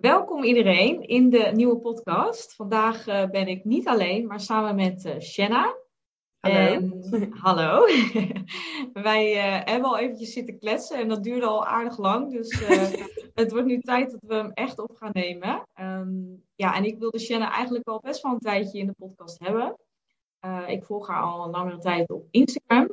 Welkom 0.00 0.42
iedereen 0.42 1.02
in 1.02 1.30
de 1.30 1.50
nieuwe 1.54 1.78
podcast. 1.78 2.54
Vandaag 2.54 3.06
uh, 3.06 3.30
ben 3.30 3.48
ik 3.48 3.64
niet 3.64 3.88
alleen, 3.88 4.26
maar 4.26 4.40
samen 4.40 4.74
met 4.74 5.04
uh, 5.04 5.20
Shanna. 5.20 5.76
Hallo. 6.40 6.56
En, 6.56 7.28
hallo. 7.30 7.86
Wij 9.08 9.34
uh, 9.34 9.64
hebben 9.64 9.88
al 9.88 9.98
eventjes 9.98 10.32
zitten 10.32 10.58
kletsen 10.58 10.98
en 10.98 11.08
dat 11.08 11.22
duurde 11.22 11.46
al 11.46 11.66
aardig 11.66 11.98
lang. 11.98 12.32
Dus 12.32 12.60
het 13.34 13.50
wordt 13.50 13.66
nu 13.66 13.80
tijd 13.80 14.10
dat 14.10 14.20
we 14.26 14.34
hem 14.34 14.50
echt 14.52 14.78
op 14.78 14.96
gaan 14.96 15.10
nemen. 15.12 15.66
Um, 15.80 16.44
ja, 16.54 16.74
en 16.74 16.84
ik 16.84 16.98
wilde 16.98 17.18
Shanna 17.18 17.52
eigenlijk 17.52 17.88
al 17.88 18.00
best 18.00 18.22
wel 18.22 18.32
een 18.32 18.38
tijdje 18.38 18.78
in 18.78 18.86
de 18.86 18.94
podcast 18.98 19.38
hebben. 19.38 19.76
ik 20.66 20.84
volg 20.84 21.08
haar 21.08 21.22
al 21.22 21.44
een 21.44 21.50
langere 21.50 21.78
tijd 21.78 22.10
op 22.10 22.26
Instagram. 22.30 22.90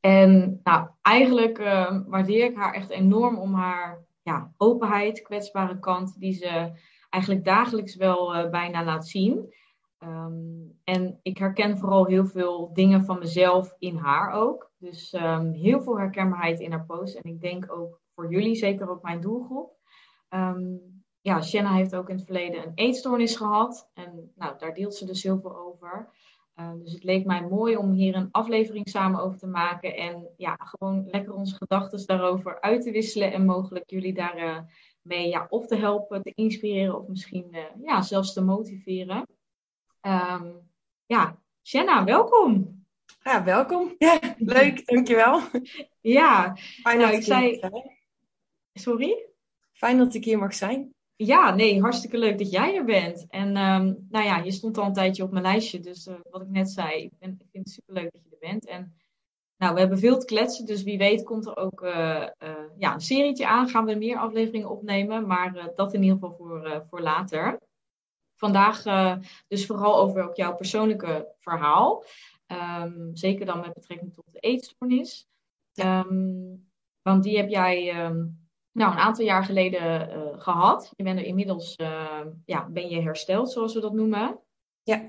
En 0.00 0.60
nou, 0.62 0.88
eigenlijk 1.02 1.58
waardeer 2.06 2.44
ik 2.44 2.56
haar 2.56 2.74
echt 2.74 2.90
enorm 2.90 3.38
om 3.38 3.54
haar 3.54 4.06
ja, 4.28 4.52
openheid, 4.56 5.22
kwetsbare 5.22 5.78
kant, 5.78 6.18
die 6.18 6.32
ze 6.32 6.72
eigenlijk 7.10 7.44
dagelijks 7.44 7.96
wel 7.96 8.36
uh, 8.36 8.50
bijna 8.50 8.84
laat 8.84 9.08
zien. 9.08 9.54
Um, 10.02 10.78
en 10.84 11.18
ik 11.22 11.38
herken 11.38 11.78
vooral 11.78 12.06
heel 12.06 12.26
veel 12.26 12.70
dingen 12.72 13.04
van 13.04 13.18
mezelf 13.18 13.74
in 13.78 13.96
haar 13.96 14.30
ook. 14.30 14.70
Dus 14.78 15.12
um, 15.12 15.52
heel 15.52 15.80
veel 15.80 15.98
herkenbaarheid 15.98 16.60
in 16.60 16.70
haar 16.70 16.86
post. 16.86 17.16
En 17.16 17.30
ik 17.30 17.40
denk 17.40 17.72
ook 17.72 18.00
voor 18.14 18.30
jullie, 18.30 18.54
zeker 18.54 18.90
ook 18.90 19.02
mijn 19.02 19.20
doelgroep. 19.20 19.76
Um, 20.30 20.80
ja, 21.20 21.42
Shanna 21.42 21.74
heeft 21.74 21.94
ook 21.94 22.08
in 22.08 22.16
het 22.16 22.24
verleden 22.24 22.66
een 22.66 22.72
eetstoornis 22.74 23.36
gehad. 23.36 23.90
En 23.94 24.32
nou, 24.34 24.58
daar 24.58 24.74
deelt 24.74 24.94
ze 24.94 25.06
dus 25.06 25.22
heel 25.22 25.40
veel 25.40 25.56
over. 25.56 26.08
Uh, 26.60 26.72
dus 26.82 26.92
het 26.92 27.04
leek 27.04 27.24
mij 27.24 27.42
mooi 27.42 27.76
om 27.76 27.92
hier 27.92 28.14
een 28.14 28.28
aflevering 28.30 28.88
samen 28.88 29.20
over 29.20 29.38
te 29.38 29.46
maken. 29.46 29.96
En 29.96 30.28
ja, 30.36 30.56
gewoon 30.58 31.08
lekker 31.10 31.34
onze 31.34 31.54
gedachten 31.54 32.06
daarover 32.06 32.60
uit 32.60 32.82
te 32.82 32.90
wisselen. 32.90 33.32
En 33.32 33.44
mogelijk 33.44 33.90
jullie 33.90 34.14
daarmee 34.14 34.44
uh, 34.44 34.58
mee, 35.02 35.28
ja, 35.28 35.46
of 35.48 35.66
te 35.66 35.76
helpen, 35.76 36.22
te 36.22 36.32
inspireren. 36.34 36.98
Of 37.00 37.06
misschien 37.08 37.48
uh, 37.50 37.64
ja, 37.82 38.02
zelfs 38.02 38.32
te 38.32 38.40
motiveren. 38.40 39.26
Um, 40.00 40.70
ja, 41.06 41.38
Shanna, 41.62 42.04
welkom. 42.04 42.84
Ja, 43.22 43.44
welkom. 43.44 43.94
Ja, 43.98 44.18
leuk, 44.38 44.86
dankjewel. 44.86 45.40
Ja, 46.00 46.56
Fijn 46.56 46.98
nou, 46.98 47.10
dat 47.10 47.20
ik 47.20 47.26
zei... 47.26 47.60
Sorry? 48.72 49.28
Fijn 49.72 49.98
dat 49.98 50.14
ik 50.14 50.24
hier 50.24 50.38
mag 50.38 50.54
zijn. 50.54 50.94
Ja, 51.20 51.54
nee, 51.54 51.80
hartstikke 51.80 52.18
leuk 52.18 52.38
dat 52.38 52.50
jij 52.50 52.76
er 52.76 52.84
bent. 52.84 53.26
En 53.28 53.48
um, 53.48 54.06
nou 54.10 54.24
ja, 54.24 54.36
je 54.36 54.50
stond 54.50 54.78
al 54.78 54.84
een 54.84 54.92
tijdje 54.92 55.22
op 55.22 55.30
mijn 55.30 55.42
lijstje. 55.42 55.80
Dus 55.80 56.06
uh, 56.06 56.14
wat 56.30 56.42
ik 56.42 56.48
net 56.48 56.70
zei, 56.70 57.02
ik, 57.02 57.12
ben, 57.18 57.30
ik 57.30 57.46
vind 57.52 57.64
het 57.64 57.74
super 57.74 57.94
leuk 57.94 58.12
dat 58.12 58.22
je 58.24 58.30
er 58.30 58.48
bent. 58.50 58.66
En 58.66 58.94
nou, 59.56 59.74
we 59.74 59.80
hebben 59.80 59.98
veel 59.98 60.18
te 60.18 60.26
kletsen, 60.26 60.66
dus 60.66 60.82
wie 60.82 60.98
weet 60.98 61.24
komt 61.24 61.46
er 61.46 61.56
ook 61.56 61.82
uh, 61.82 62.26
uh, 62.38 62.54
ja, 62.76 62.94
een 62.94 63.00
serietje 63.00 63.46
aan. 63.46 63.68
Gaan 63.68 63.84
we 63.84 63.94
meer 63.94 64.16
afleveringen 64.16 64.70
opnemen, 64.70 65.26
maar 65.26 65.72
dat 65.74 65.94
in 65.94 66.02
ieder 66.02 66.18
geval 66.18 66.36
voor, 66.36 66.84
voor 66.88 67.00
later. 67.00 67.60
Vandaag 68.34 68.82
dus 69.48 69.66
vooral 69.66 69.98
over 69.98 70.22
ook 70.22 70.36
jouw 70.36 70.54
persoonlijke 70.54 71.34
verhaal. 71.38 72.04
Um, 72.82 73.10
zeker 73.16 73.46
dan 73.46 73.60
met 73.60 73.74
betrekking 73.74 74.14
tot 74.14 74.24
de 74.32 74.38
eetstoornis. 74.38 75.28
Um, 75.74 76.70
want 77.02 77.22
die 77.22 77.36
heb 77.36 77.48
jij 77.48 78.10
nou, 78.78 78.92
een 78.92 78.98
aantal 78.98 79.24
jaar 79.24 79.44
geleden 79.44 80.10
uh, 80.10 80.42
gehad. 80.42 80.92
Je 80.96 81.02
bent 81.02 81.18
er 81.18 81.24
inmiddels 81.24 81.76
uh, 81.76 82.20
ja, 82.44 82.68
ben 82.68 82.88
je 82.88 83.02
hersteld, 83.02 83.52
zoals 83.52 83.74
we 83.74 83.80
dat 83.80 83.92
noemen. 83.92 84.38
Ja. 84.82 85.08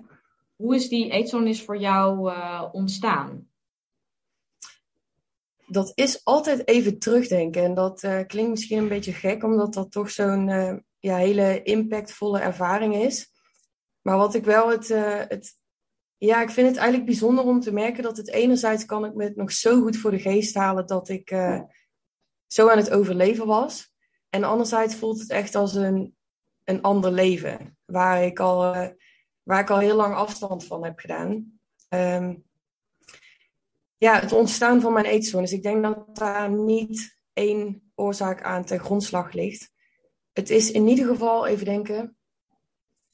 Hoe 0.56 0.76
is 0.76 0.90
die 0.90 1.12
eetstoornis 1.12 1.64
voor 1.64 1.78
jou 1.78 2.32
uh, 2.32 2.66
ontstaan? 2.72 3.48
Dat 5.68 5.92
is 5.96 6.26
altijd 6.26 6.68
even 6.68 7.00
terugdenken. 7.00 7.64
En 7.64 7.74
dat 7.74 8.00
klinkt 8.28 8.50
misschien 8.50 8.78
een 8.78 8.88
beetje 8.88 9.14
gek, 9.14 9.44
omdat 9.44 9.74
dat 9.74 9.92
toch 9.92 10.10
zo'n 10.12 10.48
ja, 11.00 11.16
hele 11.16 11.64
impactvolle 11.64 12.40
ervaring 12.40 12.96
is. 12.96 13.32
Maar 14.02 14.18
wat 14.18 14.34
ik 14.34 14.44
wel 14.44 14.70
het, 14.70 14.88
het. 15.28 15.58
Ja, 16.18 16.42
ik 16.42 16.50
vind 16.50 16.68
het 16.68 16.78
eigenlijk 16.78 17.06
bijzonder 17.06 17.46
om 17.46 17.60
te 17.60 17.74
merken 17.74 18.04
dat 18.04 18.18
het 18.18 18.30
enerzijds 18.30 18.86
kan 18.86 19.06
ik 19.06 19.14
me 19.14 19.24
het 19.24 19.36
nog 19.36 19.52
zo 19.52 19.82
goed 19.82 19.98
voor 19.98 20.12
de 20.12 20.20
geest 20.20 20.56
halen 20.56 20.88
dat 20.88 21.10
ik 21.10 21.32
zo 22.52 22.70
aan 22.70 22.78
het 22.78 22.92
overleven 22.92 23.46
was. 23.46 23.94
En 24.30 24.44
anderzijds 24.44 24.96
voelt 24.96 25.20
het 25.20 25.30
echt 25.30 25.56
als 25.56 25.76
een, 25.76 26.16
een 26.64 26.82
ander 26.82 27.12
leven, 27.12 27.78
waar 27.86 28.24
ik, 28.24 28.40
al, 28.40 28.76
uh, 28.76 28.88
waar 29.44 29.60
ik 29.60 29.70
al 29.70 29.80
heel 29.80 29.96
lang 29.96 30.16
afstand 30.16 30.66
van 30.66 30.84
heb 30.84 31.00
gedaan. 31.00 31.60
Um, 31.90 32.44
ja, 33.98 34.20
het 34.20 34.32
ontstaan 34.32 34.82
van 34.82 34.94
mijn 34.94 35.06
eetstoornis. 35.06 35.52
Ik 35.52 35.64
denk 35.64 35.84
dat 35.84 36.16
daar 36.16 36.50
niet 36.50 37.18
één 37.34 37.92
oorzaak 37.96 38.44
aan 38.44 38.66
ten 38.66 38.80
grondslag 38.80 39.34
ligt. 39.34 39.72
Het 40.34 40.50
is 40.50 40.72
in 40.72 40.88
ieder 40.88 41.06
geval, 41.06 41.48
even 41.48 41.66
denken. 41.66 42.18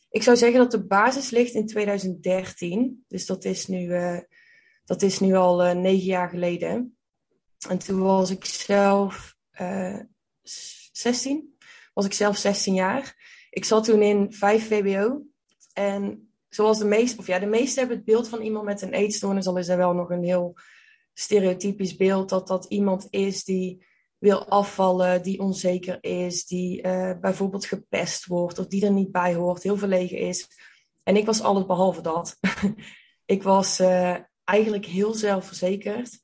Ik 0.09 0.23
zou 0.23 0.37
zeggen 0.37 0.59
dat 0.59 0.71
de 0.71 0.85
basis 0.85 1.29
ligt 1.29 1.53
in 1.53 1.67
2013. 1.67 3.05
Dus 3.07 3.25
dat 3.25 3.45
is 3.45 3.67
nu, 3.67 3.87
uh, 3.87 4.19
dat 4.85 5.01
is 5.01 5.19
nu 5.19 5.33
al 5.33 5.65
uh, 5.65 5.71
negen 5.71 6.05
jaar 6.05 6.29
geleden. 6.29 6.94
En 7.67 7.77
toen 7.77 8.01
was 8.01 8.29
ik 8.29 8.45
zelf 8.45 9.35
uh, 9.61 9.99
16. 10.91 11.57
Was 11.93 12.05
ik 12.05 12.13
zelf 12.13 12.37
16 12.37 12.73
jaar. 12.73 13.15
Ik 13.49 13.65
zat 13.65 13.83
toen 13.83 14.01
in 14.01 14.33
5 14.33 14.67
VBO. 14.67 15.21
En 15.73 16.29
zoals 16.49 16.77
de 16.77 16.85
meeste, 16.85 17.17
of 17.17 17.27
ja, 17.27 17.39
de 17.39 17.45
meesten 17.45 17.79
hebben 17.79 17.97
het 17.97 18.05
beeld 18.05 18.29
van 18.29 18.41
iemand 18.41 18.65
met 18.65 18.81
een 18.81 18.93
eetstoornis. 18.93 19.47
Al 19.47 19.57
is 19.57 19.67
er 19.67 19.77
wel 19.77 19.93
nog 19.93 20.09
een 20.09 20.23
heel 20.23 20.57
stereotypisch 21.13 21.95
beeld 21.95 22.29
dat 22.29 22.47
dat 22.47 22.65
iemand 22.65 23.07
is 23.09 23.43
die 23.43 23.85
wil 24.17 24.45
afvallen, 24.47 25.23
die 25.23 25.39
onzeker 25.39 25.97
is, 26.03 26.45
die 26.45 26.83
uh, 26.83 27.11
bijvoorbeeld 27.21 27.65
gepest 27.65 28.25
wordt 28.25 28.59
of 28.59 28.67
die 28.67 28.85
er 28.85 28.91
niet 28.91 29.11
bij 29.11 29.33
hoort, 29.33 29.63
heel 29.63 29.77
verlegen 29.77 30.17
is. 30.17 30.47
En 31.03 31.15
ik 31.15 31.25
was 31.25 31.41
alles 31.41 31.65
behalve 31.65 32.01
dat. 32.01 32.37
ik 33.35 33.43
was 33.43 33.79
uh, 33.79 34.15
eigenlijk 34.43 34.85
heel 34.85 35.13
zelfverzekerd. 35.13 36.19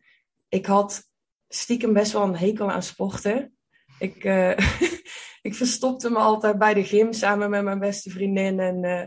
Ik 0.50 0.66
had 0.66 1.10
stiekem 1.54 1.94
best 1.94 2.12
wel 2.12 2.24
een 2.24 2.38
hekel 2.38 2.72
aan 2.72 2.84
sporten. 2.84 3.56
Ik, 4.00 4.24
uh, 4.24 4.58
ik 5.48 5.56
verstopte 5.56 6.10
me 6.10 6.18
altijd 6.18 6.58
bij 6.58 6.74
de 6.74 6.84
gym 6.84 7.14
samen 7.14 7.50
met 7.50 7.64
mijn 7.64 7.80
beste 7.80 8.10
vriendin. 8.10 8.60
En 8.60 8.84
uh, 8.84 9.06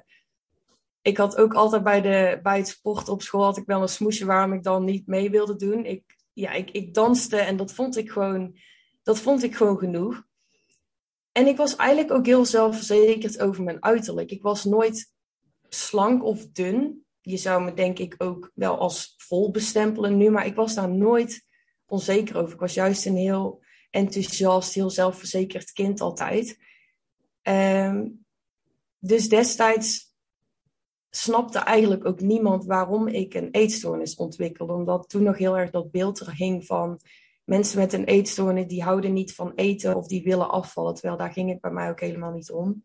ik 1.02 1.16
had 1.16 1.36
ook 1.36 1.54
altijd 1.54 1.82
bij, 1.82 2.00
de, 2.00 2.40
bij 2.42 2.56
het 2.56 2.68
sport 2.68 3.08
op 3.08 3.22
school 3.22 3.44
had 3.44 3.56
ik 3.56 3.66
wel 3.66 3.82
een 3.82 3.88
smoesje 3.88 4.24
waarom 4.24 4.52
ik 4.52 4.62
dan 4.62 4.84
niet 4.84 5.06
mee 5.06 5.30
wilde 5.30 5.56
doen. 5.56 5.84
Ik, 5.84 6.16
ja, 6.32 6.52
ik, 6.52 6.70
ik 6.70 6.94
danste 6.94 7.36
en 7.36 7.56
dat 7.56 7.72
vond 7.72 7.96
ik 7.96 8.10
gewoon, 8.10 8.58
dat 9.02 9.18
vond 9.18 9.42
ik 9.42 9.56
gewoon 9.56 9.78
genoeg. 9.78 10.22
En 11.32 11.46
ik 11.46 11.56
was 11.56 11.76
eigenlijk 11.76 12.12
ook 12.12 12.26
heel 12.26 12.44
zelfverzekerd 12.44 13.40
over 13.40 13.62
mijn 13.62 13.82
uiterlijk. 13.82 14.30
Ik 14.30 14.42
was 14.42 14.64
nooit 14.64 15.12
slank 15.68 16.24
of 16.24 16.46
dun. 16.46 17.04
Je 17.20 17.36
zou 17.36 17.64
me 17.64 17.74
denk 17.74 17.98
ik 17.98 18.14
ook 18.18 18.50
wel 18.54 18.78
als 18.78 19.14
vol 19.16 19.50
bestempelen 19.50 20.16
nu, 20.16 20.30
maar 20.30 20.46
ik 20.46 20.54
was 20.54 20.74
daar 20.74 20.88
nooit 20.88 21.44
onzeker 21.94 22.36
over. 22.36 22.54
Ik 22.54 22.60
was 22.60 22.74
juist 22.74 23.06
een 23.06 23.16
heel 23.16 23.62
enthousiast, 23.90 24.74
heel 24.74 24.90
zelfverzekerd 24.90 25.72
kind 25.72 26.00
altijd. 26.00 26.58
Um, 27.42 28.24
dus 28.98 29.28
destijds 29.28 30.14
snapte 31.10 31.58
eigenlijk 31.58 32.04
ook 32.06 32.20
niemand 32.20 32.64
waarom 32.64 33.08
ik 33.08 33.34
een 33.34 33.50
eetstoornis 33.50 34.14
ontwikkelde. 34.14 34.72
Omdat 34.72 35.08
toen 35.08 35.22
nog 35.22 35.38
heel 35.38 35.58
erg 35.58 35.70
dat 35.70 35.90
beeld 35.90 36.20
er 36.20 36.34
hing 36.34 36.66
van 36.66 37.00
mensen 37.44 37.78
met 37.78 37.92
een 37.92 38.04
eetstoornis 38.04 38.66
die 38.66 38.82
houden 38.82 39.12
niet 39.12 39.34
van 39.34 39.52
eten 39.54 39.96
of 39.96 40.06
die 40.06 40.22
willen 40.22 40.50
afvallen. 40.50 40.94
Terwijl 40.94 41.16
daar 41.16 41.32
ging 41.32 41.50
het 41.50 41.60
bij 41.60 41.70
mij 41.70 41.90
ook 41.90 42.00
helemaal 42.00 42.32
niet 42.32 42.50
om. 42.50 42.84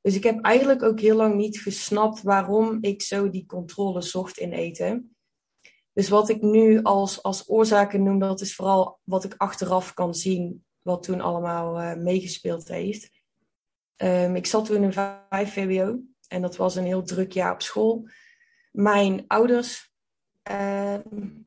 Dus 0.00 0.14
ik 0.14 0.22
heb 0.22 0.40
eigenlijk 0.40 0.82
ook 0.82 1.00
heel 1.00 1.16
lang 1.16 1.34
niet 1.34 1.60
gesnapt 1.60 2.22
waarom 2.22 2.78
ik 2.80 3.02
zo 3.02 3.30
die 3.30 3.46
controle 3.46 4.02
zocht 4.02 4.38
in 4.38 4.52
eten. 4.52 5.13
Dus 5.94 6.08
wat 6.08 6.28
ik 6.28 6.42
nu 6.42 6.82
als, 6.82 7.22
als 7.22 7.48
oorzaken 7.48 8.02
noem, 8.02 8.18
dat 8.18 8.40
is 8.40 8.54
vooral 8.54 8.98
wat 9.04 9.24
ik 9.24 9.34
achteraf 9.36 9.94
kan 9.94 10.14
zien, 10.14 10.64
wat 10.82 11.02
toen 11.02 11.20
allemaal 11.20 11.80
uh, 11.80 11.94
meegespeeld 11.94 12.68
heeft. 12.68 13.10
Um, 13.96 14.36
ik 14.36 14.46
zat 14.46 14.64
toen 14.64 14.82
in 14.82 14.92
5 14.92 15.52
VWO 15.52 15.98
en 16.28 16.42
dat 16.42 16.56
was 16.56 16.74
een 16.74 16.84
heel 16.84 17.02
druk 17.02 17.32
jaar 17.32 17.52
op 17.52 17.62
school. 17.62 18.08
Mijn 18.72 19.24
ouders 19.26 19.92
uh, 20.50 20.98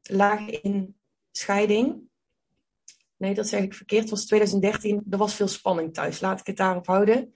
lagen 0.02 0.64
in 0.64 0.98
scheiding. 1.32 2.02
Nee, 3.18 3.34
dat 3.34 3.48
zeg 3.48 3.64
ik 3.64 3.74
verkeerd. 3.74 4.02
Het 4.02 4.10
was 4.10 4.26
2013. 4.26 5.04
Er 5.10 5.18
was 5.18 5.34
veel 5.34 5.48
spanning 5.48 5.94
thuis. 5.94 6.20
Laat 6.20 6.40
ik 6.40 6.48
het 6.48 6.58
daarop 6.58 6.88
houden. 6.88 7.34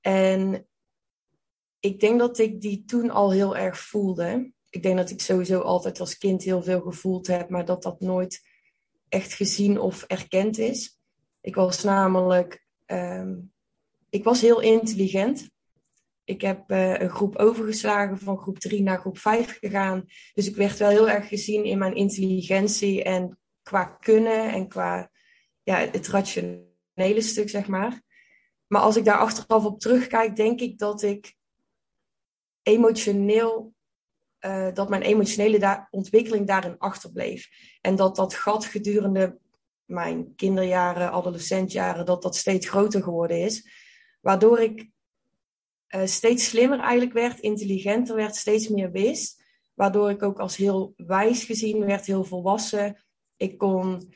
En 0.00 0.66
ik 1.80 2.00
denk 2.00 2.18
dat 2.18 2.38
ik 2.38 2.60
die 2.60 2.84
toen 2.84 3.10
al 3.10 3.32
heel 3.32 3.56
erg 3.56 3.78
voelde 3.78 4.52
ik 4.72 4.82
denk 4.82 4.96
dat 4.96 5.10
ik 5.10 5.20
sowieso 5.20 5.60
altijd 5.60 6.00
als 6.00 6.18
kind 6.18 6.42
heel 6.42 6.62
veel 6.62 6.80
gevoeld 6.80 7.26
heb, 7.26 7.48
maar 7.48 7.64
dat 7.64 7.82
dat 7.82 8.00
nooit 8.00 8.42
echt 9.08 9.32
gezien 9.32 9.80
of 9.80 10.02
erkend 10.02 10.58
is. 10.58 11.00
Ik 11.40 11.54
was 11.54 11.82
namelijk, 11.82 12.66
um, 12.86 13.52
ik 14.10 14.24
was 14.24 14.40
heel 14.40 14.60
intelligent. 14.60 15.50
Ik 16.24 16.40
heb 16.40 16.70
uh, 16.70 16.98
een 16.98 17.10
groep 17.10 17.36
overgeslagen, 17.36 18.18
van 18.18 18.38
groep 18.38 18.58
3 18.58 18.82
naar 18.82 18.98
groep 18.98 19.18
5 19.18 19.58
gegaan. 19.58 20.04
Dus 20.34 20.48
ik 20.48 20.56
werd 20.56 20.78
wel 20.78 20.88
heel 20.88 21.08
erg 21.08 21.28
gezien 21.28 21.64
in 21.64 21.78
mijn 21.78 21.94
intelligentie 21.94 23.02
en 23.02 23.38
qua 23.62 23.84
kunnen 23.84 24.52
en 24.52 24.68
qua 24.68 25.10
ja, 25.62 25.78
het 25.78 26.08
rationele 26.08 27.20
stuk, 27.20 27.48
zeg 27.48 27.66
maar. 27.66 28.02
Maar 28.66 28.80
als 28.80 28.96
ik 28.96 29.04
daar 29.04 29.18
achteraf 29.18 29.64
op 29.64 29.80
terugkijk, 29.80 30.36
denk 30.36 30.60
ik 30.60 30.78
dat 30.78 31.02
ik 31.02 31.34
emotioneel, 32.62 33.71
uh, 34.46 34.68
dat 34.74 34.88
mijn 34.88 35.02
emotionele 35.02 35.86
ontwikkeling 35.90 36.46
daarin 36.46 36.78
achterbleef. 36.78 37.48
En 37.80 37.96
dat 37.96 38.16
dat 38.16 38.34
gat 38.34 38.64
gedurende 38.64 39.38
mijn 39.84 40.34
kinderjaren, 40.34 41.12
adolescentjaren, 41.12 42.06
dat 42.06 42.22
dat 42.22 42.36
steeds 42.36 42.68
groter 42.68 43.02
geworden 43.02 43.40
is. 43.40 43.68
Waardoor 44.20 44.60
ik 44.60 44.90
uh, 45.88 46.00
steeds 46.04 46.48
slimmer 46.48 46.80
eigenlijk 46.80 47.12
werd, 47.12 47.40
intelligenter 47.40 48.16
werd, 48.16 48.36
steeds 48.36 48.68
meer 48.68 48.90
wist. 48.90 49.42
Waardoor 49.74 50.10
ik 50.10 50.22
ook 50.22 50.38
als 50.38 50.56
heel 50.56 50.92
wijs 50.96 51.44
gezien 51.44 51.84
werd, 51.84 52.06
heel 52.06 52.24
volwassen. 52.24 53.04
Ik 53.36 53.58
kon 53.58 54.14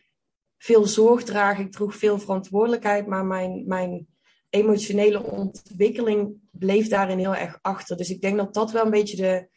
veel 0.58 0.86
zorg 0.86 1.22
dragen, 1.22 1.64
ik 1.64 1.72
droeg 1.72 1.96
veel 1.96 2.18
verantwoordelijkheid, 2.18 3.06
maar 3.06 3.24
mijn, 3.24 3.64
mijn 3.66 4.06
emotionele 4.50 5.22
ontwikkeling 5.22 6.34
bleef 6.50 6.88
daarin 6.88 7.18
heel 7.18 7.34
erg 7.34 7.58
achter. 7.62 7.96
Dus 7.96 8.10
ik 8.10 8.20
denk 8.20 8.36
dat 8.36 8.54
dat 8.54 8.70
wel 8.70 8.84
een 8.84 8.90
beetje 8.90 9.16
de, 9.16 9.48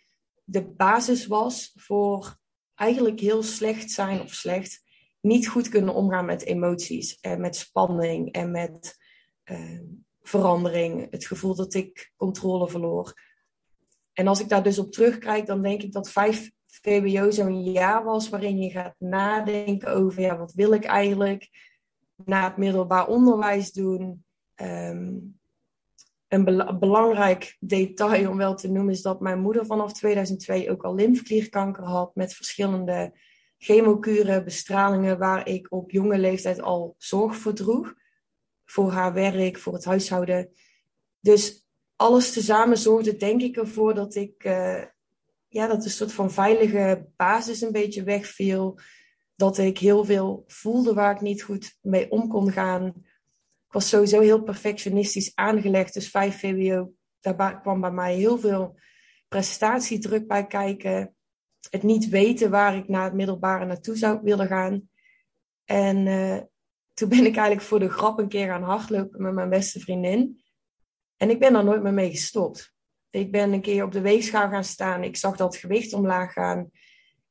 de 0.51 0.65
basis 0.65 1.27
was 1.27 1.71
voor 1.75 2.37
eigenlijk 2.75 3.19
heel 3.19 3.43
slecht 3.43 3.91
zijn 3.91 4.21
of 4.21 4.33
slecht 4.33 4.81
niet 5.21 5.47
goed 5.47 5.69
kunnen 5.69 5.93
omgaan 5.93 6.25
met 6.25 6.43
emoties 6.43 7.19
en 7.19 7.41
met 7.41 7.55
spanning 7.55 8.31
en 8.31 8.51
met 8.51 8.97
uh, 9.45 9.79
verandering. 10.21 11.11
Het 11.11 11.25
gevoel 11.25 11.55
dat 11.55 11.73
ik 11.73 12.11
controle 12.15 12.69
verloor. 12.69 13.13
En 14.13 14.27
als 14.27 14.39
ik 14.39 14.49
daar 14.49 14.63
dus 14.63 14.79
op 14.79 14.91
terugkijk, 14.91 15.45
dan 15.45 15.61
denk 15.61 15.81
ik 15.81 15.91
dat 15.91 16.11
vijf 16.11 16.51
VWO 16.65 17.31
zo'n 17.31 17.63
jaar 17.63 18.03
was 18.03 18.29
waarin 18.29 18.57
je 18.57 18.69
gaat 18.69 18.95
nadenken 18.97 19.93
over 19.93 20.21
ja, 20.21 20.37
wat 20.37 20.53
wil 20.53 20.73
ik 20.73 20.83
eigenlijk 20.83 21.49
na 22.15 22.43
het 22.43 22.57
middelbaar 22.57 23.07
onderwijs 23.07 23.71
doen. 23.71 24.23
Um, 24.55 25.38
een 26.29 26.79
belangrijk 26.79 27.57
detail 27.59 28.29
om 28.29 28.37
wel 28.37 28.55
te 28.55 28.71
noemen 28.71 28.93
is 28.93 29.01
dat 29.01 29.19
mijn 29.19 29.39
moeder 29.39 29.65
vanaf 29.65 29.93
2002 29.93 30.71
ook 30.71 30.83
al 30.83 30.95
lymfklierkanker 30.95 31.83
had 31.83 32.15
met 32.15 32.33
verschillende 32.33 33.13
chemokuren, 33.57 34.43
bestralingen, 34.43 35.17
waar 35.17 35.47
ik 35.47 35.67
op 35.69 35.91
jonge 35.91 36.17
leeftijd 36.17 36.61
al 36.61 36.95
zorg 36.97 37.35
voor 37.35 37.53
droeg. 37.53 37.93
Voor 38.65 38.91
haar 38.91 39.13
werk, 39.13 39.57
voor 39.57 39.73
het 39.73 39.85
huishouden. 39.85 40.49
Dus 41.19 41.67
alles 41.95 42.33
tezamen 42.33 42.77
zorgde 42.77 43.15
denk 43.15 43.41
ik 43.41 43.57
ervoor 43.57 43.93
dat 43.93 44.15
ik, 44.15 44.43
uh, 44.43 44.83
ja, 45.47 45.67
dat 45.67 45.83
een 45.83 45.89
soort 45.89 46.13
van 46.13 46.31
veilige 46.31 47.07
basis 47.15 47.61
een 47.61 47.71
beetje 47.71 48.03
wegviel. 48.03 48.79
Dat 49.35 49.57
ik 49.57 49.77
heel 49.77 50.05
veel 50.05 50.43
voelde 50.47 50.93
waar 50.93 51.15
ik 51.15 51.21
niet 51.21 51.43
goed 51.43 51.77
mee 51.81 52.11
om 52.11 52.27
kon 52.27 52.51
gaan. 52.51 52.93
Ik 53.69 53.75
was 53.75 53.89
sowieso 53.89 54.19
heel 54.19 54.43
perfectionistisch 54.43 55.35
aangelegd. 55.35 55.93
Dus 55.93 56.09
5 56.09 56.39
VWO, 56.39 56.91
daar 57.19 57.61
kwam 57.61 57.81
bij 57.81 57.91
mij 57.91 58.15
heel 58.15 58.37
veel 58.37 58.79
prestatiedruk 59.27 60.27
bij 60.27 60.47
kijken 60.47 61.13
het 61.69 61.83
niet 61.83 62.09
weten 62.09 62.49
waar 62.49 62.75
ik 62.75 62.87
na 62.87 63.03
het 63.03 63.13
middelbare 63.13 63.65
naartoe 63.65 63.97
zou 63.97 64.19
willen 64.23 64.47
gaan. 64.47 64.89
En 65.65 66.05
uh, 66.05 66.37
toen 66.93 67.09
ben 67.09 67.25
ik 67.25 67.35
eigenlijk 67.35 67.61
voor 67.61 67.79
de 67.79 67.89
grap 67.89 68.19
een 68.19 68.27
keer 68.27 68.47
gaan 68.47 68.63
hardlopen 68.63 69.21
met 69.21 69.33
mijn 69.33 69.49
beste 69.49 69.79
vriendin. 69.79 70.43
En 71.17 71.29
ik 71.29 71.39
ben 71.39 71.53
daar 71.53 71.63
nooit 71.63 71.83
meer 71.83 71.93
mee 71.93 72.09
gestopt. 72.09 72.73
Ik 73.09 73.31
ben 73.31 73.53
een 73.53 73.61
keer 73.61 73.83
op 73.83 73.91
de 73.91 74.01
weegschaal 74.01 74.49
gaan 74.49 74.63
staan. 74.63 75.03
Ik 75.03 75.17
zag 75.17 75.35
dat 75.35 75.55
gewicht 75.55 75.93
omlaag 75.93 76.33
gaan. 76.33 76.71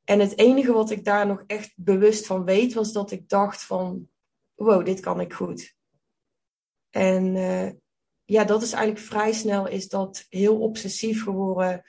En 0.03 0.19
het 0.19 0.37
enige 0.37 0.73
wat 0.73 0.89
ik 0.89 1.03
daar 1.03 1.27
nog 1.27 1.43
echt 1.47 1.73
bewust 1.75 2.25
van 2.25 2.45
weet, 2.45 2.73
was 2.73 2.91
dat 2.91 3.11
ik 3.11 3.29
dacht 3.29 3.63
van, 3.63 4.09
wow, 4.55 4.85
dit 4.85 4.99
kan 4.99 5.19
ik 5.19 5.33
goed. 5.33 5.77
En 6.89 7.35
uh, 7.35 7.69
ja, 8.25 8.43
dat 8.43 8.61
is 8.61 8.71
eigenlijk 8.71 9.05
vrij 9.05 9.31
snel 9.31 9.67
is 9.67 9.89
dat 9.89 10.25
heel 10.29 10.59
obsessief 10.59 11.23
geworden. 11.23 11.83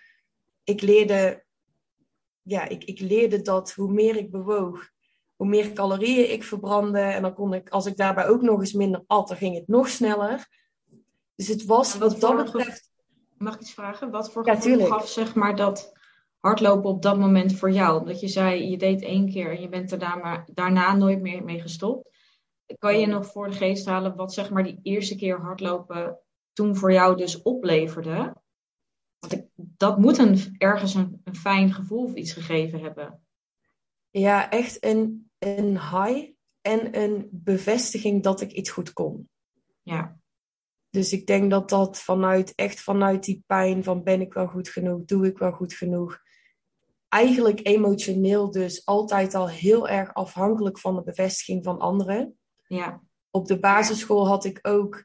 Ik 0.65 0.81
leerde 0.81 1.45
ja, 2.43 2.69
ik, 2.69 2.85
ik 2.85 3.01
leerde 3.01 3.43
dat 3.43 3.73
hoe 3.73 3.93
meer 3.93 4.17
ik 4.17 4.31
bewoog, 4.31 4.89
hoe 5.37 5.47
meer 5.47 5.73
calorieën 5.73 6.33
ik 6.33 6.45
verbrandde. 6.45 7.01
En 7.01 7.23
dan 7.23 7.35
kon 7.35 7.55
ik, 7.55 7.69
als 7.69 7.87
ik 7.87 7.97
daarbij 7.97 8.29
ook 8.29 8.43
nog 8.43 8.61
eens 8.61 8.73
minder 8.73 9.05
at, 9.07 9.29
dan 9.29 9.37
ging 9.37 9.55
het 9.55 9.69
nog 9.69 9.89
sneller. 9.89 10.49
Dus 11.35 11.49
het 11.49 11.65
was 11.65 11.99
wat, 11.99 12.21
dat 12.21 12.37
betreft... 12.37 12.89
Mag 13.39 13.55
ik 13.55 13.61
iets 13.61 13.75
vragen? 13.75 14.11
Wat 14.11 14.33
voor 14.33 14.49
gevoel 14.49 14.87
gaf 14.87 15.09
zeg 15.09 15.35
maar 15.35 15.57
dat 15.57 15.93
hardlopen 16.39 16.91
op 16.91 17.03
dat 17.03 17.19
moment 17.19 17.57
voor 17.57 17.71
jou? 17.71 18.01
Omdat 18.01 18.21
je 18.21 18.29
zei, 18.29 18.71
je 18.71 18.77
deed 18.77 19.03
één 19.03 19.31
keer 19.31 19.51
en 19.51 19.61
je 19.61 19.69
bent 19.69 19.93
er 19.93 19.99
daarna, 19.99 20.45
daarna 20.53 20.95
nooit 20.95 21.21
meer 21.21 21.45
mee 21.45 21.61
gestopt. 21.61 22.10
Kan 22.79 23.01
je 23.01 23.07
nog 23.07 23.27
voor 23.27 23.51
de 23.51 23.57
geest 23.57 23.87
halen 23.87 24.17
wat 24.17 24.33
zeg 24.33 24.51
maar 24.51 24.63
die 24.63 24.81
eerste 24.83 25.17
keer 25.17 25.41
hardlopen 25.41 26.19
toen 26.53 26.77
voor 26.77 26.93
jou 26.93 27.17
dus 27.17 27.43
opleverde? 27.43 28.35
Want 29.19 29.49
dat 29.55 29.99
moet 29.99 30.19
een, 30.19 30.55
ergens 30.59 30.95
een, 30.95 31.21
een, 31.25 31.37
fijn 31.37 31.73
gevoel 31.73 32.05
of 32.05 32.15
iets 32.15 32.33
gegeven 32.33 32.81
hebben. 32.81 33.23
Ja, 34.11 34.51
echt 34.51 34.85
een, 34.85 35.31
een 35.39 35.81
high 35.81 36.31
en 36.61 36.99
een 37.01 37.29
bevestiging 37.31 38.23
dat 38.23 38.41
ik 38.41 38.53
iets 38.53 38.71
goed 38.71 38.93
kon. 38.93 39.29
Ja. 39.83 40.19
Dus 40.91 41.13
ik 41.13 41.27
denk 41.27 41.51
dat 41.51 41.69
dat 41.69 41.99
vanuit, 41.99 42.55
echt 42.55 42.81
vanuit 42.81 43.25
die 43.25 43.43
pijn 43.47 43.85
van 43.85 44.03
ben 44.03 44.21
ik 44.21 44.35
wel 44.35 44.47
goed 44.47 44.69
genoeg, 44.69 45.05
doe 45.05 45.27
ik 45.27 45.39
wel 45.39 45.53
goed 45.53 45.75
genoeg. 45.75 46.19
Eigenlijk 47.09 47.67
emotioneel 47.67 48.51
dus 48.51 48.87
altijd 48.87 49.35
al 49.35 49.49
heel 49.49 49.89
erg 49.89 50.15
afhankelijk 50.15 50.79
van 50.79 50.95
de 50.95 51.03
bevestiging 51.03 51.65
van 51.65 51.79
anderen. 51.79 52.40
Ja. 52.77 53.03
Op 53.31 53.47
de 53.47 53.59
basisschool 53.59 54.27
had 54.27 54.45
ik 54.45 54.59
ook 54.63 55.05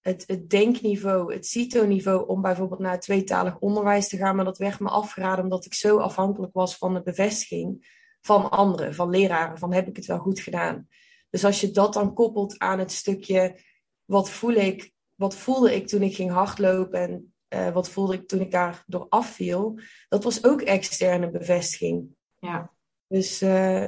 het, 0.00 0.24
het 0.26 0.50
denkniveau, 0.50 1.34
het 1.34 1.46
CITO-niveau 1.46 2.28
om 2.28 2.42
bijvoorbeeld 2.42 2.80
naar 2.80 3.00
tweetalig 3.00 3.58
onderwijs 3.58 4.08
te 4.08 4.16
gaan. 4.16 4.36
Maar 4.36 4.44
dat 4.44 4.58
werd 4.58 4.80
me 4.80 4.88
afgeraden 4.88 5.44
omdat 5.44 5.64
ik 5.64 5.74
zo 5.74 5.98
afhankelijk 5.98 6.52
was 6.52 6.76
van 6.76 6.94
de 6.94 7.02
bevestiging 7.02 7.94
van 8.20 8.50
anderen, 8.50 8.94
van 8.94 9.10
leraren, 9.10 9.58
van 9.58 9.72
heb 9.72 9.88
ik 9.88 9.96
het 9.96 10.06
wel 10.06 10.18
goed 10.18 10.40
gedaan. 10.40 10.88
Dus 11.30 11.44
als 11.44 11.60
je 11.60 11.70
dat 11.70 11.92
dan 11.92 12.14
koppelt 12.14 12.58
aan 12.58 12.78
het 12.78 12.92
stukje, 12.92 13.60
wat 14.04 14.30
voel 14.30 14.54
ik, 14.54 14.92
wat 15.14 15.36
voelde 15.36 15.74
ik 15.74 15.86
toen 15.86 16.02
ik 16.02 16.14
ging 16.14 16.30
hardlopen 16.30 17.00
en 17.00 17.34
uh, 17.48 17.72
wat 17.72 17.90
voelde 17.90 18.14
ik 18.14 18.28
toen 18.28 18.40
ik 18.40 18.50
daar 18.50 18.84
door 18.86 19.06
afviel, 19.08 19.80
dat 20.08 20.24
was 20.24 20.44
ook 20.44 20.60
externe 20.60 21.30
bevestiging. 21.30 22.08
Ja. 22.38 22.72
Dus 23.06 23.42
uh, 23.42 23.84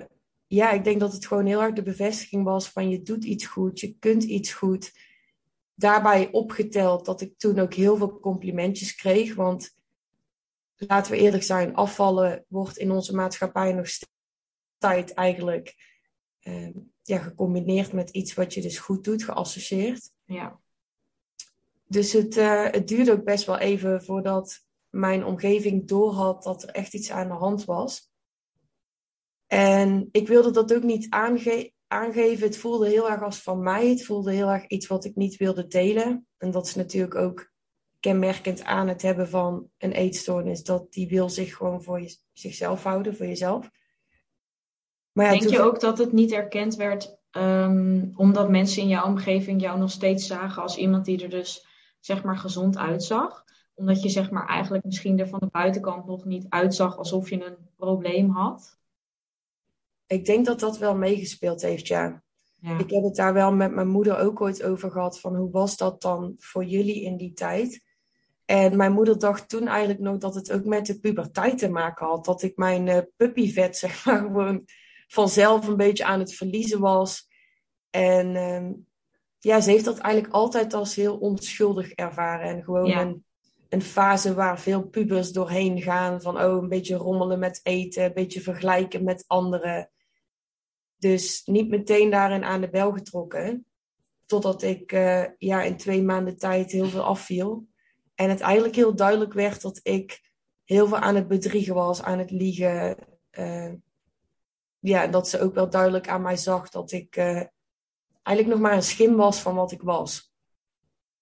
ja, 0.48 0.70
ik 0.70 0.84
denk 0.84 1.00
dat 1.00 1.12
het 1.12 1.26
gewoon 1.26 1.46
heel 1.46 1.62
erg 1.62 1.74
de 1.74 1.82
bevestiging 1.82 2.44
was 2.44 2.68
van 2.68 2.88
je 2.88 3.02
doet 3.02 3.24
iets 3.24 3.46
goed, 3.46 3.80
je 3.80 3.96
kunt 3.98 4.22
iets 4.22 4.52
goed 4.52 4.92
daarbij 5.74 6.30
opgeteld 6.32 7.04
dat 7.04 7.20
ik 7.20 7.38
toen 7.38 7.58
ook 7.58 7.74
heel 7.74 7.96
veel 7.96 8.20
complimentjes 8.20 8.94
kreeg. 8.94 9.34
Want 9.34 9.76
laten 10.76 11.12
we 11.12 11.18
eerlijk 11.18 11.42
zijn, 11.42 11.74
afvallen 11.74 12.44
wordt 12.48 12.76
in 12.76 12.90
onze 12.90 13.14
maatschappij 13.14 13.72
nog 13.72 13.86
steeds 13.88 15.12
eigenlijk 15.12 15.74
uh, 16.42 16.68
ja, 17.02 17.18
gecombineerd 17.18 17.92
met 17.92 18.10
iets 18.10 18.34
wat 18.34 18.54
je 18.54 18.60
dus 18.60 18.78
goed 18.78 19.04
doet, 19.04 19.24
geassocieerd. 19.24 20.10
Ja. 20.24 20.60
Dus 21.86 22.12
het, 22.12 22.36
uh, 22.36 22.70
het 22.70 22.88
duurde 22.88 23.12
ook 23.12 23.24
best 23.24 23.44
wel 23.44 23.58
even 23.58 24.04
voordat 24.04 24.66
mijn 24.90 25.24
omgeving 25.24 25.88
doorhad 25.88 26.42
dat 26.42 26.62
er 26.62 26.68
echt 26.68 26.94
iets 26.94 27.10
aan 27.10 27.28
de 27.28 27.34
hand 27.34 27.64
was. 27.64 28.10
En 29.48 30.08
ik 30.10 30.28
wilde 30.28 30.50
dat 30.50 30.74
ook 30.74 30.82
niet 30.82 31.06
aangeven 31.10 31.72
aangeven. 31.88 32.46
Het 32.46 32.58
voelde 32.58 32.88
heel 32.88 33.10
erg 33.10 33.22
als 33.22 33.42
van 33.42 33.62
mij. 33.62 33.88
Het 33.88 34.04
voelde 34.04 34.32
heel 34.32 34.48
erg 34.48 34.66
iets 34.66 34.86
wat 34.86 35.04
ik 35.04 35.16
niet 35.16 35.36
wilde 35.36 35.66
delen. 35.66 36.26
En 36.38 36.50
dat 36.50 36.66
is 36.66 36.74
natuurlijk 36.74 37.14
ook 37.14 37.50
kenmerkend 38.00 38.64
aan 38.64 38.88
het 38.88 39.02
hebben 39.02 39.28
van 39.28 39.70
een 39.78 39.92
eetstoornis. 39.92 40.62
Dat 40.62 40.92
die 40.92 41.08
wil 41.08 41.28
zich 41.28 41.56
gewoon 41.56 41.82
voor 41.82 42.00
je, 42.00 42.16
zichzelf 42.32 42.82
houden, 42.82 43.16
voor 43.16 43.26
jezelf. 43.26 43.70
Maar 45.12 45.24
ja, 45.24 45.38
Denk 45.38 45.50
je 45.50 45.60
ook 45.60 45.80
dat 45.80 45.98
het 45.98 46.12
niet 46.12 46.32
erkend 46.32 46.76
werd 46.76 47.18
um, 47.30 48.12
omdat 48.14 48.50
mensen 48.50 48.82
in 48.82 48.88
jouw 48.88 49.06
omgeving 49.06 49.60
jou 49.60 49.78
nog 49.78 49.90
steeds 49.90 50.26
zagen 50.26 50.62
als 50.62 50.76
iemand 50.76 51.04
die 51.04 51.22
er 51.22 51.30
dus 51.30 51.66
zeg 52.00 52.22
maar 52.22 52.38
gezond 52.38 52.76
uitzag? 52.76 53.44
Omdat 53.74 54.02
je 54.02 54.08
zeg 54.08 54.30
maar 54.30 54.46
eigenlijk 54.46 54.84
misschien 54.84 55.18
er 55.18 55.28
van 55.28 55.38
de 55.38 55.48
buitenkant 55.50 56.06
nog 56.06 56.24
niet 56.24 56.46
uitzag 56.48 56.98
alsof 56.98 57.30
je 57.30 57.44
een 57.44 57.56
probleem 57.76 58.30
had? 58.30 58.77
Ik 60.08 60.24
denk 60.24 60.46
dat 60.46 60.60
dat 60.60 60.78
wel 60.78 60.96
meegespeeld 60.96 61.62
heeft, 61.62 61.86
ja. 61.86 62.22
ja. 62.56 62.78
Ik 62.78 62.90
heb 62.90 63.02
het 63.02 63.16
daar 63.16 63.34
wel 63.34 63.52
met 63.52 63.74
mijn 63.74 63.88
moeder 63.88 64.18
ook 64.18 64.40
ooit 64.40 64.62
over 64.62 64.90
gehad. 64.90 65.20
Van 65.20 65.36
hoe 65.36 65.50
was 65.50 65.76
dat 65.76 66.02
dan 66.02 66.34
voor 66.38 66.64
jullie 66.64 67.02
in 67.02 67.16
die 67.16 67.32
tijd? 67.32 67.86
En 68.44 68.76
mijn 68.76 68.92
moeder 68.92 69.18
dacht 69.18 69.48
toen 69.48 69.66
eigenlijk 69.66 70.00
nog 70.00 70.18
dat 70.18 70.34
het 70.34 70.52
ook 70.52 70.64
met 70.64 70.86
de 70.86 71.00
puberteit 71.00 71.58
te 71.58 71.68
maken 71.68 72.06
had. 72.06 72.24
Dat 72.24 72.42
ik 72.42 72.56
mijn 72.56 72.86
uh, 72.86 72.98
puppyvet, 73.16 73.76
zeg 73.86 74.04
maar, 74.04 74.18
gewoon 74.18 74.64
vanzelf 75.08 75.66
een 75.66 75.76
beetje 75.76 76.04
aan 76.04 76.18
het 76.18 76.34
verliezen 76.34 76.80
was. 76.80 77.28
En 77.90 78.34
uh, 78.34 78.70
ja, 79.38 79.60
ze 79.60 79.70
heeft 79.70 79.84
dat 79.84 79.98
eigenlijk 79.98 80.34
altijd 80.34 80.74
als 80.74 80.94
heel 80.94 81.16
onschuldig 81.16 81.92
ervaren. 81.92 82.46
En 82.46 82.62
gewoon 82.62 82.90
een, 82.90 83.24
een 83.68 83.82
fase 83.82 84.34
waar 84.34 84.60
veel 84.60 84.82
pubers 84.82 85.32
doorheen 85.32 85.82
gaan. 85.82 86.22
Van 86.22 86.40
oh, 86.40 86.62
een 86.62 86.68
beetje 86.68 86.96
rommelen 86.96 87.38
met 87.38 87.60
eten, 87.62 88.04
een 88.04 88.14
beetje 88.14 88.40
vergelijken 88.40 89.04
met 89.04 89.24
anderen. 89.26 89.90
Dus 90.98 91.42
niet 91.44 91.68
meteen 91.68 92.10
daarin 92.10 92.44
aan 92.44 92.60
de 92.60 92.70
bel 92.70 92.92
getrokken. 92.92 93.66
Totdat 94.26 94.62
ik 94.62 94.92
uh, 94.92 95.24
ja, 95.38 95.62
in 95.62 95.76
twee 95.76 96.02
maanden 96.02 96.38
tijd 96.38 96.72
heel 96.72 96.86
veel 96.86 97.02
afviel. 97.02 97.66
En 98.14 98.28
het 98.28 98.40
eigenlijk 98.40 98.74
heel 98.74 98.94
duidelijk 98.94 99.32
werd 99.32 99.62
dat 99.62 99.80
ik 99.82 100.20
heel 100.64 100.86
veel 100.86 100.98
aan 100.98 101.14
het 101.14 101.28
bedriegen 101.28 101.74
was, 101.74 102.02
aan 102.02 102.18
het 102.18 102.30
liegen. 102.30 102.96
Uh, 103.38 103.72
ja, 104.78 105.06
dat 105.06 105.28
ze 105.28 105.40
ook 105.40 105.54
wel 105.54 105.70
duidelijk 105.70 106.08
aan 106.08 106.22
mij 106.22 106.36
zag 106.36 106.68
dat 106.68 106.92
ik 106.92 107.16
uh, 107.16 107.42
eigenlijk 108.22 108.58
nog 108.58 108.58
maar 108.58 108.76
een 108.76 108.82
schim 108.82 109.16
was 109.16 109.40
van 109.40 109.54
wat 109.54 109.72
ik 109.72 109.82
was. 109.82 110.32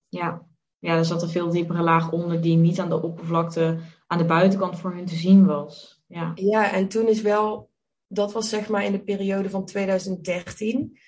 Ja. 0.09 0.47
ja, 0.79 0.97
er 0.97 1.05
zat 1.05 1.23
een 1.23 1.29
veel 1.29 1.51
diepere 1.51 1.83
laag 1.83 2.13
onder 2.13 2.41
die 2.41 2.57
niet 2.57 2.81
aan 2.81 2.89
de 2.89 3.03
oppervlakte, 3.03 3.79
aan 4.07 4.19
de 4.19 4.25
buitenkant 4.25 4.79
voor 4.79 4.95
hun 4.95 5.07
te 5.07 5.15
zien 5.15 5.47
was. 5.47 6.03
Ja, 6.07 6.33
ja 6.35 6.73
en 6.73 6.89
toen 6.89 7.09
is 7.09 7.23
wel, 7.23 7.71
dat 8.07 8.33
was 8.33 8.49
zeg 8.49 8.69
maar 8.69 8.85
in 8.85 8.93
de 8.93 9.05
periode 9.05 9.51
van 9.51 9.65
2013 9.65 10.99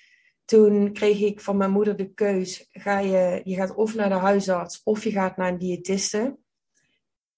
toen 0.49 0.93
kreeg 0.93 1.21
ik 1.21 1.41
van 1.41 1.57
mijn 1.57 1.71
moeder 1.71 1.95
de 1.95 2.13
keus: 2.13 2.67
ga 2.71 2.99
je, 2.99 3.41
je 3.43 3.55
gaat 3.55 3.75
of 3.75 3.95
naar 3.95 4.09
de 4.09 4.15
huisarts 4.15 4.81
of 4.83 5.03
je 5.03 5.11
gaat 5.11 5.37
naar 5.37 5.51
een 5.51 5.57
diëtiste. 5.57 6.37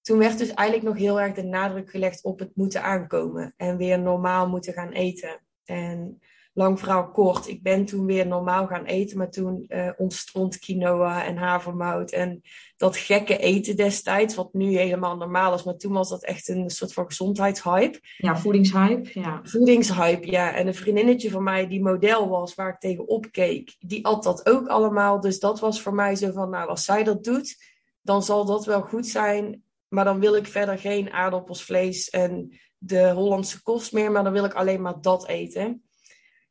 Toen 0.02 0.18
werd 0.18 0.38
dus 0.38 0.54
eigenlijk 0.54 0.88
nog 0.88 0.98
heel 0.98 1.22
erg 1.22 1.34
de 1.34 1.44
nadruk 1.44 1.90
gelegd 1.90 2.24
op 2.24 2.40
het 2.40 2.56
moeten 2.56 2.84
aankomen 2.84 3.54
en 3.58 3.78
weer 3.78 4.00
normaal 4.00 4.50
moeten 4.50 4.74
gaan 4.74 4.92
eten. 4.92 5.42
En 5.66 6.20
lang 6.54 6.80
verhaal 6.80 7.12
kort, 7.12 7.48
ik 7.48 7.64
ben 7.64 7.86
toen 7.86 8.06
weer 8.06 8.28
normaal 8.28 8.68
gaan 8.68 8.86
eten, 8.86 9.18
maar 9.18 9.30
toen 9.30 9.66
uh, 9.68 9.90
ontstond 9.98 10.60
quinoa 10.60 11.26
en 11.26 11.38
havermout 11.38 12.12
en 12.12 12.42
dat 12.78 12.98
gekke 12.98 13.38
eten 13.38 13.76
destijds, 13.76 14.36
wat 14.36 14.54
nu 14.54 14.78
helemaal 14.78 15.18
normaal 15.18 15.54
is, 15.54 15.64
maar 15.64 15.78
toen 15.78 15.94
was 15.94 16.10
dat 16.10 16.24
echt 16.24 16.48
een 16.48 16.70
soort 16.70 16.94
van 16.94 17.06
gezondheidshype. 17.06 18.00
Ja, 18.18 18.38
voedingshype, 18.38 19.20
ja. 19.20 19.40
Voedingshype, 19.44 20.32
ja. 20.32 20.54
En 20.54 20.68
een 20.68 20.76
vriendinnetje 20.76 21.30
van 21.30 21.44
mij 21.44 21.68
die 21.68 21.82
model 21.82 22.30
was, 22.30 22.56
waar 22.56 22.70
ik 22.70 22.80
tegen 22.80 23.08
opkeek, 23.08 23.76
die 23.80 24.06
at 24.06 24.24
dat 24.24 24.50
ook 24.50 24.68
allemaal. 24.68 25.20
Dus 25.20 25.40
dat 25.40 25.60
was 25.60 25.82
voor 25.82 25.94
mij 25.94 26.16
zo 26.16 26.32
van, 26.32 26.50
nou, 26.50 26.70
als 26.70 26.86
zij 26.86 27.04
dat 27.04 27.24
doet, 27.24 27.56
dan 28.02 28.24
zal 28.24 28.46
dat 28.46 28.66
wel 28.66 28.82
goed 28.82 29.08
zijn. 29.08 29.64
Maar 29.88 30.06
dan 30.06 30.20
wil 30.20 30.36
ik 30.36 30.48
verder 30.48 30.78
geen 30.78 31.12
aardappels, 31.12 31.64
vlees 31.64 32.10
en 32.10 32.60
de 32.78 33.10
Hollandse 33.10 33.62
kost 33.62 33.94
meer, 33.94 34.12
maar 34.12 34.24
dan 34.24 34.34
wil 34.34 34.46
ik 34.46 34.54
alleen 34.54 34.82
maar 34.82 35.02
dat 35.02 35.28
eten. 35.28 35.84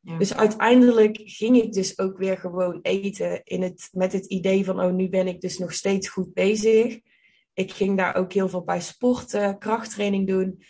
Dus 0.01 0.33
uiteindelijk 0.33 1.19
ging 1.23 1.61
ik 1.61 1.73
dus 1.73 1.99
ook 1.99 2.17
weer 2.17 2.37
gewoon 2.37 2.79
eten 2.81 3.41
in 3.43 3.61
het, 3.61 3.89
met 3.91 4.13
het 4.13 4.25
idee 4.25 4.65
van, 4.65 4.81
oh, 4.81 4.93
nu 4.93 5.09
ben 5.09 5.27
ik 5.27 5.41
dus 5.41 5.57
nog 5.57 5.73
steeds 5.73 6.09
goed 6.09 6.33
bezig. 6.33 6.99
Ik 7.53 7.71
ging 7.71 7.97
daar 7.97 8.15
ook 8.15 8.33
heel 8.33 8.49
veel 8.49 8.63
bij 8.63 8.81
sporten, 8.81 9.57
krachttraining 9.57 10.27
doen. 10.27 10.63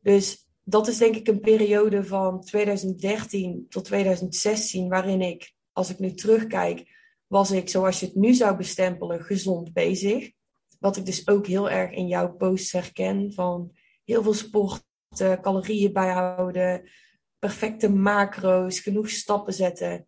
Dus 0.00 0.48
dat 0.64 0.88
is 0.88 0.98
denk 0.98 1.16
ik 1.16 1.28
een 1.28 1.40
periode 1.40 2.04
van 2.04 2.40
2013 2.40 3.66
tot 3.68 3.84
2016, 3.84 4.88
waarin 4.88 5.20
ik, 5.20 5.54
als 5.72 5.90
ik 5.90 5.98
nu 5.98 6.14
terugkijk, 6.14 6.84
was 7.26 7.50
ik, 7.50 7.68
zoals 7.68 8.00
je 8.00 8.06
het 8.06 8.14
nu 8.14 8.34
zou 8.34 8.56
bestempelen, 8.56 9.22
gezond 9.24 9.72
bezig. 9.72 10.30
Wat 10.78 10.96
ik 10.96 11.06
dus 11.06 11.28
ook 11.28 11.46
heel 11.46 11.70
erg 11.70 11.90
in 11.90 12.06
jouw 12.06 12.32
posts 12.32 12.72
herken, 12.72 13.32
van 13.32 13.72
heel 14.04 14.22
veel 14.22 14.34
sporten, 14.34 15.40
calorieën 15.40 15.92
bijhouden, 15.92 16.90
perfecte 17.42 17.88
macro's, 17.88 18.80
genoeg 18.80 19.10
stappen 19.10 19.52
zetten. 19.52 20.06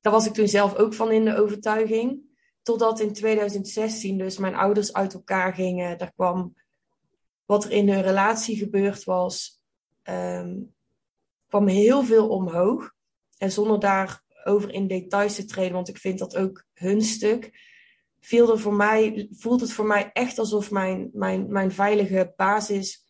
Daar 0.00 0.12
was 0.12 0.26
ik 0.26 0.32
toen 0.32 0.48
zelf 0.48 0.74
ook 0.74 0.94
van 0.94 1.10
in 1.10 1.24
de 1.24 1.36
overtuiging. 1.36 2.20
Totdat 2.62 3.00
in 3.00 3.12
2016 3.12 4.18
dus 4.18 4.38
mijn 4.38 4.54
ouders 4.54 4.92
uit 4.92 5.14
elkaar 5.14 5.54
gingen. 5.54 5.98
Daar 5.98 6.12
kwam 6.12 6.54
wat 7.44 7.64
er 7.64 7.70
in 7.70 7.88
hun 7.88 8.02
relatie 8.02 8.56
gebeurd 8.56 9.04
was, 9.04 9.60
um, 10.04 10.74
kwam 11.48 11.66
heel 11.66 12.02
veel 12.02 12.28
omhoog. 12.28 12.92
En 13.38 13.52
zonder 13.52 13.80
daarover 13.80 14.72
in 14.72 14.86
details 14.86 15.34
te 15.34 15.44
treden, 15.44 15.72
want 15.72 15.88
ik 15.88 15.98
vind 15.98 16.18
dat 16.18 16.36
ook 16.36 16.64
hun 16.72 17.02
stuk, 17.02 17.50
viel 18.20 18.50
er 18.50 18.58
voor 18.58 18.74
mij, 18.74 19.28
voelt 19.30 19.60
het 19.60 19.72
voor 19.72 19.86
mij 19.86 20.10
echt 20.12 20.38
alsof 20.38 20.70
mijn, 20.70 21.10
mijn, 21.12 21.52
mijn 21.52 21.72
veilige 21.72 22.32
basis 22.36 23.01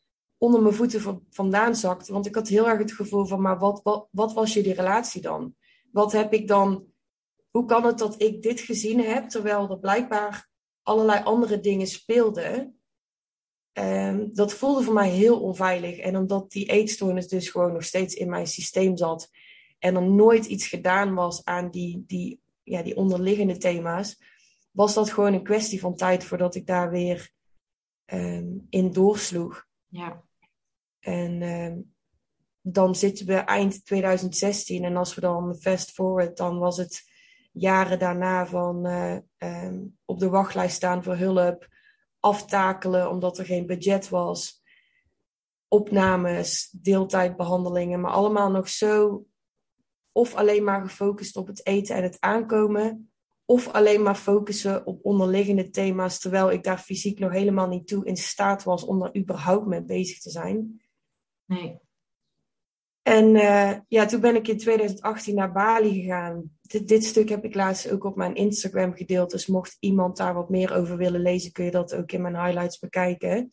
onder 0.43 0.63
mijn 0.63 0.75
voeten 0.75 1.23
vandaan 1.31 1.77
zakte. 1.77 2.13
Want 2.13 2.27
ik 2.27 2.35
had 2.35 2.49
heel 2.49 2.69
erg 2.69 2.79
het 2.79 2.93
gevoel 2.93 3.25
van, 3.25 3.41
maar 3.41 3.59
wat, 3.59 3.81
wat, 3.83 4.09
wat 4.11 4.33
was 4.33 4.53
jullie 4.53 4.75
relatie 4.75 5.21
dan? 5.21 5.55
Wat 5.93 6.13
heb 6.13 6.33
ik 6.33 6.49
dan, 6.49 6.87
hoe 7.51 7.65
kan 7.65 7.85
het 7.85 7.99
dat 7.99 8.23
ik 8.23 8.43
dit 8.43 8.61
gezien 8.61 9.01
heb, 9.01 9.29
terwijl 9.29 9.71
er 9.71 9.79
blijkbaar 9.79 10.49
allerlei 10.83 11.25
andere 11.25 11.61
dingen 11.61 11.87
speelden? 11.87 12.77
Um, 13.73 14.35
dat 14.35 14.53
voelde 14.53 14.83
voor 14.83 14.95
mij 14.95 15.11
heel 15.11 15.41
onveilig. 15.41 15.99
En 15.99 16.17
omdat 16.17 16.51
die 16.51 16.67
eetstoornis 16.67 17.29
dus 17.29 17.49
gewoon 17.49 17.73
nog 17.73 17.85
steeds 17.85 18.15
in 18.15 18.29
mijn 18.29 18.47
systeem 18.47 18.97
zat 18.97 19.31
en 19.79 19.97
er 19.97 20.11
nooit 20.11 20.47
iets 20.47 20.67
gedaan 20.67 21.15
was 21.15 21.45
aan 21.45 21.71
die, 21.71 22.05
die, 22.07 22.41
ja, 22.63 22.83
die 22.83 22.97
onderliggende 22.97 23.57
thema's, 23.57 24.23
was 24.71 24.95
dat 24.95 25.11
gewoon 25.11 25.33
een 25.33 25.45
kwestie 25.45 25.81
van 25.81 25.97
tijd 25.97 26.25
voordat 26.25 26.55
ik 26.55 26.67
daar 26.67 26.91
weer 26.91 27.31
um, 28.07 28.67
in 28.71 28.93
doorsloeg. 28.93 29.67
Ja. 29.89 30.31
En 31.03 31.41
uh, 31.41 31.73
dan 32.61 32.95
zitten 32.95 33.27
we 33.27 33.35
eind 33.35 33.87
2016 33.87 34.85
en 34.85 34.97
als 34.97 35.15
we 35.15 35.21
dan 35.21 35.57
fast 35.57 35.91
forward, 35.91 36.37
dan 36.37 36.59
was 36.59 36.77
het 36.77 37.11
jaren 37.53 37.99
daarna 37.99 38.47
van 38.47 38.87
uh, 38.87 39.17
um, 39.39 39.99
op 40.05 40.19
de 40.19 40.29
wachtlijst 40.29 40.77
staan 40.77 41.03
voor 41.03 41.17
hulp, 41.17 41.69
aftakelen 42.21 43.11
omdat 43.11 43.39
er 43.39 43.45
geen 43.45 43.67
budget 43.67 44.09
was, 44.09 44.63
opnames, 45.69 46.69
deeltijdbehandelingen, 46.71 48.01
maar 48.01 48.13
allemaal 48.13 48.51
nog 48.51 48.69
zo 48.69 49.27
of 50.13 50.35
alleen 50.35 50.65
maar 50.65 50.83
gefocust 50.83 51.37
op 51.37 51.47
het 51.47 51.67
eten 51.67 51.97
en 51.97 52.03
het 52.03 52.17
aankomen, 52.21 53.13
of 53.45 53.69
alleen 53.69 54.03
maar 54.03 54.15
focussen 54.15 54.87
op 54.87 55.05
onderliggende 55.05 55.71
thema's, 55.71 56.19
terwijl 56.19 56.51
ik 56.51 56.65
daar 56.65 56.79
fysiek 56.79 57.19
nog 57.19 57.33
helemaal 57.33 57.69
niet 57.69 57.87
toe 57.87 58.05
in 58.05 58.17
staat 58.17 58.63
was 58.63 58.85
om 58.85 59.03
er 59.03 59.17
überhaupt 59.17 59.67
mee 59.67 59.83
bezig 59.83 60.21
te 60.21 60.31
zijn. 60.31 60.82
En 63.03 63.35
uh, 63.35 63.73
ja, 63.89 64.07
toen 64.07 64.21
ben 64.21 64.35
ik 64.37 64.49
in 64.49 64.59
2018 64.59 65.35
naar 65.35 65.53
Bali 65.53 66.01
gegaan. 66.01 66.51
Dit, 66.61 67.05
stuk 67.05 67.29
heb 67.29 67.45
ik 67.45 67.55
laatst 67.55 67.91
ook 67.91 68.05
op 68.05 68.17
mijn 68.17 68.35
Instagram 68.35 68.95
gedeeld. 68.95 69.31
Dus 69.31 69.47
mocht 69.47 69.77
iemand 69.81 70.17
daar 70.17 70.35
wat 70.35 70.51
meer 70.51 70.75
over 70.75 70.97
willen 70.97 71.21
lezen, 71.21 71.53
kun 71.53 71.65
je 71.65 71.71
dat 71.71 71.95
ook 71.95 72.13
in 72.13 72.23
mijn 72.23 72.45
highlights 72.45 72.79
bekijken. 72.79 73.53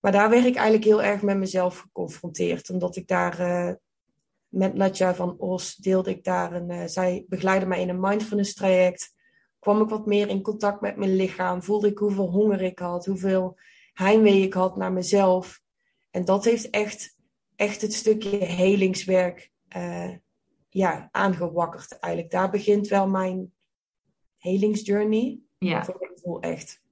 Maar 0.00 0.12
daar 0.12 0.30
werd 0.30 0.44
ik 0.44 0.54
eigenlijk 0.54 0.84
heel 0.84 1.02
erg 1.02 1.22
met 1.22 1.36
mezelf 1.36 1.78
geconfronteerd. 1.78 2.70
Omdat 2.70 2.96
ik 2.96 3.06
daar 3.06 3.40
uh, 3.40 3.72
met 4.48 4.74
Nadja 4.74 5.14
van 5.14 5.38
Os 5.38 5.74
deelde 5.74 6.10
ik 6.10 6.24
daar 6.24 6.52
een. 6.52 6.70
Uh, 6.70 6.82
zij 6.86 7.24
begeleidde 7.28 7.66
mij 7.66 7.80
in 7.80 7.88
een 7.88 8.00
mindfulness 8.00 8.54
traject. 8.54 9.14
Kwam 9.58 9.82
ik 9.82 9.88
wat 9.88 10.06
meer 10.06 10.28
in 10.28 10.42
contact 10.42 10.80
met 10.80 10.96
mijn 10.96 11.16
lichaam. 11.16 11.62
Voelde 11.62 11.88
ik 11.88 11.98
hoeveel 11.98 12.30
honger 12.30 12.62
ik 12.62 12.78
had, 12.78 13.06
hoeveel 13.06 13.58
heimwee 13.92 14.42
ik 14.42 14.54
had 14.54 14.76
naar 14.76 14.92
mezelf. 14.92 15.62
En 16.14 16.24
dat 16.24 16.44
heeft 16.44 16.70
echt, 16.70 17.16
echt 17.56 17.80
het 17.80 17.92
stukje 17.92 18.36
helingswerk 18.36 19.52
uh, 19.76 20.10
ja, 20.68 21.08
aangewakkerd 21.12 21.98
eigenlijk. 21.98 22.32
Daar 22.32 22.50
begint 22.50 22.88
wel 22.88 23.08
mijn 23.08 23.52
helingsjourney. 24.36 25.40
Ja. 25.58 25.84
Voor 25.84 25.96
mijn 25.98 26.12
gevoel 26.14 26.40
echt. 26.40 26.82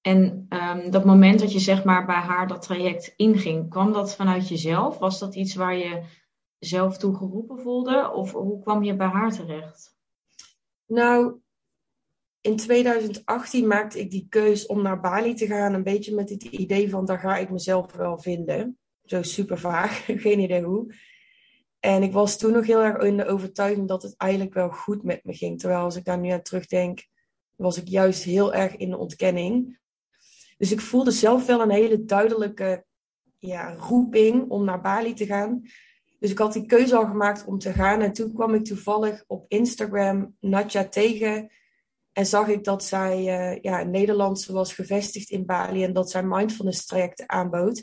En 0.00 0.46
um, 0.48 0.90
dat 0.90 1.04
moment 1.04 1.40
dat 1.40 1.52
je 1.52 1.58
zeg 1.58 1.84
maar 1.84 2.06
bij 2.06 2.14
haar 2.14 2.48
dat 2.48 2.62
traject 2.62 3.12
inging, 3.16 3.70
kwam 3.70 3.92
dat 3.92 4.16
vanuit 4.16 4.48
jezelf? 4.48 4.98
Was 4.98 5.18
dat 5.18 5.34
iets 5.34 5.54
waar 5.54 5.76
je 5.76 6.02
zelf 6.58 6.98
toe 6.98 7.16
geroepen 7.16 7.58
voelde? 7.58 8.12
Of 8.12 8.32
hoe 8.32 8.62
kwam 8.62 8.82
je 8.82 8.96
bij 8.96 9.08
haar 9.08 9.32
terecht? 9.32 9.96
Nou, 10.86 11.40
in 12.40 12.56
2018 12.56 13.66
maakte 13.66 14.00
ik 14.00 14.10
die 14.10 14.26
keus 14.28 14.66
om 14.66 14.82
naar 14.82 15.00
Bali 15.00 15.34
te 15.34 15.46
gaan. 15.46 15.74
Een 15.74 15.82
beetje 15.82 16.14
met 16.14 16.30
het 16.30 16.42
idee 16.42 16.90
van, 16.90 17.04
daar 17.04 17.18
ga 17.18 17.36
ik 17.36 17.50
mezelf 17.50 17.92
wel 17.92 18.18
vinden. 18.18 18.78
Zo 19.04 19.22
super 19.22 19.58
vaag, 19.58 20.04
geen 20.24 20.38
idee 20.40 20.62
hoe. 20.62 20.94
En 21.80 22.02
ik 22.02 22.12
was 22.12 22.38
toen 22.38 22.52
nog 22.52 22.66
heel 22.66 22.82
erg 22.82 23.02
in 23.02 23.16
de 23.16 23.26
overtuiging 23.26 23.88
dat 23.88 24.02
het 24.02 24.14
eigenlijk 24.16 24.54
wel 24.54 24.70
goed 24.70 25.02
met 25.02 25.24
me 25.24 25.34
ging. 25.34 25.58
Terwijl 25.58 25.80
als 25.80 25.96
ik 25.96 26.04
daar 26.04 26.18
nu 26.18 26.28
aan 26.28 26.42
terugdenk, 26.42 27.06
was 27.56 27.78
ik 27.78 27.88
juist 27.88 28.22
heel 28.22 28.54
erg 28.54 28.76
in 28.76 28.90
de 28.90 28.96
ontkenning. 28.96 29.78
Dus 30.58 30.72
ik 30.72 30.80
voelde 30.80 31.10
zelf 31.10 31.46
wel 31.46 31.60
een 31.60 31.70
hele 31.70 32.04
duidelijke 32.04 32.84
ja, 33.38 33.74
roeping 33.74 34.50
om 34.50 34.64
naar 34.64 34.80
Bali 34.80 35.14
te 35.14 35.26
gaan. 35.26 35.62
Dus 36.18 36.30
ik 36.30 36.38
had 36.38 36.52
die 36.52 36.66
keuze 36.66 36.96
al 36.96 37.06
gemaakt 37.06 37.44
om 37.44 37.58
te 37.58 37.72
gaan. 37.72 38.00
En 38.00 38.12
toen 38.12 38.32
kwam 38.32 38.54
ik 38.54 38.64
toevallig 38.64 39.24
op 39.26 39.44
Instagram 39.48 40.36
Natja 40.40 40.88
tegen 40.88 41.50
en 42.12 42.26
zag 42.26 42.48
ik 42.48 42.64
dat 42.64 42.84
zij 42.84 43.18
uh, 43.18 43.62
ja, 43.62 43.82
Nederlandse 43.82 44.52
was 44.52 44.74
gevestigd 44.74 45.30
in 45.30 45.46
Bali 45.46 45.84
en 45.84 45.92
dat 45.92 46.10
zij 46.10 46.22
mindfulness 46.22 46.86
trajecten 46.86 47.28
aanbood. 47.28 47.82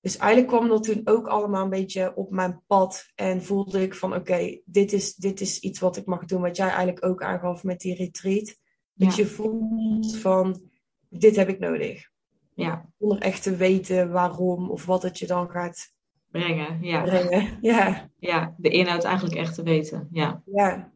Dus 0.00 0.16
eigenlijk 0.16 0.52
kwam 0.52 0.68
dat 0.68 0.82
toen 0.82 1.00
ook 1.04 1.26
allemaal 1.26 1.64
een 1.64 1.70
beetje 1.70 2.16
op 2.16 2.30
mijn 2.30 2.62
pad. 2.66 3.12
En 3.14 3.42
voelde 3.42 3.82
ik 3.82 3.94
van 3.94 4.14
oké, 4.14 4.60
dit, 4.64 4.92
is, 4.92 5.14
dit 5.14 5.40
is 5.40 5.58
iets 5.60 5.80
wat 5.80 5.96
ik 5.96 6.06
mag 6.06 6.24
doen. 6.24 6.40
Wat 6.40 6.56
jij 6.56 6.68
eigenlijk 6.68 7.04
ook 7.04 7.22
aangaf 7.22 7.64
met 7.64 7.80
die 7.80 7.94
retreat. 7.94 8.56
Dat 8.92 9.16
je 9.16 9.26
voelt 9.26 10.16
van 10.16 10.70
dit 11.08 11.36
heb 11.36 11.48
ik 11.48 11.58
nodig. 11.58 12.10
Ja. 12.54 12.88
Zonder 12.98 13.18
echt 13.18 13.42
te 13.42 13.56
weten 13.56 14.10
waarom 14.10 14.70
of 14.70 14.86
wat 14.86 15.02
het 15.02 15.18
je 15.18 15.26
dan 15.26 15.50
gaat 15.50 15.92
brengen. 16.30 16.82
Ja. 16.82 17.02
brengen. 17.02 17.58
Ja. 17.60 18.10
ja, 18.18 18.54
de 18.56 18.68
inhoud 18.68 19.04
eigenlijk 19.04 19.36
echt 19.36 19.54
te 19.54 19.62
weten. 19.62 20.08
Ja, 20.12 20.42
ja. 20.44 20.92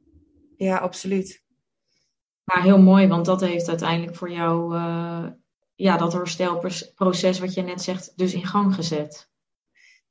ja 0.57 0.76
absoluut. 0.76 1.42
Ja, 2.54 2.62
heel 2.62 2.78
mooi, 2.78 3.07
want 3.07 3.25
dat 3.25 3.40
heeft 3.40 3.69
uiteindelijk 3.69 4.16
voor 4.16 4.30
jou 4.30 4.75
uh, 4.76 5.26
ja, 5.75 5.97
dat 5.97 6.12
herstelproces 6.12 7.38
wat 7.38 7.54
je 7.54 7.62
net 7.62 7.83
zegt, 7.83 8.12
dus 8.16 8.35
in 8.35 8.47
gang 8.47 8.75
gezet. 8.75 9.28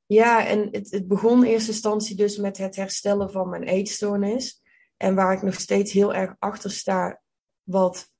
Ja, 0.06 0.46
en 0.46 0.68
het, 0.70 0.90
het 0.90 1.08
begon 1.08 1.44
in 1.44 1.50
eerste 1.50 1.70
instantie 1.70 2.16
dus 2.16 2.36
met 2.36 2.58
het 2.58 2.76
herstellen 2.76 3.30
van 3.30 3.48
mijn 3.48 3.62
eetstoornis. 3.62 4.62
En 4.96 5.14
waar 5.14 5.32
ik 5.32 5.42
nog 5.42 5.54
steeds 5.54 5.92
heel 5.92 6.14
erg 6.14 6.34
achter 6.38 6.70
sta, 6.70 7.20
wat 7.62 8.10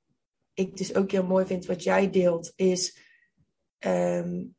ik 0.53 0.77
dus 0.77 0.95
ook 0.95 1.11
heel 1.11 1.25
mooi 1.25 1.45
vind 1.45 1.65
wat 1.65 1.83
jij 1.83 2.09
deelt, 2.09 2.53
is 2.55 2.99
um, 3.85 4.55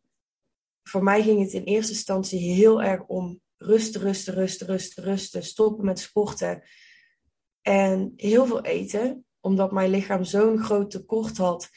voor 0.83 1.03
mij 1.03 1.23
ging 1.23 1.41
het 1.41 1.53
in 1.53 1.65
eerste 1.65 1.93
instantie 1.93 2.55
heel 2.55 2.83
erg 2.83 3.03
om 3.07 3.41
rusten, 3.57 4.01
rusten, 4.01 4.35
rusten, 4.35 4.67
rusten, 4.67 5.05
rusten, 5.05 5.43
stoppen 5.43 5.85
met 5.85 5.99
sporten 5.99 6.63
en 7.61 8.13
heel 8.17 8.47
veel 8.47 8.65
eten, 8.65 9.25
omdat 9.43 9.73
mijn 9.73 9.91
lichaam 9.91 10.25
zo'n 10.25 10.59
groot 10.59 10.91
tekort 10.91 11.37
had. 11.37 11.71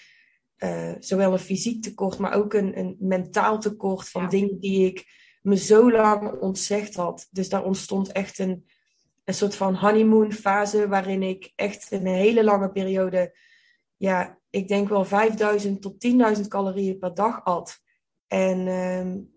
Uh, 0.57 0.91
zowel 1.00 1.31
een 1.31 1.39
fysiek 1.39 1.84
tekort, 1.84 2.17
maar 2.17 2.34
ook 2.34 2.53
een, 2.53 2.79
een 2.79 2.95
mentaal 3.00 3.60
tekort 3.60 4.10
van 4.10 4.29
dingen 4.29 4.60
die 4.60 4.86
ik 4.86 5.05
me 5.41 5.57
zo 5.57 5.91
lang 5.91 6.39
ontzegd 6.39 6.95
had. 6.95 7.27
Dus 7.31 7.50
daar 7.50 7.63
ontstond 7.63 8.12
echt 8.12 8.39
een, 8.39 8.65
een 9.24 9.34
soort 9.34 9.55
van 9.55 9.75
honeymoon 9.75 10.31
fase 10.31 10.88
waarin 10.88 11.24
ik 11.24 11.51
echt 11.55 11.91
een 11.91 12.05
hele 12.05 12.43
lange 12.43 12.72
periode, 12.72 13.38
ja, 13.98 14.39
ik 14.50 14.67
denk 14.67 14.89
wel 14.89 15.05
5000 15.05 15.81
tot 15.81 16.07
10.000 16.38 16.48
calorieën 16.48 17.00
per 17.00 17.13
dag 17.13 17.43
at. 17.43 17.79
En 18.27 18.67
um, 18.67 19.34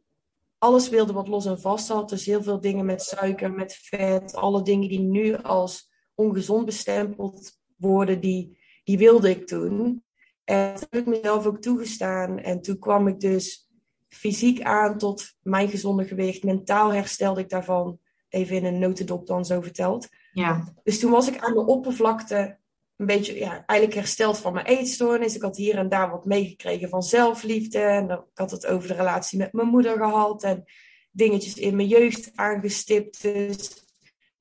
alles 0.58 0.88
wilde 0.88 1.12
wat 1.12 1.28
los 1.28 1.46
en 1.46 1.60
vast 1.60 1.88
had. 1.88 2.08
Dus 2.08 2.26
heel 2.26 2.42
veel 2.42 2.60
dingen 2.60 2.84
met 2.84 3.02
suiker, 3.02 3.52
met 3.52 3.74
vet, 3.74 4.34
alle 4.34 4.62
dingen 4.62 4.88
die 4.88 5.00
nu 5.00 5.36
als 5.36 5.90
ongezond 6.14 6.64
bestempeld 6.64 7.57
worden, 7.78 8.20
die, 8.20 8.58
die 8.84 8.98
wilde 8.98 9.30
ik 9.30 9.46
toen. 9.46 10.02
En 10.44 10.72
dat 10.72 10.80
heb 10.80 11.00
ik 11.00 11.06
mezelf 11.06 11.46
ook 11.46 11.60
toegestaan. 11.60 12.38
En 12.38 12.62
toen 12.62 12.78
kwam 12.78 13.08
ik 13.08 13.20
dus 13.20 13.68
fysiek 14.08 14.62
aan 14.62 14.98
tot 14.98 15.34
mijn 15.42 15.68
gezonde 15.68 16.04
gewicht. 16.04 16.42
Mentaal 16.42 16.92
herstelde 16.92 17.40
ik 17.40 17.48
daarvan. 17.48 17.98
Even 18.28 18.56
in 18.56 18.64
een 18.64 18.78
notendop 18.78 19.26
dan 19.26 19.44
zo 19.44 19.60
verteld. 19.60 20.08
Ja. 20.32 20.74
Dus 20.82 20.98
toen 20.98 21.10
was 21.10 21.28
ik 21.28 21.38
aan 21.38 21.54
de 21.54 21.66
oppervlakte 21.66 22.58
een 22.96 23.06
beetje 23.06 23.38
ja, 23.38 23.64
eigenlijk 23.66 23.98
hersteld 23.98 24.38
van 24.38 24.52
mijn 24.52 24.66
eetstoornis. 24.66 25.34
Ik 25.34 25.42
had 25.42 25.56
hier 25.56 25.76
en 25.76 25.88
daar 25.88 26.10
wat 26.10 26.24
meegekregen 26.24 26.88
van 26.88 27.02
zelfliefde. 27.02 27.78
En 27.78 28.10
ik 28.10 28.20
had 28.34 28.50
het 28.50 28.66
over 28.66 28.88
de 28.88 28.94
relatie 28.94 29.38
met 29.38 29.52
mijn 29.52 29.68
moeder 29.68 29.96
gehad. 29.96 30.42
En 30.42 30.64
dingetjes 31.10 31.54
in 31.54 31.76
mijn 31.76 31.88
jeugd 31.88 32.30
aangestipt. 32.34 33.22
Dus 33.22 33.86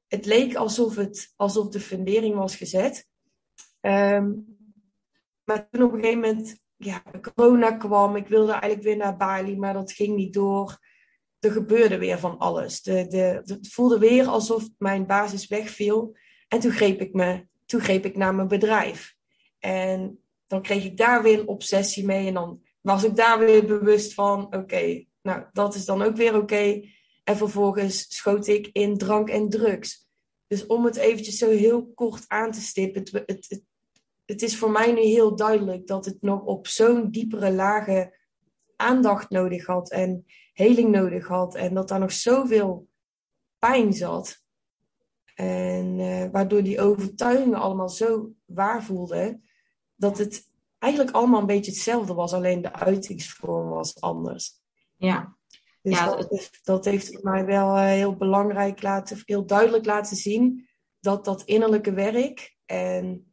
het 0.08 0.26
leek 0.26 0.56
alsof, 0.56 0.96
het, 0.96 1.34
alsof 1.36 1.70
de 1.70 1.80
fundering 1.80 2.36
was 2.36 2.56
gezet. 2.56 3.07
Ehm, 3.88 4.34
maar 5.44 5.70
toen 5.70 5.84
op 5.84 5.94
een 5.94 6.00
gegeven 6.00 6.20
moment, 6.20 6.60
ja, 6.76 7.04
corona 7.34 7.72
kwam. 7.72 8.16
Ik 8.16 8.28
wilde 8.28 8.52
eigenlijk 8.52 8.84
weer 8.84 8.98
naar 8.98 9.18
Bali, 9.18 9.58
maar 9.58 9.74
dat 9.74 9.92
ging 9.92 10.16
niet 10.16 10.34
door. 10.34 10.78
Er 11.40 11.52
gebeurde 11.52 11.98
weer 11.98 12.20
van 12.20 12.38
alles. 12.38 12.82
De, 12.82 13.08
de, 13.08 13.42
het 13.46 13.74
voelde 13.74 14.00
weer 14.00 14.26
alsof 14.26 14.68
mijn 14.78 15.06
basis 15.06 15.48
wegviel. 15.48 16.18
En 16.48 16.60
toen 16.60 16.72
greep 16.72 17.02
ik 17.02 17.14
me 17.14 17.48
toen 17.66 17.82
greep 17.82 18.06
ik 18.06 18.18
naar 18.18 18.36
mijn 18.36 18.48
bedrijf. 18.48 19.16
En 19.60 20.20
dan 20.48 20.62
kreeg 20.62 20.84
ik 20.84 20.98
daar 20.98 21.24
weer 21.24 21.40
een 21.40 21.48
obsessie 21.48 22.06
mee. 22.06 22.28
En 22.28 22.34
dan 22.34 22.62
was 22.82 23.04
ik 23.04 23.16
daar 23.16 23.40
weer 23.40 23.66
bewust 23.66 24.14
van: 24.14 24.56
oké, 24.56 25.06
nou, 25.22 25.44
dat 25.54 25.76
is 25.76 25.86
dan 25.86 26.02
ook 26.02 26.16
weer 26.16 26.36
oké. 26.36 26.82
En 27.24 27.38
vervolgens 27.38 28.16
schoot 28.16 28.48
ik 28.48 28.70
in 28.72 28.98
drank 28.98 29.30
en 29.30 29.50
drugs. 29.50 30.08
Dus 30.48 30.66
om 30.66 30.86
het 30.86 30.96
eventjes 30.96 31.38
zo 31.38 31.50
heel 31.50 31.92
kort 31.94 32.24
aan 32.28 32.52
te 32.52 32.62
stippen, 32.62 33.02
het, 33.02 33.12
het, 33.12 33.46
het, 33.50 33.64
het 34.28 34.42
is 34.42 34.58
voor 34.58 34.72
mij 34.72 34.92
nu 34.92 35.02
heel 35.02 35.36
duidelijk 35.36 35.88
dat 35.88 36.06
het 36.06 36.22
nog 36.22 36.44
op 36.44 36.68
zo'n 36.68 37.12
diepere 37.12 37.52
lagen 37.52 38.14
aandacht 38.76 39.30
nodig 39.30 39.66
had 39.66 39.92
en 39.92 40.26
heling 40.54 40.92
nodig 40.92 41.28
had. 41.28 41.56
En 41.56 41.74
dat 41.74 41.88
daar 41.88 42.00
nog 42.00 42.12
zoveel 42.12 42.88
pijn 43.60 43.94
zat. 43.94 44.46
En 45.36 46.00
uh, 46.00 46.26
waardoor 46.32 46.64
die 46.64 46.82
overtuigingen 46.82 47.60
allemaal 47.60 47.90
zo 47.90 48.32
waar 48.46 48.84
voelden, 48.84 49.44
dat 49.96 50.18
het 50.18 50.50
eigenlijk 50.80 51.16
allemaal 51.16 51.40
een 51.40 51.46
beetje 51.46 51.72
hetzelfde 51.72 52.14
was, 52.14 52.34
alleen 52.34 52.62
de 52.62 52.74
uitingsvorm 52.74 53.70
was 53.70 54.02
anders. 54.02 54.60
Ja. 54.96 55.36
Dus 55.82 55.98
ja, 55.98 56.16
dat, 56.16 56.30
heeft, 56.30 56.60
dat 56.64 56.86
heeft 56.86 57.14
voor 57.14 57.32
mij 57.32 57.46
wel 57.46 57.76
uh, 57.76 57.84
heel 57.84 58.16
belangrijk 58.16 58.82
laten, 58.82 59.22
heel 59.26 59.46
duidelijk 59.46 59.86
laten 59.86 60.16
zien 60.18 60.68
dat 61.00 61.26
dat 61.26 61.44
innerlijke 61.44 61.94
werk 61.94 62.58
en 62.66 63.27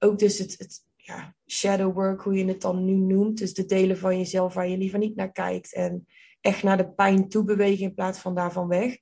ook 0.00 0.18
dus 0.18 0.38
het, 0.38 0.54
het 0.58 0.84
ja, 0.96 1.34
shadow 1.46 1.94
work, 1.94 2.22
hoe 2.22 2.34
je 2.34 2.44
het 2.44 2.60
dan 2.60 2.84
nu 2.84 2.94
noemt, 2.94 3.38
dus 3.38 3.54
de 3.54 3.64
delen 3.64 3.98
van 3.98 4.18
jezelf 4.18 4.54
waar 4.54 4.68
je 4.68 4.78
liever 4.78 4.98
niet 4.98 5.16
naar 5.16 5.32
kijkt 5.32 5.74
en 5.74 6.06
echt 6.40 6.62
naar 6.62 6.76
de 6.76 6.90
pijn 6.90 7.28
toe 7.28 7.44
bewegen 7.44 7.84
in 7.84 7.94
plaats 7.94 8.18
van 8.18 8.34
daarvan 8.34 8.68
weg, 8.68 8.98